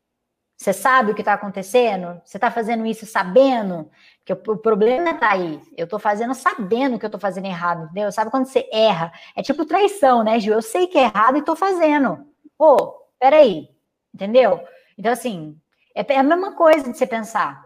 Você 0.58 0.72
sabe 0.72 1.12
o 1.12 1.14
que 1.14 1.20
está 1.20 1.34
acontecendo? 1.34 2.20
Você 2.24 2.36
está 2.36 2.50
fazendo 2.50 2.84
isso 2.84 3.06
sabendo? 3.06 3.88
Que 4.24 4.32
o 4.32 4.56
problema 4.56 5.12
está 5.12 5.30
aí. 5.30 5.62
Eu 5.76 5.84
estou 5.84 6.00
fazendo 6.00 6.34
sabendo 6.34 6.98
que 6.98 7.04
eu 7.04 7.08
estou 7.08 7.20
fazendo 7.20 7.46
errado, 7.46 7.84
entendeu? 7.84 8.10
Sabe 8.10 8.28
quando 8.28 8.46
você 8.46 8.68
erra? 8.72 9.12
É 9.36 9.42
tipo 9.42 9.64
traição, 9.64 10.24
né, 10.24 10.40
Gil? 10.40 10.54
Eu 10.54 10.62
sei 10.62 10.88
que 10.88 10.98
é 10.98 11.04
errado 11.04 11.36
e 11.36 11.38
estou 11.38 11.54
fazendo. 11.54 12.26
Ô, 12.58 12.74
oh, 12.74 12.92
peraí, 13.20 13.68
entendeu? 14.12 14.60
Então, 14.98 15.12
assim, 15.12 15.56
é, 15.94 16.04
é 16.12 16.18
a 16.18 16.24
mesma 16.24 16.56
coisa 16.56 16.90
de 16.90 16.98
você 16.98 17.06
pensar. 17.06 17.64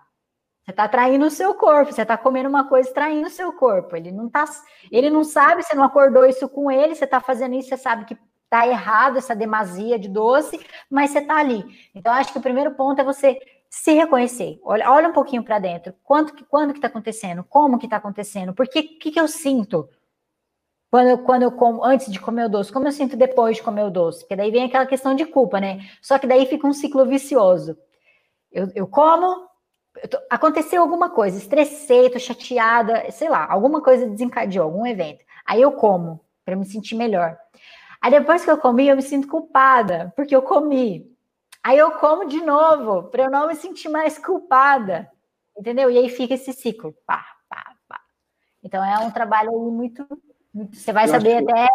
Você 0.62 0.72
está 0.72 0.86
traindo 0.86 1.24
o 1.24 1.30
seu 1.30 1.54
corpo, 1.54 1.92
você 1.92 2.02
está 2.02 2.18
comendo 2.18 2.48
uma 2.50 2.68
coisa 2.68 2.92
traindo 2.92 3.26
o 3.26 3.30
seu 3.30 3.54
corpo. 3.54 3.96
Ele 3.96 4.12
não 4.12 4.28
tá, 4.28 4.44
ele 4.90 5.08
não 5.08 5.24
sabe, 5.24 5.62
você 5.62 5.74
não 5.74 5.82
acordou 5.82 6.26
isso 6.26 6.46
com 6.46 6.70
ele, 6.70 6.94
você 6.94 7.04
está 7.04 7.22
fazendo 7.22 7.54
isso, 7.54 7.70
você 7.70 7.78
sabe 7.78 8.04
que 8.04 8.18
tá 8.52 8.68
errado 8.68 9.16
essa 9.16 9.34
demasia 9.34 9.98
de 9.98 10.10
doce, 10.10 10.60
mas 10.90 11.10
você 11.10 11.22
tá 11.22 11.38
ali. 11.38 11.64
Então, 11.94 12.12
acho 12.12 12.30
que 12.34 12.38
o 12.38 12.42
primeiro 12.42 12.72
ponto 12.72 13.00
é 13.00 13.04
você 13.04 13.40
se 13.70 13.92
reconhecer. 13.92 14.60
Olha, 14.62 14.90
olha 14.92 15.08
um 15.08 15.12
pouquinho 15.14 15.42
para 15.42 15.58
dentro. 15.58 15.94
Quanto 16.04 16.34
que, 16.34 16.44
quando 16.44 16.74
que 16.74 16.80
tá 16.80 16.88
acontecendo? 16.88 17.42
Como 17.42 17.78
que 17.78 17.88
tá 17.88 17.96
acontecendo? 17.96 18.52
Por 18.52 18.68
que, 18.68 18.82
que, 18.82 19.10
que 19.10 19.18
eu 19.18 19.26
sinto? 19.26 19.88
Quando 20.90 21.08
eu, 21.08 21.18
quando 21.20 21.42
eu 21.44 21.52
como, 21.52 21.82
antes 21.82 22.12
de 22.12 22.20
comer 22.20 22.44
o 22.44 22.48
doce, 22.50 22.70
como 22.70 22.86
eu 22.86 22.92
sinto 22.92 23.16
depois 23.16 23.56
de 23.56 23.62
comer 23.62 23.84
o 23.84 23.90
doce? 23.90 24.20
Porque 24.20 24.36
daí 24.36 24.50
vem 24.50 24.64
aquela 24.64 24.84
questão 24.84 25.14
de 25.14 25.24
culpa, 25.24 25.58
né? 25.58 25.88
Só 26.02 26.18
que 26.18 26.26
daí 26.26 26.44
fica 26.44 26.66
um 26.66 26.74
ciclo 26.74 27.06
vicioso. 27.06 27.74
Eu, 28.52 28.68
eu 28.74 28.86
como, 28.86 29.48
eu 30.02 30.08
tô, 30.10 30.18
aconteceu 30.28 30.82
alguma 30.82 31.08
coisa, 31.08 31.38
estressei, 31.38 32.10
tô 32.10 32.18
chateada, 32.18 33.10
sei 33.10 33.30
lá, 33.30 33.50
alguma 33.50 33.80
coisa 33.80 34.06
desencadeou, 34.06 34.66
algum 34.66 34.86
evento. 34.86 35.24
Aí 35.46 35.62
eu 35.62 35.72
como, 35.72 36.20
para 36.44 36.54
me 36.54 36.66
sentir 36.66 36.96
melhor. 36.96 37.38
Aí 38.02 38.10
depois 38.10 38.44
que 38.44 38.50
eu 38.50 38.58
comi, 38.58 38.88
eu 38.88 38.96
me 38.96 39.02
sinto 39.02 39.28
culpada, 39.28 40.12
porque 40.16 40.34
eu 40.34 40.42
comi. 40.42 41.08
Aí 41.62 41.78
eu 41.78 41.92
como 41.92 42.26
de 42.26 42.40
novo, 42.40 43.04
para 43.04 43.22
eu 43.22 43.30
não 43.30 43.46
me 43.46 43.54
sentir 43.54 43.88
mais 43.88 44.18
culpada. 44.18 45.08
Entendeu? 45.56 45.88
E 45.88 45.96
aí 45.96 46.08
fica 46.08 46.34
esse 46.34 46.52
ciclo. 46.52 46.92
Pá, 47.06 47.24
pá, 47.48 47.76
pá. 47.88 48.00
Então 48.60 48.84
é 48.84 48.98
um 48.98 49.10
trabalho 49.12 49.52
muito. 49.70 50.04
muito 50.52 50.76
você 50.76 50.92
vai 50.92 51.04
eu 51.04 51.08
saber 51.08 51.36
até. 51.36 51.68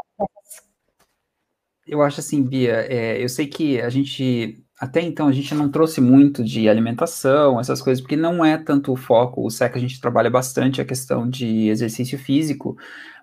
Eu 1.86 2.02
acho 2.02 2.20
assim, 2.20 2.44
Bia, 2.44 2.86
é, 2.90 3.24
eu 3.24 3.30
sei 3.30 3.48
que 3.48 3.80
a 3.80 3.90
gente 3.90 4.62
até 4.80 5.02
então 5.02 5.28
a 5.28 5.32
gente 5.32 5.56
não 5.56 5.72
trouxe 5.72 6.00
muito 6.00 6.44
de 6.44 6.70
alimentação, 6.70 7.60
essas 7.60 7.82
coisas, 7.82 8.00
porque 8.00 8.16
não 8.16 8.46
é 8.46 8.58
tanto 8.58 8.92
o 8.92 8.96
foco. 8.96 9.44
O 9.44 9.50
SEC 9.50 9.76
a 9.76 9.80
gente 9.80 10.00
trabalha 10.00 10.30
bastante 10.30 10.80
a 10.80 10.86
questão 10.86 11.28
de 11.28 11.70
exercício 11.70 12.20
físico, 12.20 12.78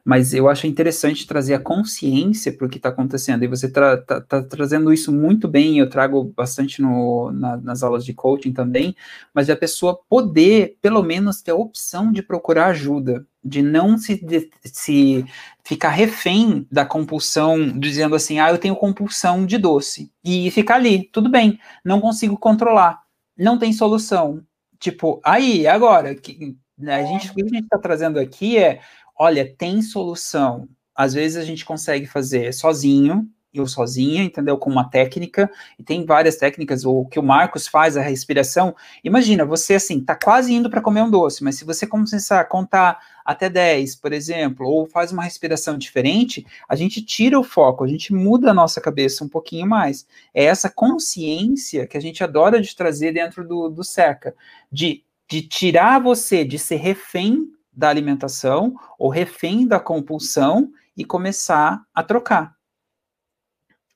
mas 0.04 0.34
eu 0.34 0.48
acho 0.50 0.66
interessante 0.66 1.26
trazer 1.26 1.54
a 1.54 1.58
consciência 1.58 2.52
para 2.52 2.66
o 2.66 2.68
que 2.68 2.76
está 2.76 2.90
acontecendo, 2.90 3.42
e 3.42 3.48
você 3.48 3.66
está 3.66 3.96
tá, 3.96 4.20
tá 4.20 4.42
trazendo 4.42 4.92
isso 4.92 5.10
muito 5.10 5.48
bem, 5.48 5.78
eu 5.78 5.88
trago 5.88 6.24
bastante 6.36 6.82
no, 6.82 7.32
na, 7.32 7.56
nas 7.56 7.82
aulas 7.82 8.04
de 8.04 8.12
coaching 8.12 8.52
também, 8.52 8.94
mas 9.32 9.48
a 9.48 9.56
pessoa 9.56 9.98
poder, 10.08 10.76
pelo 10.82 11.02
menos, 11.02 11.40
ter 11.40 11.52
a 11.52 11.56
opção 11.56 12.12
de 12.12 12.22
procurar 12.22 12.66
ajuda, 12.66 13.26
de 13.42 13.62
não 13.62 13.96
se, 13.96 14.22
de, 14.22 14.50
se 14.62 15.24
ficar 15.64 15.90
refém 15.90 16.66
da 16.70 16.84
compulsão, 16.84 17.78
dizendo 17.78 18.14
assim, 18.14 18.38
ah, 18.38 18.50
eu 18.50 18.58
tenho 18.58 18.76
compulsão 18.76 19.46
de 19.46 19.56
doce, 19.56 20.12
e 20.22 20.50
ficar 20.50 20.74
ali, 20.76 21.08
tudo 21.12 21.30
bem, 21.30 21.58
não 21.82 21.98
consigo 21.98 22.36
controlar, 22.36 23.00
não 23.38 23.58
tem 23.58 23.72
solução, 23.72 24.42
tipo, 24.78 25.18
aí, 25.24 25.66
agora, 25.66 26.14
que, 26.14 26.58
né, 26.76 26.96
a 26.96 27.04
gente, 27.04 27.30
o 27.30 27.34
que 27.34 27.42
a 27.42 27.48
gente 27.48 27.64
está 27.64 27.78
trazendo 27.78 28.18
aqui 28.18 28.58
é 28.58 28.80
olha, 29.16 29.50
tem 29.56 29.82
solução. 29.82 30.68
Às 30.94 31.14
vezes 31.14 31.36
a 31.36 31.44
gente 31.44 31.64
consegue 31.64 32.06
fazer 32.06 32.52
sozinho, 32.52 33.28
eu 33.54 33.66
sozinha, 33.66 34.24
entendeu? 34.24 34.58
Com 34.58 34.68
uma 34.68 34.88
técnica, 34.90 35.50
e 35.78 35.84
tem 35.84 36.04
várias 36.04 36.36
técnicas, 36.36 36.84
o 36.84 37.04
que 37.04 37.18
o 37.18 37.22
Marcos 37.22 37.68
faz, 37.68 37.96
a 37.96 38.02
respiração. 38.02 38.74
Imagina, 39.02 39.44
você 39.44 39.74
assim, 39.74 40.00
tá 40.00 40.16
quase 40.16 40.52
indo 40.52 40.68
para 40.68 40.80
comer 40.80 41.02
um 41.02 41.10
doce, 41.10 41.44
mas 41.44 41.56
se 41.56 41.64
você 41.64 41.86
começar 41.86 42.40
a 42.40 42.44
contar 42.44 42.98
até 43.24 43.48
10, 43.48 43.96
por 43.96 44.12
exemplo, 44.12 44.66
ou 44.66 44.86
faz 44.86 45.12
uma 45.12 45.22
respiração 45.22 45.78
diferente, 45.78 46.44
a 46.68 46.74
gente 46.74 47.00
tira 47.00 47.38
o 47.38 47.44
foco, 47.44 47.84
a 47.84 47.88
gente 47.88 48.12
muda 48.12 48.50
a 48.50 48.54
nossa 48.54 48.80
cabeça 48.80 49.24
um 49.24 49.28
pouquinho 49.28 49.66
mais. 49.66 50.06
É 50.34 50.44
essa 50.44 50.68
consciência 50.68 51.86
que 51.86 51.96
a 51.96 52.00
gente 52.00 52.24
adora 52.24 52.60
de 52.60 52.74
trazer 52.74 53.12
dentro 53.12 53.46
do, 53.46 53.68
do 53.68 53.84
SECA, 53.84 54.34
de, 54.70 55.04
de 55.30 55.42
tirar 55.42 56.00
você 56.00 56.44
de 56.44 56.58
ser 56.58 56.76
refém 56.76 57.48
da 57.76 57.88
alimentação 57.88 58.74
ou 58.98 59.08
refém 59.08 59.66
da 59.66 59.80
compulsão 59.80 60.70
e 60.96 61.04
começar 61.04 61.84
a 61.92 62.02
trocar 62.02 62.54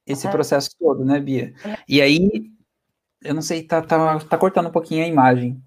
esse 0.09 0.27
é. 0.27 0.31
processo 0.31 0.71
todo, 0.79 1.05
né, 1.05 1.21
Bia? 1.21 1.53
É. 1.65 1.77
E 1.87 2.01
aí, 2.01 2.51
eu 3.23 3.35
não 3.35 3.43
sei, 3.43 3.63
tá, 3.63 3.83
tá, 3.83 4.19
tá 4.21 4.39
cortando 4.39 4.69
um 4.69 4.73
pouquinho 4.73 5.05
a 5.05 5.09
imagem. 5.09 5.63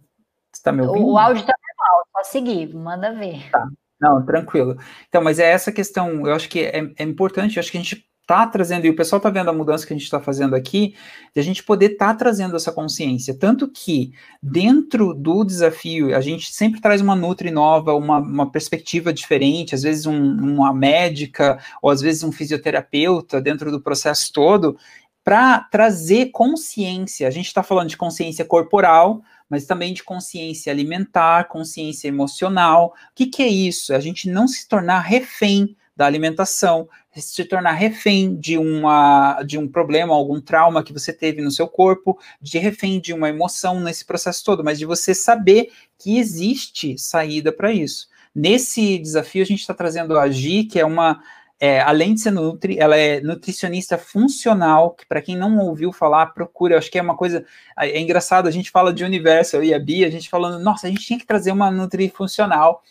Você 0.51 0.63
tá 0.63 0.71
me 0.71 0.81
ouvindo? 0.81 1.05
O 1.05 1.17
áudio 1.17 1.45
tá 1.45 1.53
normal, 1.53 2.07
só 2.11 2.23
seguir, 2.23 2.73
manda 2.73 3.13
ver. 3.13 3.49
Tá. 3.51 3.67
Não, 3.99 4.25
tranquilo. 4.25 4.77
Então, 5.07 5.23
mas 5.23 5.37
é 5.37 5.51
essa 5.51 5.71
questão, 5.71 6.25
eu 6.25 6.33
acho 6.33 6.49
que 6.49 6.61
é, 6.61 6.91
é 6.97 7.03
importante, 7.03 7.55
eu 7.55 7.59
acho 7.59 7.71
que 7.71 7.77
a 7.77 7.81
gente 7.81 8.10
está 8.31 8.47
trazendo, 8.47 8.85
e 8.85 8.89
o 8.89 8.95
pessoal 8.95 9.17
está 9.17 9.29
vendo 9.29 9.49
a 9.49 9.53
mudança 9.53 9.85
que 9.85 9.93
a 9.93 9.95
gente 9.95 10.05
está 10.05 10.19
fazendo 10.19 10.55
aqui, 10.55 10.95
de 11.35 11.41
a 11.41 11.43
gente 11.43 11.61
poder 11.63 11.93
estar 11.93 12.07
tá 12.07 12.15
trazendo 12.15 12.55
essa 12.55 12.71
consciência. 12.71 13.37
Tanto 13.37 13.67
que, 13.67 14.13
dentro 14.41 15.13
do 15.13 15.43
desafio, 15.43 16.15
a 16.15 16.21
gente 16.21 16.53
sempre 16.53 16.79
traz 16.79 17.01
uma 17.01 17.15
Nutri 17.15 17.51
nova, 17.51 17.93
uma, 17.93 18.19
uma 18.19 18.49
perspectiva 18.49 19.11
diferente, 19.11 19.75
às 19.75 19.83
vezes 19.83 20.05
um, 20.05 20.15
uma 20.15 20.73
médica, 20.73 21.59
ou 21.81 21.89
às 21.89 22.01
vezes 22.01 22.23
um 22.23 22.31
fisioterapeuta 22.31 23.41
dentro 23.41 23.69
do 23.69 23.81
processo 23.81 24.31
todo, 24.31 24.77
para 25.23 25.59
trazer 25.59 26.27
consciência. 26.31 27.27
A 27.27 27.31
gente 27.31 27.47
está 27.47 27.61
falando 27.61 27.89
de 27.89 27.97
consciência 27.97 28.45
corporal, 28.45 29.21
mas 29.49 29.65
também 29.65 29.93
de 29.93 30.03
consciência 30.03 30.71
alimentar, 30.71 31.49
consciência 31.49 32.07
emocional. 32.07 32.93
O 33.11 33.13
que, 33.13 33.27
que 33.27 33.43
é 33.43 33.47
isso? 33.47 33.93
A 33.93 33.99
gente 33.99 34.29
não 34.29 34.47
se 34.47 34.67
tornar 34.67 35.01
refém 35.01 35.75
da 35.95 36.05
alimentação, 36.05 36.87
se 37.15 37.43
tornar 37.45 37.73
refém 37.73 38.35
de, 38.35 38.57
uma, 38.57 39.43
de 39.43 39.57
um 39.57 39.67
problema, 39.67 40.13
algum 40.13 40.39
trauma 40.39 40.83
que 40.83 40.93
você 40.93 41.11
teve 41.11 41.41
no 41.41 41.51
seu 41.51 41.67
corpo, 41.67 42.17
de 42.41 42.57
refém 42.57 42.99
de 42.99 43.13
uma 43.13 43.29
emoção 43.29 43.79
nesse 43.79 44.05
processo 44.05 44.43
todo, 44.43 44.63
mas 44.63 44.79
de 44.79 44.85
você 44.85 45.13
saber 45.13 45.71
que 45.99 46.17
existe 46.17 46.97
saída 46.97 47.51
para 47.51 47.71
isso. 47.71 48.07
Nesse 48.33 48.97
desafio, 48.97 49.43
a 49.43 49.45
gente 49.45 49.59
está 49.59 49.73
trazendo 49.73 50.17
a 50.17 50.29
Gi, 50.29 50.63
que 50.63 50.79
é 50.79 50.85
uma 50.85 51.21
é, 51.63 51.79
além 51.79 52.15
de 52.15 52.21
ser 52.21 52.31
nutri, 52.31 52.79
ela 52.79 52.97
é 52.97 53.21
nutricionista 53.21 53.95
funcional, 53.95 54.95
que 54.95 55.05
para 55.05 55.21
quem 55.21 55.37
não 55.37 55.59
ouviu 55.59 55.93
falar, 55.93 56.25
procura, 56.33 56.75
acho 56.75 56.89
que 56.89 56.97
é 56.97 57.01
uma 57.03 57.15
coisa, 57.15 57.45
é, 57.77 57.91
é 57.91 57.99
engraçado, 57.99 58.47
a 58.47 58.51
gente 58.51 58.71
fala 58.71 58.91
de 58.91 59.03
universo, 59.03 59.57
eu 59.57 59.63
e 59.63 59.71
a 59.71 59.77
Bia, 59.77 60.07
a 60.07 60.09
gente 60.09 60.27
falando, 60.27 60.59
nossa, 60.59 60.87
a 60.87 60.89
gente 60.89 61.05
tinha 61.05 61.19
que 61.19 61.25
trazer 61.25 61.51
uma 61.51 61.69
nutri 61.69 62.09
funcional 62.09 62.81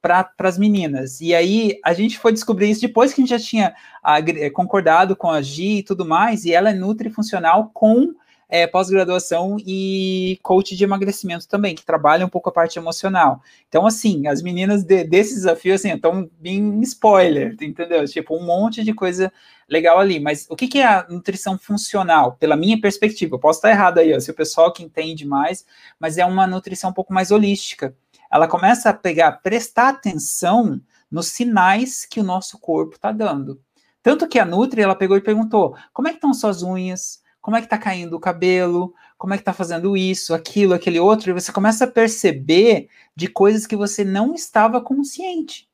para 0.00 0.32
as 0.38 0.58
meninas, 0.58 1.20
e 1.20 1.34
aí 1.34 1.78
a 1.84 1.92
gente 1.92 2.18
foi 2.18 2.32
descobrir 2.32 2.70
isso 2.70 2.80
depois 2.80 3.12
que 3.12 3.20
a 3.20 3.22
gente 3.24 3.30
já 3.30 3.38
tinha 3.38 3.74
é, 4.04 4.50
concordado 4.50 5.14
com 5.14 5.30
a 5.30 5.42
Gi 5.42 5.78
e 5.78 5.82
tudo 5.82 6.04
mais, 6.04 6.44
e 6.44 6.52
ela 6.52 6.70
é 6.70 6.74
nutri 6.74 7.10
funcional 7.10 7.70
com 7.74 8.14
é, 8.50 8.66
pós-graduação 8.66 9.56
e 9.64 10.38
coach 10.42 10.76
de 10.76 10.82
emagrecimento 10.82 11.46
também, 11.46 11.74
que 11.74 11.84
trabalha 11.84 12.26
um 12.26 12.28
pouco 12.28 12.48
a 12.48 12.52
parte 12.52 12.78
emocional. 12.78 13.40
Então, 13.68 13.86
assim, 13.86 14.26
as 14.26 14.42
meninas 14.42 14.82
de, 14.82 15.04
desse 15.04 15.34
desafio, 15.34 15.74
assim, 15.74 15.92
estão 15.92 16.28
bem 16.38 16.80
spoiler, 16.80 17.56
entendeu? 17.60 18.04
Tipo, 18.06 18.36
um 18.36 18.44
monte 18.44 18.82
de 18.82 18.92
coisa 18.92 19.32
legal 19.68 20.00
ali. 20.00 20.18
Mas 20.18 20.46
o 20.50 20.56
que, 20.56 20.66
que 20.66 20.78
é 20.78 20.86
a 20.86 21.06
nutrição 21.08 21.56
funcional? 21.56 22.36
Pela 22.40 22.56
minha 22.56 22.78
perspectiva, 22.80 23.36
eu 23.36 23.38
posso 23.38 23.58
estar 23.58 23.70
errado 23.70 23.98
aí, 23.98 24.12
ó, 24.12 24.18
se 24.18 24.32
o 24.32 24.34
pessoal 24.34 24.72
que 24.72 24.82
entende 24.82 25.24
mais, 25.24 25.64
mas 25.98 26.18
é 26.18 26.26
uma 26.26 26.46
nutrição 26.46 26.90
um 26.90 26.94
pouco 26.94 27.14
mais 27.14 27.30
holística. 27.30 27.94
Ela 28.30 28.48
começa 28.48 28.90
a 28.90 28.94
pegar, 28.94 29.32
prestar 29.42 29.88
atenção 29.88 30.80
nos 31.10 31.28
sinais 31.28 32.06
que 32.06 32.20
o 32.20 32.24
nosso 32.24 32.58
corpo 32.58 32.96
está 32.96 33.12
dando. 33.12 33.60
Tanto 34.02 34.28
que 34.28 34.38
a 34.38 34.44
Nutri, 34.44 34.80
ela 34.80 34.94
pegou 34.94 35.16
e 35.16 35.20
perguntou, 35.20 35.76
como 35.92 36.08
é 36.08 36.12
que 36.12 36.18
estão 36.18 36.32
suas 36.32 36.62
unhas? 36.62 37.20
como 37.40 37.56
é 37.56 37.62
que 37.62 37.68
tá 37.68 37.78
caindo 37.78 38.14
o 38.14 38.20
cabelo, 38.20 38.94
como 39.16 39.34
é 39.34 39.38
que 39.38 39.44
tá 39.44 39.52
fazendo 39.52 39.96
isso, 39.96 40.34
aquilo, 40.34 40.74
aquele 40.74 41.00
outro, 41.00 41.30
e 41.30 41.34
você 41.34 41.52
começa 41.52 41.84
a 41.84 41.90
perceber 41.90 42.88
de 43.16 43.28
coisas 43.28 43.66
que 43.66 43.76
você 43.76 44.04
não 44.04 44.34
estava 44.34 44.80
consciente, 44.80 45.68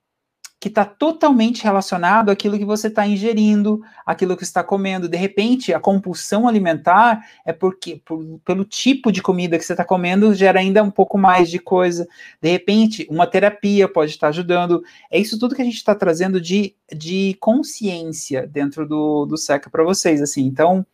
que 0.66 0.70
está 0.70 0.84
totalmente 0.84 1.62
relacionado 1.62 2.28
àquilo 2.28 2.58
que 2.58 2.64
você 2.64 2.88
está 2.88 3.06
ingerindo, 3.06 3.80
aquilo 4.04 4.36
que 4.36 4.42
está 4.42 4.64
comendo. 4.64 5.08
De 5.08 5.16
repente, 5.16 5.72
a 5.72 5.78
compulsão 5.78 6.48
alimentar 6.48 7.24
é 7.44 7.52
porque, 7.52 8.02
por, 8.04 8.40
pelo 8.44 8.64
tipo 8.64 9.12
de 9.12 9.22
comida 9.22 9.56
que 9.56 9.64
você 9.64 9.74
está 9.74 9.84
comendo, 9.84 10.34
gera 10.34 10.58
ainda 10.58 10.82
um 10.82 10.90
pouco 10.90 11.16
mais 11.16 11.48
de 11.48 11.60
coisa. 11.60 12.08
De 12.42 12.50
repente, 12.50 13.06
uma 13.08 13.28
terapia 13.28 13.86
pode 13.86 14.10
estar 14.10 14.26
ajudando. 14.26 14.82
É 15.08 15.20
isso 15.20 15.38
tudo 15.38 15.54
que 15.54 15.62
a 15.62 15.64
gente 15.64 15.76
está 15.76 15.94
trazendo 15.94 16.40
de, 16.40 16.74
de 16.92 17.36
consciência 17.38 18.44
dentro 18.44 18.88
do, 18.88 19.24
do 19.24 19.36
SECA 19.36 19.70
para 19.70 19.84
vocês. 19.84 20.20
assim. 20.20 20.42
Então, 20.42 20.84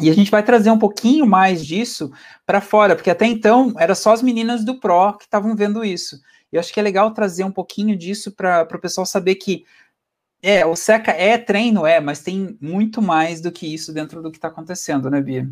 e 0.00 0.08
a 0.08 0.14
gente 0.14 0.30
vai 0.30 0.42
trazer 0.42 0.70
um 0.70 0.78
pouquinho 0.78 1.26
mais 1.26 1.66
disso 1.66 2.10
para 2.46 2.62
fora, 2.62 2.96
porque 2.96 3.10
até 3.10 3.26
então 3.26 3.74
era 3.78 3.94
só 3.94 4.14
as 4.14 4.22
meninas 4.22 4.64
do 4.64 4.80
Pro 4.80 5.18
que 5.18 5.24
estavam 5.24 5.54
vendo 5.54 5.84
isso. 5.84 6.18
E 6.52 6.56
eu 6.56 6.60
acho 6.60 6.72
que 6.72 6.78
é 6.78 6.82
legal 6.82 7.10
trazer 7.12 7.44
um 7.44 7.50
pouquinho 7.50 7.96
disso 7.96 8.30
para 8.32 8.68
o 8.70 8.78
pessoal 8.78 9.06
saber 9.06 9.36
que 9.36 9.64
é, 10.42 10.66
o 10.66 10.74
SECA 10.74 11.12
é 11.12 11.38
treino, 11.38 11.86
é, 11.86 12.00
mas 12.00 12.20
tem 12.20 12.58
muito 12.60 13.00
mais 13.00 13.40
do 13.40 13.52
que 13.52 13.72
isso 13.72 13.92
dentro 13.92 14.20
do 14.20 14.30
que 14.30 14.38
está 14.38 14.48
acontecendo, 14.48 15.08
né, 15.08 15.20
Bia? 15.20 15.48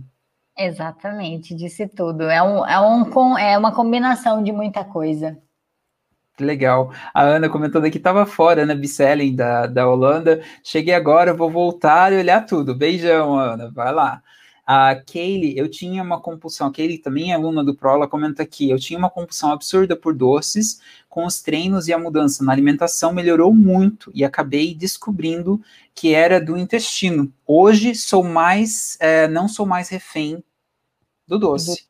Exatamente, 0.58 1.54
disse 1.54 1.86
tudo. 1.86 2.24
É, 2.24 2.42
um, 2.42 2.66
é, 2.66 2.80
um, 2.80 3.38
é 3.38 3.56
uma 3.56 3.72
combinação 3.72 4.42
de 4.42 4.52
muita 4.52 4.84
coisa. 4.84 5.38
Que 6.36 6.44
legal. 6.44 6.92
A 7.14 7.22
Ana 7.22 7.48
comentando 7.48 7.84
aqui, 7.84 7.98
estava 7.98 8.26
fora, 8.26 8.66
né, 8.66 8.74
Bicelling 8.74 9.36
da, 9.36 9.66
da 9.66 9.88
Holanda. 9.88 10.42
Cheguei 10.64 10.94
agora, 10.94 11.32
vou 11.32 11.50
voltar 11.50 12.12
e 12.12 12.18
olhar 12.18 12.44
tudo. 12.44 12.74
Beijão, 12.74 13.38
Ana, 13.38 13.70
vai 13.70 13.92
lá. 13.92 14.22
A 14.72 14.94
Kaylee, 14.94 15.58
eu 15.58 15.68
tinha 15.68 16.00
uma 16.00 16.20
compulsão, 16.20 16.68
a 16.68 16.72
Kaylee 16.72 16.98
também 16.98 17.32
é 17.32 17.34
aluna 17.34 17.64
do 17.64 17.74
Pro, 17.74 17.90
ela 17.90 18.06
comenta 18.06 18.44
aqui, 18.44 18.70
eu 18.70 18.78
tinha 18.78 18.96
uma 18.96 19.10
compulsão 19.10 19.50
absurda 19.50 19.96
por 19.96 20.14
doces, 20.14 20.80
com 21.08 21.26
os 21.26 21.42
treinos 21.42 21.88
e 21.88 21.92
a 21.92 21.98
mudança 21.98 22.44
na 22.44 22.52
alimentação 22.52 23.12
melhorou 23.12 23.52
muito 23.52 24.12
e 24.14 24.24
acabei 24.24 24.72
descobrindo 24.72 25.60
que 25.92 26.14
era 26.14 26.40
do 26.40 26.56
intestino. 26.56 27.32
Hoje 27.44 27.96
sou 27.96 28.22
mais, 28.22 28.96
é, 29.00 29.26
não 29.26 29.48
sou 29.48 29.66
mais 29.66 29.88
refém 29.88 30.40
do 31.26 31.36
doce. 31.36 31.88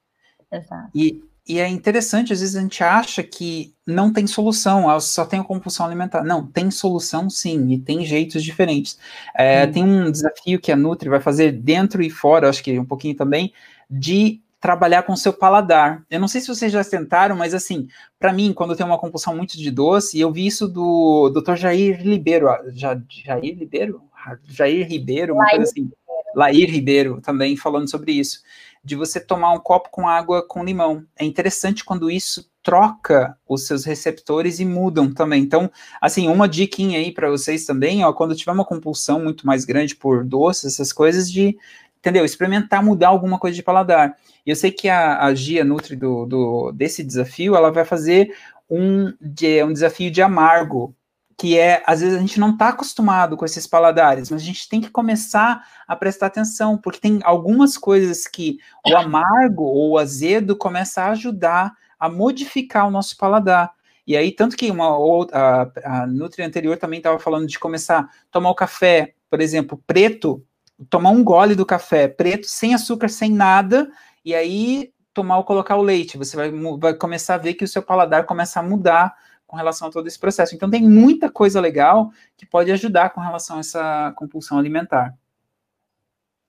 Exato. 0.50 0.90
E 0.94 1.22
e 1.50 1.58
é 1.58 1.66
interessante, 1.66 2.32
às 2.32 2.38
vezes 2.38 2.54
a 2.54 2.60
gente 2.60 2.84
acha 2.84 3.24
que 3.24 3.74
não 3.84 4.12
tem 4.12 4.24
solução, 4.24 4.88
ah, 4.88 5.00
só 5.00 5.24
tem 5.24 5.40
a 5.40 5.44
compulsão 5.44 5.84
alimentar. 5.84 6.22
Não, 6.22 6.46
tem 6.46 6.70
solução 6.70 7.28
sim, 7.28 7.72
e 7.72 7.78
tem 7.78 8.04
jeitos 8.04 8.44
diferentes. 8.44 8.96
É, 9.36 9.66
hum. 9.66 9.72
Tem 9.72 9.82
um 9.82 10.10
desafio 10.12 10.60
que 10.60 10.70
a 10.70 10.76
Nutri 10.76 11.08
vai 11.08 11.18
fazer 11.18 11.50
dentro 11.50 12.04
e 12.04 12.08
fora, 12.08 12.48
acho 12.48 12.62
que 12.62 12.78
um 12.78 12.84
pouquinho 12.84 13.16
também, 13.16 13.52
de 13.90 14.40
trabalhar 14.60 15.02
com 15.02 15.12
o 15.12 15.16
seu 15.16 15.32
paladar. 15.32 16.04
Eu 16.08 16.20
não 16.20 16.28
sei 16.28 16.40
se 16.40 16.46
vocês 16.46 16.70
já 16.70 16.84
tentaram, 16.84 17.34
mas 17.34 17.52
assim, 17.52 17.88
para 18.16 18.32
mim, 18.32 18.52
quando 18.52 18.70
eu 18.70 18.76
tenho 18.76 18.88
uma 18.88 18.98
compulsão 18.98 19.36
muito 19.36 19.58
de 19.58 19.72
doce, 19.72 20.20
eu 20.20 20.30
vi 20.30 20.46
isso 20.46 20.68
do 20.68 21.30
Dr. 21.30 21.56
Jair 21.56 22.00
Ribeiro, 22.00 22.48
ah, 22.48 22.62
Jair 22.72 23.58
Ribeiro? 23.58 24.02
Jair 24.44 24.86
Ribeiro, 24.88 25.34
uma 25.34 25.42
Lair. 25.42 25.56
coisa 25.56 25.68
assim. 25.72 25.90
Lair 26.36 26.70
Ribeiro 26.70 27.20
também 27.20 27.56
falando 27.56 27.90
sobre 27.90 28.12
isso 28.12 28.40
de 28.82 28.96
você 28.96 29.20
tomar 29.20 29.52
um 29.52 29.58
copo 29.58 29.90
com 29.90 30.08
água 30.08 30.46
com 30.46 30.64
limão. 30.64 31.04
É 31.18 31.24
interessante 31.24 31.84
quando 31.84 32.10
isso 32.10 32.50
troca 32.62 33.36
os 33.48 33.66
seus 33.66 33.84
receptores 33.84 34.58
e 34.60 34.64
mudam 34.64 35.12
também. 35.12 35.42
Então, 35.42 35.70
assim, 36.00 36.28
uma 36.28 36.48
diquinha 36.48 36.98
aí 36.98 37.12
para 37.12 37.30
vocês 37.30 37.64
também, 37.64 38.04
ó, 38.04 38.12
quando 38.12 38.34
tiver 38.34 38.52
uma 38.52 38.64
compulsão 38.64 39.22
muito 39.22 39.46
mais 39.46 39.64
grande 39.64 39.94
por 39.94 40.24
doces, 40.24 40.74
essas 40.74 40.92
coisas 40.92 41.30
de, 41.30 41.56
entendeu? 41.98 42.24
Experimentar 42.24 42.82
mudar 42.82 43.08
alguma 43.08 43.38
coisa 43.38 43.54
de 43.54 43.62
paladar. 43.62 44.16
E 44.44 44.50
eu 44.50 44.56
sei 44.56 44.70
que 44.70 44.88
a, 44.88 45.22
a 45.24 45.34
Gia 45.34 45.64
Nutri 45.64 45.96
do, 45.96 46.26
do, 46.26 46.72
desse 46.72 47.04
desafio, 47.04 47.54
ela 47.54 47.70
vai 47.70 47.84
fazer 47.84 48.34
um, 48.68 49.12
de, 49.20 49.62
um 49.62 49.72
desafio 49.72 50.10
de 50.10 50.22
amargo, 50.22 50.94
que 51.40 51.58
é, 51.58 51.82
às 51.86 52.02
vezes 52.02 52.14
a 52.14 52.20
gente 52.20 52.38
não 52.38 52.50
está 52.50 52.68
acostumado 52.68 53.34
com 53.34 53.46
esses 53.46 53.66
paladares, 53.66 54.28
mas 54.28 54.42
a 54.42 54.44
gente 54.44 54.68
tem 54.68 54.78
que 54.78 54.90
começar 54.90 55.66
a 55.88 55.96
prestar 55.96 56.26
atenção, 56.26 56.76
porque 56.76 57.00
tem 57.00 57.18
algumas 57.24 57.78
coisas 57.78 58.28
que 58.28 58.58
o 58.86 58.94
amargo 58.94 59.62
ou 59.62 59.92
o 59.92 59.98
azedo 59.98 60.54
começa 60.54 61.00
a 61.00 61.12
ajudar 61.12 61.72
a 61.98 62.10
modificar 62.10 62.86
o 62.86 62.90
nosso 62.90 63.16
paladar. 63.16 63.72
E 64.06 64.18
aí, 64.18 64.32
tanto 64.32 64.54
que 64.54 64.70
uma 64.70 64.94
outra, 64.98 65.72
a, 65.82 66.02
a 66.02 66.06
Nutri 66.06 66.42
anterior 66.42 66.76
também 66.76 66.98
estava 66.98 67.18
falando 67.18 67.46
de 67.46 67.58
começar 67.58 68.00
a 68.00 68.08
tomar 68.30 68.50
o 68.50 68.54
café, 68.54 69.14
por 69.30 69.40
exemplo, 69.40 69.82
preto, 69.86 70.44
tomar 70.90 71.08
um 71.08 71.24
gole 71.24 71.54
do 71.54 71.64
café 71.64 72.06
preto, 72.06 72.48
sem 72.48 72.74
açúcar, 72.74 73.08
sem 73.08 73.32
nada, 73.32 73.90
e 74.22 74.34
aí 74.34 74.92
tomar 75.14 75.38
ou 75.38 75.44
colocar 75.44 75.76
o 75.76 75.82
leite. 75.82 76.18
Você 76.18 76.36
vai, 76.36 76.52
vai 76.78 76.92
começar 76.92 77.36
a 77.36 77.38
ver 77.38 77.54
que 77.54 77.64
o 77.64 77.68
seu 77.68 77.82
paladar 77.82 78.26
começa 78.26 78.60
a 78.60 78.62
mudar 78.62 79.16
com 79.50 79.56
relação 79.56 79.88
a 79.88 79.90
todo 79.90 80.06
esse 80.06 80.16
processo. 80.16 80.54
Então, 80.54 80.70
tem 80.70 80.88
muita 80.88 81.28
coisa 81.28 81.60
legal 81.60 82.12
que 82.36 82.46
pode 82.46 82.70
ajudar 82.70 83.10
com 83.10 83.20
relação 83.20 83.56
a 83.56 83.60
essa 83.60 84.12
compulsão 84.14 84.56
alimentar. 84.56 85.12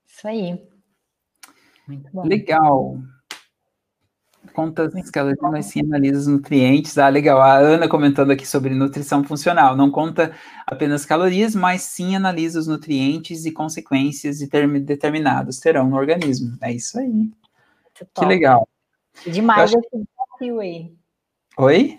Isso 0.06 0.28
aí. 0.28 0.64
Muito 1.88 2.08
bom. 2.12 2.24
Legal. 2.24 2.96
Conta 4.54 4.84
as 4.84 5.10
calorias, 5.10 5.40
mas 5.42 5.66
sim 5.66 5.80
analisa 5.80 6.20
os 6.20 6.26
nutrientes. 6.28 6.96
Ah, 6.96 7.08
legal. 7.08 7.42
A 7.42 7.56
Ana 7.56 7.88
comentando 7.88 8.30
aqui 8.30 8.46
sobre 8.46 8.72
nutrição 8.72 9.24
funcional. 9.24 9.76
Não 9.76 9.90
conta 9.90 10.32
apenas 10.64 11.04
calorias, 11.04 11.56
mas 11.56 11.82
sim 11.82 12.14
analisa 12.14 12.60
os 12.60 12.68
nutrientes 12.68 13.44
e 13.44 13.50
consequências 13.50 14.38
determinados 14.38 15.58
terão 15.58 15.88
no 15.88 15.96
organismo. 15.96 16.56
É 16.60 16.70
isso 16.70 17.00
aí. 17.00 17.28
Que 18.14 18.24
legal. 18.24 18.68
Demais 19.26 19.72
esse 19.72 19.88
desafio 19.90 20.60
aí. 20.60 20.94
Oi? 21.58 21.98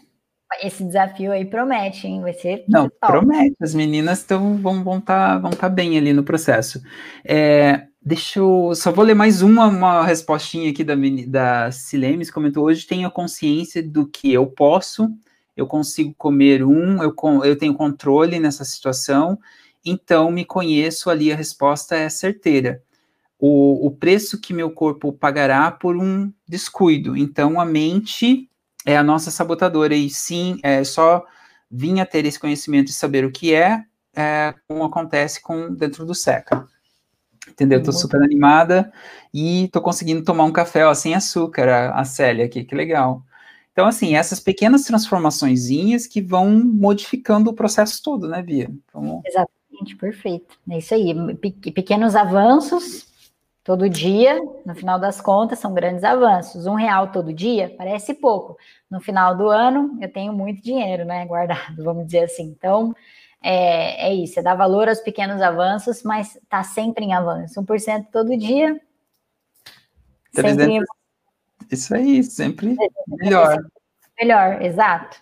Esse 0.61 0.83
desafio 0.83 1.31
aí 1.31 1.45
promete, 1.45 2.07
hein? 2.07 2.21
Vai 2.21 2.33
ser. 2.33 2.63
Não, 2.67 2.89
top. 2.89 3.13
promete. 3.13 3.55
As 3.61 3.73
meninas 3.73 4.23
tão, 4.23 4.57
vão 4.57 4.79
estar 4.79 4.83
vão 4.83 5.01
tá, 5.01 5.37
vão 5.37 5.51
tá 5.51 5.69
bem 5.69 5.97
ali 5.97 6.13
no 6.13 6.23
processo. 6.23 6.81
É, 7.23 7.87
deixa 8.01 8.39
eu. 8.39 8.73
Só 8.75 8.91
vou 8.91 9.05
ler 9.05 9.15
mais 9.15 9.41
uma, 9.41 9.67
uma 9.67 10.05
respostinha 10.05 10.69
aqui 10.69 10.83
da, 10.83 10.95
da 11.27 11.71
Silemes. 11.71 12.31
Comentou: 12.31 12.65
hoje 12.65 12.85
tenho 12.85 13.07
a 13.07 13.11
consciência 13.11 13.81
do 13.81 14.05
que 14.05 14.31
eu 14.33 14.45
posso, 14.47 15.09
eu 15.55 15.65
consigo 15.65 16.13
comer 16.17 16.63
um, 16.63 17.01
eu, 17.01 17.15
eu 17.43 17.57
tenho 17.57 17.73
controle 17.73 18.39
nessa 18.39 18.63
situação 18.63 19.39
então 19.85 20.31
me 20.31 20.45
conheço 20.45 21.09
ali, 21.09 21.31
a 21.31 21.35
resposta 21.35 21.95
é 21.95 22.07
certeira. 22.07 22.81
O, 23.37 23.87
o 23.87 23.91
preço 23.91 24.39
que 24.39 24.53
meu 24.53 24.71
corpo 24.71 25.11
pagará 25.11 25.69
por 25.69 25.97
um 25.97 26.31
descuido. 26.47 27.17
Então, 27.17 27.59
a 27.59 27.65
mente 27.65 28.49
é 28.85 28.97
a 28.97 29.03
nossa 29.03 29.31
sabotadora, 29.31 29.95
e 29.95 30.09
sim, 30.09 30.59
é 30.63 30.83
só 30.83 31.25
vir 31.69 31.99
a 31.99 32.05
ter 32.05 32.25
esse 32.25 32.39
conhecimento 32.39 32.89
e 32.89 32.93
saber 32.93 33.25
o 33.25 33.31
que 33.31 33.53
é, 33.53 33.83
é 34.15 34.53
como 34.67 34.83
acontece 34.83 35.41
com 35.41 35.73
dentro 35.73 36.05
do 36.05 36.13
SECA. 36.13 36.67
Entendeu? 37.49 37.83
Tô 37.83 37.91
super 37.91 38.21
animada 38.21 38.91
e 39.33 39.67
tô 39.73 39.81
conseguindo 39.81 40.23
tomar 40.23 40.45
um 40.45 40.51
café 40.51 40.85
ó, 40.85 40.93
sem 40.93 41.13
açúcar, 41.13 41.67
a, 41.67 41.99
a 41.99 42.05
Célia 42.05 42.45
aqui, 42.45 42.63
que 42.63 42.73
legal. 42.73 43.23
Então, 43.73 43.87
assim, 43.87 44.15
essas 44.15 44.39
pequenas 44.39 44.83
transformaçõezinhas 44.83 46.05
que 46.05 46.21
vão 46.21 46.63
modificando 46.63 47.49
o 47.49 47.53
processo 47.53 48.01
todo, 48.03 48.27
né, 48.27 48.41
Bia? 48.41 48.69
Então... 48.85 49.21
Exatamente, 49.25 49.95
perfeito. 49.97 50.57
É 50.69 50.77
isso 50.77 50.93
aí. 50.93 51.13
Pequenos 51.73 52.15
avanços 52.15 53.07
todo 53.63 53.89
dia, 53.89 54.39
no 54.65 54.75
final 54.75 54.99
das 54.99 55.21
contas, 55.21 55.59
são 55.59 55.73
grandes 55.73 56.03
avanços. 56.03 56.65
Um 56.65 56.75
real 56.75 57.11
todo 57.11 57.33
dia 57.33 57.73
parece 57.77 58.13
pouco. 58.13 58.57
No 58.89 58.99
final 58.99 59.35
do 59.37 59.47
ano, 59.47 59.97
eu 60.01 60.11
tenho 60.11 60.33
muito 60.33 60.61
dinheiro, 60.61 61.05
né, 61.05 61.25
guardado, 61.25 61.75
vamos 61.83 62.05
dizer 62.05 62.25
assim. 62.25 62.43
Então, 62.43 62.93
é, 63.41 64.09
é 64.09 64.13
isso, 64.13 64.39
é 64.39 64.43
dar 64.43 64.55
valor 64.55 64.89
aos 64.89 64.99
pequenos 64.99 65.41
avanços, 65.41 66.03
mas 66.03 66.37
tá 66.49 66.63
sempre 66.63 67.05
em 67.05 67.13
avanço. 67.13 67.61
1% 67.61 68.07
todo 68.11 68.37
dia. 68.37 68.79
Sempre 70.33 70.77
em... 70.77 70.81
Isso 71.71 71.95
aí, 71.95 72.23
sempre 72.23 72.75
melhor. 73.07 73.57
Melhor, 74.19 74.61
exato. 74.61 75.17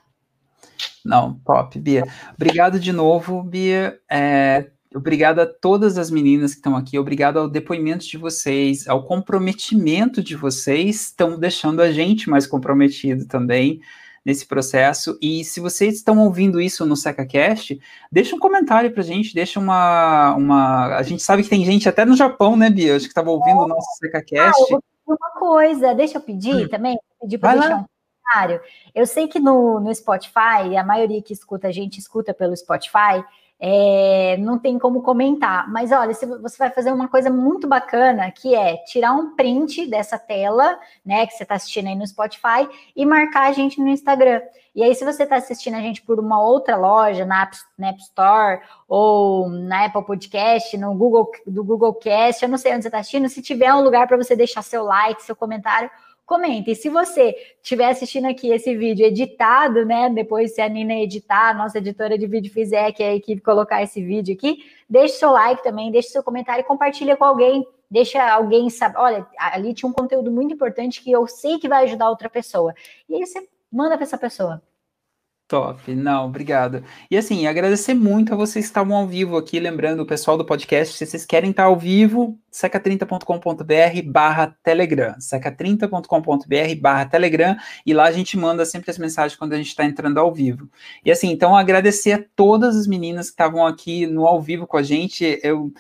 Não, 1.04 1.34
top, 1.46 1.80
Bia. 1.80 2.04
Obrigado 2.36 2.80
de 2.80 2.92
novo, 2.92 3.42
Bia. 3.42 4.00
É, 4.10 4.70
obrigado 4.94 5.40
a 5.40 5.46
todas 5.46 5.98
as 5.98 6.12
meninas 6.12 6.52
que 6.52 6.58
estão 6.58 6.76
aqui, 6.76 6.98
obrigado 7.00 7.38
ao 7.38 7.50
depoimento 7.50 8.06
de 8.06 8.18
vocês, 8.18 8.88
ao 8.88 9.06
comprometimento 9.06 10.24
de 10.24 10.36
vocês, 10.36 11.08
estão 11.08 11.40
deixando 11.40 11.82
a 11.82 11.92
gente 11.92 12.30
mais 12.30 12.46
comprometido 12.46 13.26
também 13.26 13.82
nesse 14.26 14.46
processo. 14.46 15.18
E 15.22 15.44
se 15.44 15.60
vocês 15.60 15.96
estão 15.96 16.20
ouvindo 16.20 16.62
isso 16.62 16.86
no 16.86 16.96
SecaCast, 16.96 17.80
deixa 18.12 18.36
um 18.36 18.40
comentário 18.40 18.92
pra 18.92 19.04
gente, 19.04 19.34
deixa 19.34 19.60
uma, 19.60 20.36
uma. 20.36 20.98
A 20.98 21.04
gente 21.04 21.24
sabe 21.24 21.44
que 21.44 21.50
tem 21.50 21.66
gente 21.66 21.90
até 21.90 22.06
no 22.06 22.16
Japão, 22.16 22.56
né, 22.56 22.70
Bia? 22.70 22.96
Acho 22.96 23.06
que 23.06 23.12
estava 23.12 23.32
ouvindo 23.32 23.60
o 23.60 23.68
nosso 23.68 23.88
SecaCast. 23.98 24.74
Ah, 24.74 24.80
uma 25.08 25.32
coisa, 25.40 25.94
deixa 25.94 26.18
eu 26.18 26.22
pedir 26.22 26.66
hum. 26.66 26.70
também, 26.70 26.98
pedir 27.20 27.38
para 27.38 27.60
deixar 27.60 27.78
um 27.78 27.86
comentário. 27.86 28.62
Eu 28.94 29.06
sei 29.06 29.28
que 29.28 29.40
no, 29.40 29.80
no 29.80 29.94
Spotify, 29.94 30.78
a 30.78 30.84
maioria 30.84 31.22
que 31.22 31.34
escuta 31.34 31.68
a 31.68 31.72
gente 31.72 32.00
escuta 32.00 32.34
pelo 32.34 32.56
Spotify, 32.56 33.24
é, 33.64 34.38
não 34.40 34.58
tem 34.58 34.80
como 34.80 35.04
comentar. 35.04 35.70
Mas 35.72 35.92
olha, 35.92 36.14
você 36.16 36.58
vai 36.58 36.72
fazer 36.72 36.92
uma 36.92 37.08
coisa 37.08 37.30
muito 37.30 37.68
bacana, 37.68 38.32
que 38.32 38.56
é 38.56 38.78
tirar 38.78 39.14
um 39.14 39.36
print 39.36 39.86
dessa 39.86 40.18
tela, 40.18 40.80
né, 41.06 41.28
que 41.28 41.34
você 41.34 41.44
está 41.44 41.54
assistindo 41.54 41.88
aí 41.88 41.96
no 41.96 42.08
Spotify, 42.08 42.68
e 42.96 43.06
marcar 43.06 43.48
a 43.48 43.52
gente 43.52 43.80
no 43.80 43.88
Instagram. 43.88 44.42
E 44.74 44.82
aí, 44.84 44.96
se 44.96 45.06
você 45.06 45.24
está 45.24 45.36
assistindo 45.36 45.76
a 45.76 45.82
gente 45.82 46.02
por 46.02 46.20
uma 46.20 46.42
outra 46.42 46.76
loja, 46.76 47.24
na 47.24 47.44
App, 47.44 47.58
na 47.78 47.90
App 47.90 48.00
Store, 48.02 48.62
ou 48.88 49.48
na 49.50 49.86
Apple 49.86 50.06
Podcast, 50.06 50.76
no 50.78 50.96
Google, 50.96 51.30
do 51.46 51.64
Google 51.64 51.94
Cast, 51.94 52.42
eu 52.42 52.50
não 52.50 52.58
sei 52.58 52.74
onde 52.74 52.84
você 52.84 52.88
está 52.88 53.00
assistindo, 53.00 53.30
se 53.30 53.42
tiver 53.44 53.72
um 53.74 53.82
lugar 53.82 54.08
para 54.08 54.18
você 54.18 54.36
deixar 54.36 54.64
seu 54.64 54.84
like, 54.84 55.22
seu 55.22 55.36
comentário, 55.36 55.92
comenta. 56.32 56.72
E 56.72 56.76
se 56.76 56.88
você 56.88 57.36
estiver 57.62 57.90
assistindo 57.90 58.26
aqui 58.26 58.50
esse 58.52 58.74
vídeo 58.74 59.06
editado, 59.06 59.86
né? 59.86 60.10
Depois, 60.10 60.56
se 60.56 60.62
a 60.62 60.70
Nina 60.70 60.94
editar, 60.94 61.50
a 61.50 61.54
nossa 61.54 61.80
editora 61.80 62.18
de 62.18 62.26
vídeo 62.26 62.50
fizer, 62.50 62.94
que 62.94 63.04
é 63.04 63.10
a 63.10 63.16
equipe 63.16 63.42
colocar 63.42 63.84
esse 63.84 64.02
vídeo 64.02 64.34
aqui, 64.34 64.64
deixe 64.90 65.16
seu 65.16 65.32
like 65.32 65.62
também, 65.62 65.92
deixe 65.92 66.08
seu 66.08 66.24
comentário 66.24 66.62
e 66.62 66.66
compartilha 66.66 67.18
com 67.18 67.26
alguém. 67.26 67.68
Deixa 67.90 68.26
alguém 68.32 68.70
saber. 68.70 68.98
Olha, 68.98 69.28
ali 69.38 69.74
tinha 69.74 69.90
um 69.90 69.94
conteúdo 69.94 70.32
muito 70.32 70.54
importante 70.54 71.04
que 71.04 71.12
eu 71.12 71.28
sei 71.28 71.60
que 71.60 71.68
vai 71.68 71.84
ajudar 71.84 72.10
outra 72.10 72.30
pessoa. 72.30 72.74
E 73.10 73.16
aí 73.16 73.26
você 73.26 73.46
manda 73.70 73.98
para 73.98 74.04
essa 74.04 74.18
pessoa. 74.18 74.62
Top, 75.52 75.94
não, 75.94 76.28
obrigado. 76.28 76.82
E 77.10 77.18
assim, 77.18 77.46
agradecer 77.46 77.94
muito 77.94 78.34
a 78.34 78.38
vocês 78.38 78.64
que 78.64 78.70
estavam 78.70 78.96
ao 78.96 79.06
vivo 79.06 79.36
aqui, 79.36 79.60
lembrando 79.60 80.00
o 80.00 80.06
pessoal 80.06 80.38
do 80.38 80.46
podcast, 80.46 80.98
se 80.98 81.06
vocês 81.06 81.26
querem 81.26 81.50
estar 81.50 81.66
ao 81.66 81.78
vivo, 81.78 82.40
seca30.com.br 82.50 84.10
barra 84.10 84.56
Telegram, 84.64 85.14
seca30.com.br 85.20 86.80
barra 86.80 87.04
Telegram, 87.04 87.58
e 87.86 87.94
lá 87.94 88.06
a 88.06 88.12
gente 88.14 88.38
manda 88.38 88.64
sempre 88.66 88.92
as 88.92 88.98
mensagens 88.98 89.38
quando 89.38 89.52
a 89.52 89.58
gente 89.58 89.68
está 89.68 89.84
entrando 89.84 90.20
ao 90.20 90.34
vivo. 90.34 90.70
E 91.04 91.12
assim, 91.12 91.30
então 91.30 91.54
agradecer 91.54 92.14
a 92.14 92.24
todas 92.34 92.78
as 92.78 92.88
meninas 92.88 93.26
que 93.26 93.34
estavam 93.34 93.68
aqui 93.68 94.08
no 94.08 94.26
ao 94.26 94.42
vivo 94.42 94.66
com 94.66 94.78
a 94.78 94.84
gente, 94.84 95.38
eu 95.44 95.74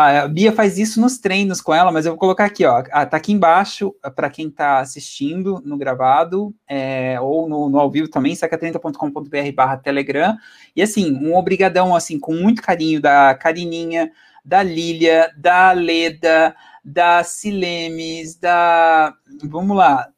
a 0.00 0.28
Bia 0.28 0.52
faz 0.52 0.78
isso 0.78 1.00
nos 1.00 1.18
treinos 1.18 1.60
com 1.60 1.74
ela, 1.74 1.90
mas 1.90 2.06
eu 2.06 2.12
vou 2.12 2.18
colocar 2.20 2.44
aqui, 2.44 2.64
ó. 2.64 2.84
Ah, 2.92 3.04
tá 3.04 3.16
aqui 3.16 3.32
embaixo 3.32 3.92
para 4.14 4.30
quem 4.30 4.46
está 4.46 4.78
assistindo 4.78 5.60
no 5.64 5.76
gravado 5.76 6.54
é, 6.68 7.20
ou 7.20 7.48
no, 7.48 7.68
no, 7.68 7.80
ao 7.80 7.90
vivo 7.90 8.08
também, 8.08 8.32
saca30.com.br 8.32 9.52
barra 9.56 9.76
Telegram. 9.76 10.36
E 10.76 10.82
assim, 10.82 11.12
um 11.12 11.34
obrigadão, 11.34 11.96
assim, 11.96 12.16
com 12.16 12.32
muito 12.32 12.62
carinho 12.62 13.00
da 13.00 13.34
Carininha, 13.34 14.12
da 14.44 14.62
Lília, 14.62 15.32
da 15.36 15.72
Leda, 15.72 16.54
da 16.84 17.24
Silemes, 17.24 18.36
da. 18.36 19.12
Vamos 19.42 19.76
lá, 19.76 20.08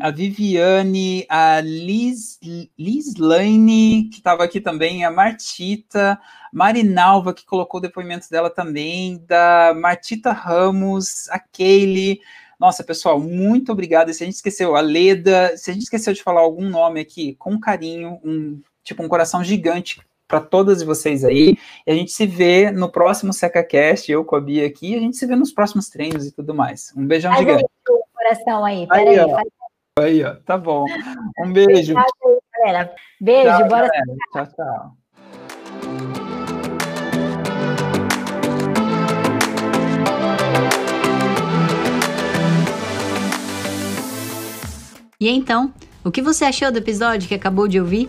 a 0.00 0.10
Viviane, 0.10 1.26
a 1.28 1.60
Liz, 1.60 2.38
Liz 2.78 3.14
Lane, 3.16 4.08
que 4.10 4.18
estava 4.18 4.44
aqui 4.44 4.60
também, 4.60 5.04
a 5.04 5.10
Martita, 5.10 6.18
Marinalva, 6.52 7.34
que 7.34 7.44
colocou 7.44 7.78
o 7.78 7.82
depoimento 7.82 8.30
dela 8.30 8.48
também, 8.48 9.22
da 9.26 9.74
Martita 9.76 10.32
Ramos, 10.32 11.28
a 11.28 11.38
Kaylee. 11.38 12.20
Nossa, 12.58 12.82
pessoal, 12.82 13.18
muito 13.20 13.72
obrigado. 13.72 14.10
E 14.10 14.14
se 14.14 14.22
a 14.22 14.26
gente 14.26 14.36
esqueceu, 14.36 14.76
a 14.76 14.80
Leda, 14.80 15.56
se 15.56 15.70
a 15.70 15.74
gente 15.74 15.82
esqueceu 15.82 16.14
de 16.14 16.22
falar 16.22 16.40
algum 16.40 16.68
nome 16.68 17.00
aqui, 17.00 17.34
com 17.34 17.58
carinho, 17.58 18.18
um 18.24 18.60
tipo 18.82 19.02
um 19.02 19.08
coração 19.08 19.44
gigante 19.44 20.00
para 20.26 20.40
todas 20.40 20.82
vocês 20.82 21.24
aí. 21.24 21.58
E 21.86 21.92
a 21.92 21.94
gente 21.94 22.12
se 22.12 22.26
vê 22.26 22.70
no 22.70 22.90
próximo 22.90 23.32
SecaCast, 23.32 24.10
eu 24.10 24.24
com 24.24 24.36
a 24.36 24.40
Bia 24.40 24.66
aqui, 24.66 24.92
e 24.92 24.96
a 24.96 25.00
gente 25.00 25.16
se 25.16 25.26
vê 25.26 25.36
nos 25.36 25.52
próximos 25.52 25.88
treinos 25.90 26.26
e 26.26 26.32
tudo 26.32 26.54
mais. 26.54 26.92
Um 26.96 27.06
beijão 27.06 27.30
Faz 27.32 27.44
gigante. 27.44 27.64
Aí, 27.64 28.02
coração 28.14 28.64
aí, 28.64 28.86
peraí. 28.86 29.18
Aí, 29.18 29.52
Aí, 29.98 30.24
ó, 30.24 30.34
tá 30.36 30.56
bom. 30.56 30.86
Um 31.38 31.52
beijo. 31.52 31.92
Obrigado, 31.92 32.42
galera. 32.58 32.94
Beijo, 33.20 33.48
tchau, 33.50 33.68
bora. 33.68 33.88
Galera. 33.88 34.16
Tchau, 34.32 34.46
tchau. 34.46 34.96
E 45.20 45.28
então, 45.28 45.74
o 46.02 46.10
que 46.10 46.22
você 46.22 46.46
achou 46.46 46.72
do 46.72 46.78
episódio 46.78 47.28
que 47.28 47.34
acabou 47.34 47.68
de 47.68 47.78
ouvir? 47.78 48.08